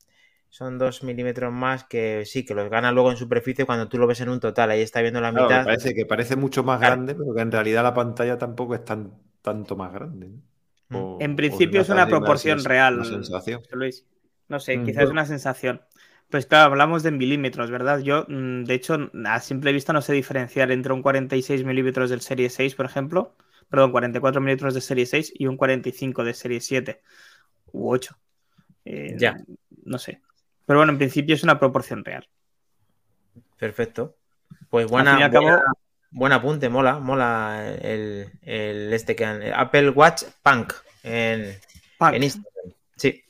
[0.49, 4.07] son 2 milímetros más que sí, que los gana luego en superficie cuando tú lo
[4.07, 4.71] ves en un total.
[4.71, 5.65] Ahí está viendo la Claro, mitad.
[5.65, 6.95] parece que parece mucho más Claro.
[6.95, 9.11] grande, pero que en realidad la pantalla tampoco es tan
[9.41, 10.29] tanto más grande.
[10.29, 10.37] ¿no?
[10.87, 10.95] Mm.
[10.95, 12.95] O- En principio es una proporción real.
[12.95, 13.61] Una sensación.
[13.71, 14.05] Luis.
[14.53, 14.85] No sé, Mm.
[14.85, 15.81] quizás es una sensación.
[16.29, 17.99] Pues claro, hablamos de milímetros, ¿verdad?
[18.01, 22.21] Yo, mm, de hecho, a simple vista no sé diferenciar entre un 46 milímetros del
[22.21, 23.35] Serie 6, por ejemplo,
[23.67, 27.01] perdón, 44 milímetros de Serie 6 y un 45 de Serie 7
[27.71, 28.15] u 8.
[28.85, 29.37] Eh, Ya.
[29.85, 30.21] No sé.
[30.67, 32.27] Pero bueno, en principio es una proporción real.
[33.57, 34.15] Perfecto.
[34.69, 35.63] Pues buena, cabo, buena-
[36.11, 40.73] buen apunte, mola, mola el, el este que han, el Apple Watch Punk
[41.03, 41.55] en,
[41.97, 42.13] punk.
[42.13, 42.73] en Instagram.
[42.95, 43.23] Sí.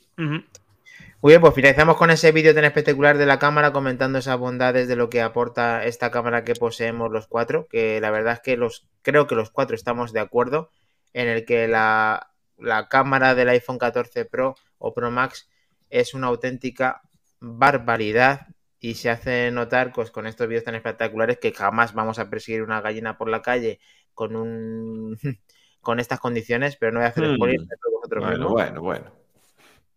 [1.24, 4.88] Muy bien, pues finalizamos con ese vídeo tan espectacular de la cámara comentando esas bondades
[4.88, 8.58] de lo que aporta esta cámara que poseemos los cuatro, que la verdad es que
[8.58, 10.68] los creo que los cuatro estamos de acuerdo
[11.14, 15.48] en el que la, la cámara del iPhone 14 Pro o Pro Max
[15.88, 17.00] es una auténtica
[17.40, 18.48] barbaridad
[18.78, 22.60] y se hace notar pues con estos vídeos tan espectaculares que jamás vamos a perseguir
[22.62, 23.80] una gallina por la calle
[24.12, 25.16] con un
[25.80, 27.36] con estas condiciones, pero no voy a hacer Hmm.
[27.36, 28.52] spoiler de vosotros Bueno, mismos.
[28.52, 29.10] bueno, bueno.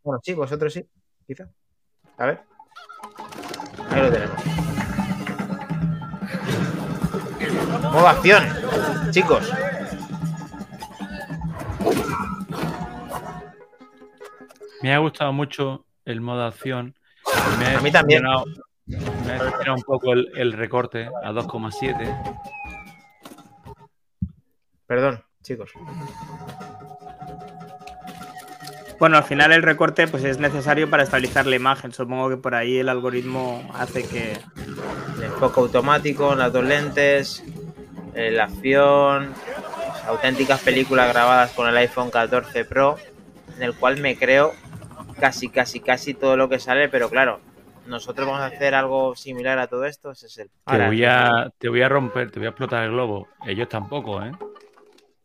[0.03, 0.87] Bueno, sí, vosotros sí,
[1.27, 1.49] quizá.
[2.17, 2.41] A ver.
[3.89, 4.45] Ahí lo tenemos.
[7.91, 8.43] Modo acción,
[9.11, 9.51] chicos.
[14.81, 16.95] Me ha gustado mucho el modo acción.
[17.59, 18.23] Me A mí también.
[18.85, 19.33] Me
[19.67, 22.47] ha un poco el, el recorte a 2,7.
[24.85, 25.71] Perdón, chicos.
[28.99, 31.91] Bueno, al final el recorte pues es necesario para estabilizar la imagen.
[31.91, 34.33] Supongo que por ahí el algoritmo hace que.
[35.17, 37.43] El enfoque automático, las dos lentes,
[38.13, 42.97] eh, la acción, pues, auténticas películas grabadas con el iPhone 14 Pro,
[43.55, 44.53] en el cual me creo
[45.19, 47.39] casi, casi, casi todo lo que sale, pero claro,
[47.87, 50.11] nosotros vamos a hacer algo similar a todo esto.
[50.11, 50.49] Ese es el.
[50.65, 53.27] Te voy, a, te voy a romper, te voy a explotar el globo.
[53.45, 54.31] Ellos tampoco, ¿eh?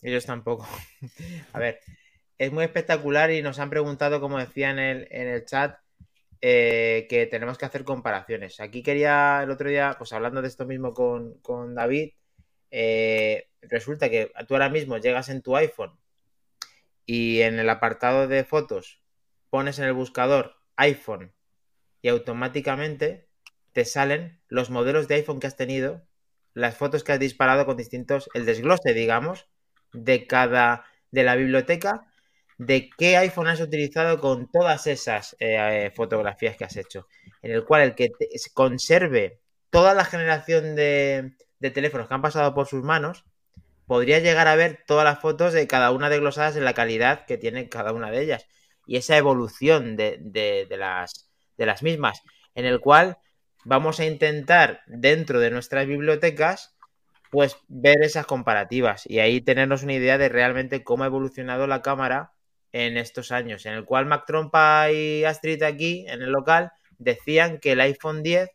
[0.03, 0.67] Ellos tampoco.
[1.53, 1.81] A ver,
[2.43, 5.79] es muy espectacular y nos han preguntado, como decía en el, en el chat,
[6.41, 8.59] eh, que tenemos que hacer comparaciones.
[8.59, 12.15] Aquí quería el otro día, pues hablando de esto mismo con, con David,
[12.73, 15.97] eh, resulta que tú ahora mismo llegas en tu iPhone
[17.07, 19.01] y en el apartado de fotos
[19.49, 21.33] pones en el buscador iPhone
[22.01, 23.29] y automáticamente
[23.73, 26.03] te salen los modelos de iPhone que has tenido,
[26.55, 29.47] las fotos que has disparado con distintos, el desglose, digamos,
[29.93, 32.09] de cada, de la biblioteca
[32.59, 37.07] de qué iPhone has utilizado con todas esas eh, fotografías que has hecho.
[37.43, 42.23] En el cual el que te- conserve toda la generación de, de teléfonos que han
[42.23, 43.25] pasado por sus manos,
[43.87, 47.39] podría llegar a ver todas las fotos de cada una desglosadas en la calidad que
[47.39, 48.47] tiene cada una de ellas.
[48.87, 52.23] Y esa evolución de, de- de las, de las mismas,
[52.55, 53.19] en el cual
[53.65, 56.75] vamos a intentar dentro de nuestras bibliotecas
[57.31, 61.83] pues ver esas comparativas y ahí tenernos una idea de realmente cómo ha evolucionado la
[61.83, 62.33] cámara
[62.73, 67.59] en estos años, en el cual Mac Trompa y Astrid aquí en el local decían
[67.59, 68.51] que el iPhone 10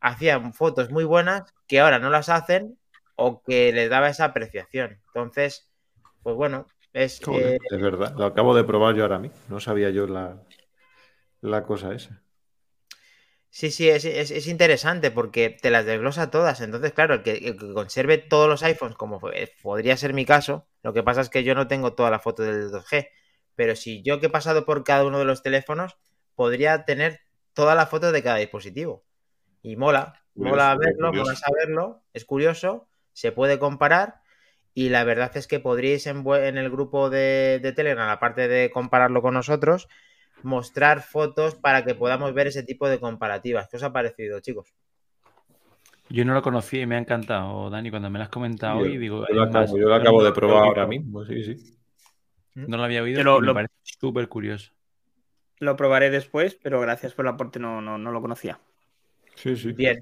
[0.00, 2.78] hacía fotos muy buenas que ahora no las hacen
[3.16, 5.00] o que les daba esa apreciación.
[5.08, 5.70] Entonces,
[6.22, 9.38] pues bueno, es Joder, eh, es verdad, lo acabo de probar yo ahora mismo.
[9.48, 10.42] No sabía yo la,
[11.42, 12.22] la cosa esa.
[13.50, 16.60] Sí, sí, es, es- es interesante porque te las desglosa todas.
[16.60, 19.20] Entonces, claro, el que, el que conserve todos los iPhones, como
[19.62, 22.42] podría ser mi caso, lo que pasa es que yo no tengo toda la foto
[22.42, 23.08] del 2G.
[23.56, 25.96] Pero si yo que he pasado por cada uno de los teléfonos,
[26.34, 27.20] podría tener
[27.52, 29.04] toda la foto de cada dispositivo.
[29.62, 31.24] Y mola, Curioso, mola verlo, curioso.
[31.24, 34.22] mola saberlo, es curioso, se puede comparar.
[34.74, 39.20] Y la verdad es que podríais en, el grupo de, de Telegram, aparte de compararlo
[39.20, 39.88] con nosotros,
[40.42, 43.68] mostrar fotos para que podamos ver ese tipo de comparativas.
[43.68, 44.74] ¿Qué os ha parecido, chicos?
[46.08, 48.84] Yo no lo conocía y me ha encantado, Dani, cuando me lo has comentado Yo-
[48.86, 48.96] hoy.
[48.98, 51.78] Digo, Yo lo acabo, yo lo acabo de probar ahora mismo, sí, sí.
[52.54, 54.72] No lo había oído lo- me parece súper curioso.
[55.58, 58.58] Lo probaré después, pero gracias por el aporte, no, no, no lo conocía.
[59.34, 59.72] Sí, sí.
[59.72, 60.00] Bien.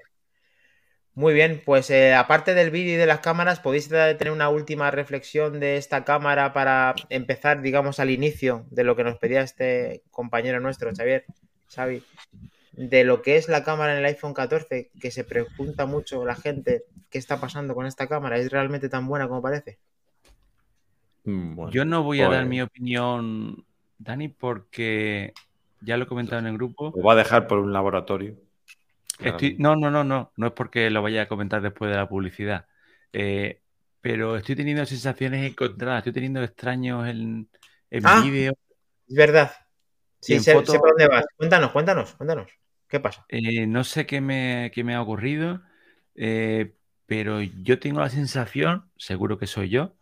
[1.15, 4.91] Muy bien, pues eh, aparte del vídeo y de las cámaras, podéis tener una última
[4.91, 10.03] reflexión de esta cámara para empezar, digamos, al inicio de lo que nos pedía este
[10.11, 11.27] compañero nuestro, Xavier,
[11.75, 12.03] Xavi,
[12.73, 16.37] de lo que es la cámara en el iPhone 14, que se pregunta mucho la
[16.37, 19.79] gente qué está pasando con esta cámara, ¿es realmente tan buena como parece?
[21.25, 23.65] Mm, bueno, Yo no voy a dar pues- mi opinión,
[23.99, 25.33] Dani, porque
[25.81, 26.93] ya lo he comentado en el grupo.
[26.97, 28.37] Lo va a dejar por un laboratorio.
[29.19, 30.33] Estoy, no, no, no, no.
[30.37, 32.67] No es porque lo vaya a comentar después de la publicidad.
[33.13, 33.61] Eh,
[34.01, 35.99] pero estoy teniendo sensaciones encontradas.
[35.99, 37.49] Estoy teniendo extraños en,
[37.91, 38.23] en Ah.
[38.25, 38.53] vídeo.
[39.09, 39.53] Es verdad.
[40.21, 41.27] Sí, sé, foto- sé por dónde vas.
[41.37, 42.51] Cuéntanos, cuéntanos, cuéntanos.
[42.89, 43.25] ¿Qué pasa?
[43.29, 45.61] Eh, no sé qué me, qué me ha ocurrido,
[46.15, 46.75] eh,
[47.07, 49.95] pero yo tengo la sensación, seguro que soy yo,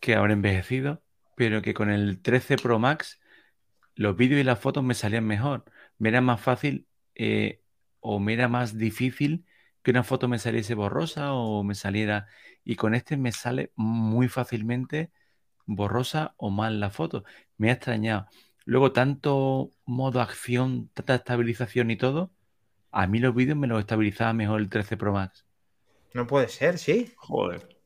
[0.00, 1.02] que habré envejecido,
[1.36, 3.20] pero que con el 13 Pro Max
[3.94, 5.64] los vídeos y las fotos me salían mejor.
[5.98, 7.62] Me era más fácil eh,
[8.00, 9.44] o me era más difícil
[9.82, 12.26] que una foto me saliese borrosa o me saliera...
[12.64, 15.10] Y con este me sale muy fácilmente
[15.66, 17.24] borrosa o mal la foto.
[17.56, 18.26] Me ha extrañado.
[18.64, 22.32] Luego, tanto modo acción, tanta estabilización y todo,
[22.90, 25.46] a mí los vídeos me los estabilizaba mejor el 13 Pro Max.
[26.12, 27.12] No puede ser, sí.
[27.16, 27.79] Joder.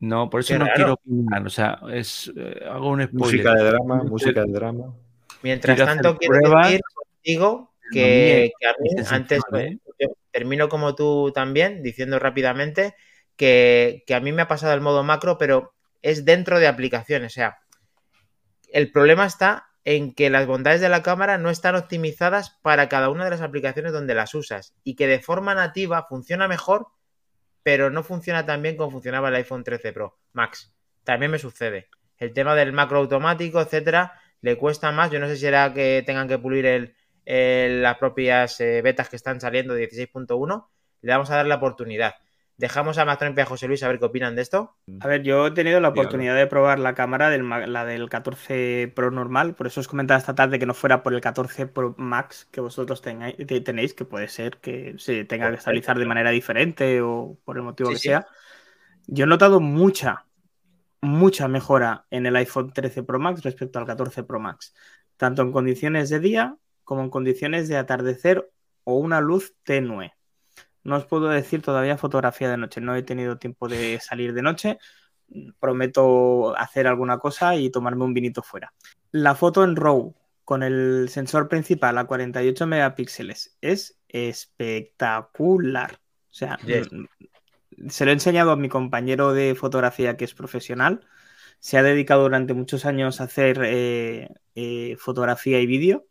[0.00, 0.74] No, por eso Qué no raro.
[0.76, 1.46] quiero opinar.
[1.46, 3.14] O sea, es, eh, hago un spoiler.
[3.20, 4.94] Música de drama, música de drama.
[5.42, 6.66] Mientras Quiero tanto, quiero pruebas.
[6.66, 9.78] decir contigo que, a mí, antes, ¿eh?
[9.98, 12.94] yo termino como tú también, diciendo rápidamente
[13.36, 17.32] que, que a mí me ha pasado el modo macro, pero es dentro de aplicaciones.
[17.32, 17.58] O sea,
[18.72, 23.08] el problema está en que las bondades de la cámara no están optimizadas para cada
[23.08, 26.86] una de las aplicaciones donde las usas y que de forma nativa funciona mejor,
[27.62, 30.74] pero no funciona tan bien como funcionaba el iPhone 13 Pro Max.
[31.04, 31.88] También me sucede.
[32.18, 35.10] El tema del macro automático, etcétera, le cuesta más.
[35.10, 36.94] Yo no sé si será que tengan que pulir el,
[37.82, 40.66] las propias eh, betas que están saliendo de 16.1.
[41.02, 42.14] Le vamos a dar la oportunidad.
[42.60, 44.76] Dejamos a Mastromp y a José Luis a ver qué opinan de esto.
[45.00, 48.92] A ver, yo he tenido la oportunidad de probar la cámara del, la del 14
[48.94, 51.94] Pro normal, por eso os comentaba esta tarde que no fuera por el 14 Pro
[51.96, 56.28] Max que vosotros tengáis- tenéis, que puede ser que se tenga que estabilizar de manera
[56.30, 58.08] diferente o por el motivo Sí, que sí.
[58.08, 58.26] sea.
[59.06, 60.26] Yo he notado mucha,
[61.00, 64.74] mucha mejora en el iPhone 13 Pro Max respecto al 14 Pro Max,
[65.16, 68.50] tanto en condiciones de día como en condiciones de atardecer
[68.84, 70.12] o una luz tenue.
[70.84, 74.42] No os puedo decir todavía fotografía de noche, no he tenido tiempo de salir de
[74.42, 74.78] noche.
[75.60, 78.72] Prometo hacer alguna cosa y tomarme un vinito fuera.
[79.12, 85.92] La foto en RAW con el sensor principal a 48 megapíxeles es espectacular.
[85.94, 86.88] O sea, Yes.
[87.88, 91.06] se lo he enseñado a mi compañero de fotografía que es profesional.
[91.60, 96.06] Se ha dedicado durante muchos años a hacer eh, eh, fotografía y vídeo.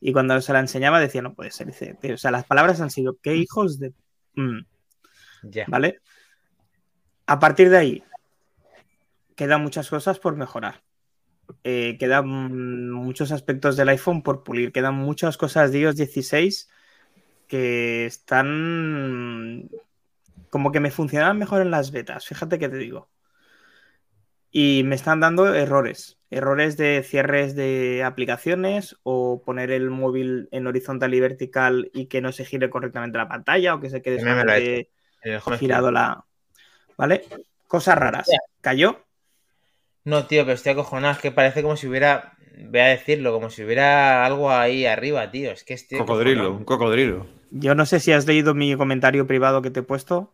[0.00, 1.66] Y cuando se la enseñaba decía, no puede ser.
[1.66, 3.92] Dice, o sea, las palabras han sido, qué hijos de...
[4.34, 4.60] Mm.
[5.68, 6.00] ¿Vale?
[7.26, 8.04] A partir de ahí,
[9.36, 10.82] quedan muchas cosas por mejorar.
[11.64, 14.72] Eh, quedan muchos aspectos del iPhone por pulir.
[14.72, 16.68] Quedan muchas cosas de iOS 16
[17.46, 19.68] que están
[20.50, 22.26] como que me funcionaban mejor en las betas.
[22.26, 23.08] Fíjate que te digo.
[24.50, 26.18] Y me están dando errores.
[26.30, 32.20] Errores de cierres de aplicaciones o poner el móvil en horizontal y vertical y que
[32.20, 34.22] no se gire correctamente la pantalla o que se quede
[35.44, 36.24] home girado la.
[36.96, 37.24] ¿Vale?
[37.66, 38.28] Cosas raras.
[38.60, 39.04] ¿Cayó?
[40.04, 41.14] No, tío, pero estoy acojonado.
[41.14, 42.36] Es que parece como si hubiera.
[42.62, 45.50] Voy a decirlo, como si hubiera algo ahí arriba, tío.
[45.50, 45.98] Es que estoy.
[45.98, 46.58] Cocodrilo, acojonado.
[46.58, 47.26] un cocodrilo.
[47.50, 50.32] Yo no sé si has leído mi comentario privado que te he puesto.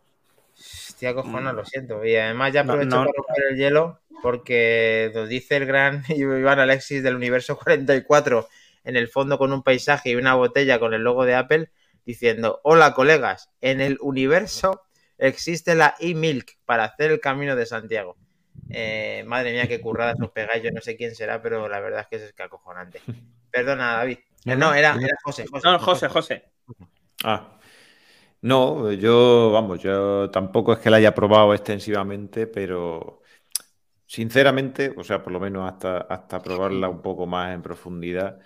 [0.97, 2.03] Estoy acojonado, lo siento.
[2.03, 3.05] Y además ya aprovecho no.
[3.05, 8.47] para romper el hielo porque nos dice el gran Iván Alexis del universo 44
[8.83, 11.69] en el fondo con un paisaje y una botella con el logo de Apple
[12.03, 14.81] diciendo, hola colegas, en el universo
[15.19, 18.17] existe la e-milk para hacer el camino de Santiago.
[18.71, 22.01] Eh, madre mía, qué curradas os pegáis, yo no sé quién será, pero la verdad
[22.01, 23.01] es que es acojonante.
[23.51, 24.17] Perdona, David.
[24.45, 25.67] No, era, era José, José.
[25.69, 26.45] No, José, José.
[27.23, 27.56] Ah.
[28.41, 33.21] No, yo, vamos, yo tampoco es que la haya probado extensivamente, pero
[34.07, 38.39] sinceramente, o sea, por lo menos hasta, hasta probarla un poco más en profundidad,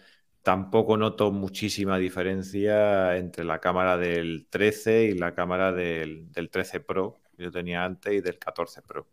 [0.43, 6.79] tampoco noto muchísima diferencia entre la cámara del 13 y la cámara del, del 13
[6.81, 9.07] Pro que yo tenía antes y del 14 Pro.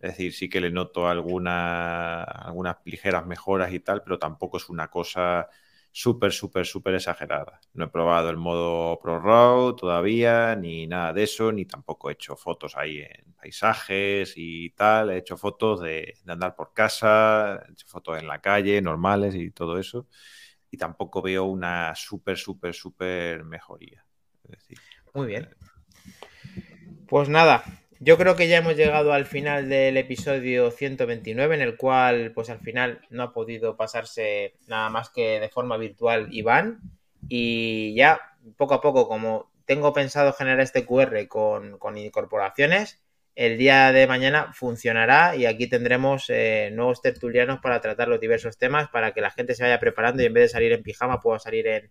[0.00, 4.68] Es decir, sí que le noto alguna- algunas ligeras mejoras y tal, pero tampoco es
[4.70, 5.48] una cosa
[5.92, 7.60] súper, súper, súper exagerada.
[7.74, 12.14] No he probado el modo Pro RAW todavía, ni nada de eso, ni tampoco he
[12.14, 15.10] hecho fotos ahí en paisajes y tal.
[15.10, 19.34] He hecho fotos de, de andar por casa, he hecho fotos en la calle, normales
[19.34, 20.06] y todo eso.
[20.70, 24.04] Y tampoco veo una súper, súper, súper mejoría.
[24.44, 24.78] Es decir,
[25.14, 25.48] Muy bien.
[27.08, 27.64] Pues nada,
[28.02, 32.48] yo creo que ya hemos llegado al final del episodio 129, en el cual, pues
[32.48, 36.80] al final no ha podido pasarse nada más que de forma virtual Iván.
[37.28, 38.18] Y ya,
[38.56, 43.02] poco a poco, como tengo pensado generar este QR con, incorporaciones,
[43.34, 48.56] el día de mañana funcionará y aquí tendremos eh, nuevos tertulianos para tratar los diversos
[48.56, 51.20] temas, para que la gente se vaya preparando y en vez de salir en pijama
[51.20, 51.90] pueda salir en,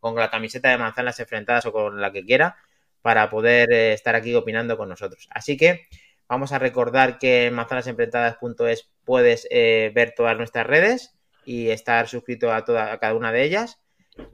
[0.00, 2.56] con la camiseta de manzanas enfrentadas o con la que quiera
[3.02, 5.28] para poder eh, estar aquí opinando con nosotros.
[5.30, 5.86] Así que
[6.28, 11.14] vamos a recordar que en manzanasenfrentadas.es puedes eh, ver todas nuestras redes
[11.44, 13.80] y estar suscrito a, toda, cada una de ellas.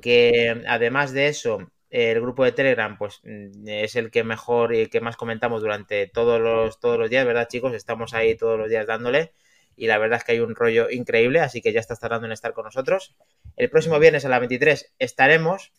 [0.01, 4.88] Que además de eso, el grupo de Telegram pues mm, es el que mejor y
[4.88, 7.74] que más comentamos durante todos los, todos los días, ¿verdad chicos?
[7.74, 9.32] Estamos ahí todos los días dándole
[9.76, 12.32] y la verdad es que hay un rollo increíble, así que ya estás tardando en
[12.32, 13.14] estar con nosotros.
[13.56, 15.72] El próximo viernes a las 23 estaremos.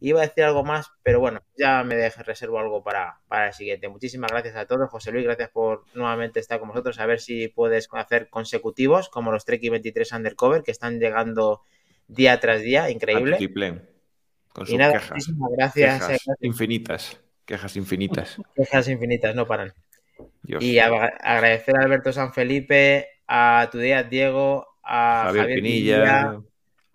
[0.00, 3.52] Iba a decir algo más, pero bueno, ya me dejo, reservo algo para, para el
[3.54, 3.88] siguiente.
[3.88, 4.90] Muchísimas gracias a todos.
[4.90, 6.98] José Luis, gracias por nuevamente estar con nosotros.
[7.00, 11.62] A ver si puedes hacer consecutivos, como los Trek 23 Undercover, que están llegando
[12.08, 12.90] día tras día.
[12.90, 13.38] Increíble.
[14.52, 15.10] Con Y sus nada, quejas.
[15.12, 15.92] muchísimas gracias.
[15.94, 16.36] Quejas eh, gracias.
[16.42, 17.20] infinitas.
[17.46, 18.36] Quejas infinitas.
[18.54, 19.72] Quejas infinitas, no paran.
[20.42, 20.62] Dios.
[20.62, 25.96] Y agra- agradecer a Alberto San Felipe, a tu día Diego, a Javier, Javier, Pinilla.
[25.96, 26.40] Pinilla,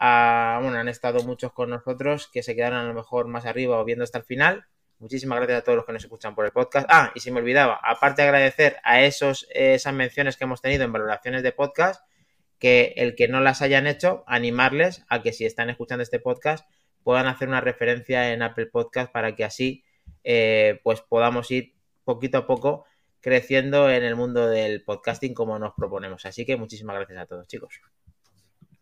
[0.03, 3.79] a- bueno, han estado muchos con nosotros que se quedaron a lo mejor más arriba
[3.79, 4.65] o viendo hasta el final.
[4.97, 6.87] Muchísimas gracias a todos los que nos escuchan por el podcast.
[6.89, 10.83] Ah, y se me olvidaba, aparte de agradecer a esos, esas menciones que hemos tenido
[10.83, 12.03] en valoraciones de podcast,
[12.57, 16.67] que el que no las hayan hecho, animarles a que si están escuchando este podcast
[17.03, 19.83] puedan hacer una referencia en Apple Podcast para que así
[20.23, 21.73] eh, pues podamos ir
[22.03, 22.85] poquito a poco
[23.21, 26.25] creciendo en el mundo del podcasting como nos proponemos.
[26.25, 27.79] Así que muchísimas gracias a todos, chicos.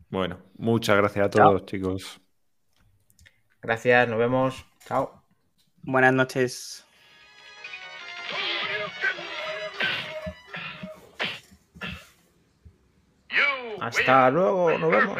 [0.10, 2.20] Bueno, muchas gracias a todos, chicos.
[3.62, 4.66] Gracias, nos vemos.
[4.86, 5.24] Chao.
[5.84, 6.86] Buenas noches.
[13.80, 15.18] Hasta luego, nos vemos.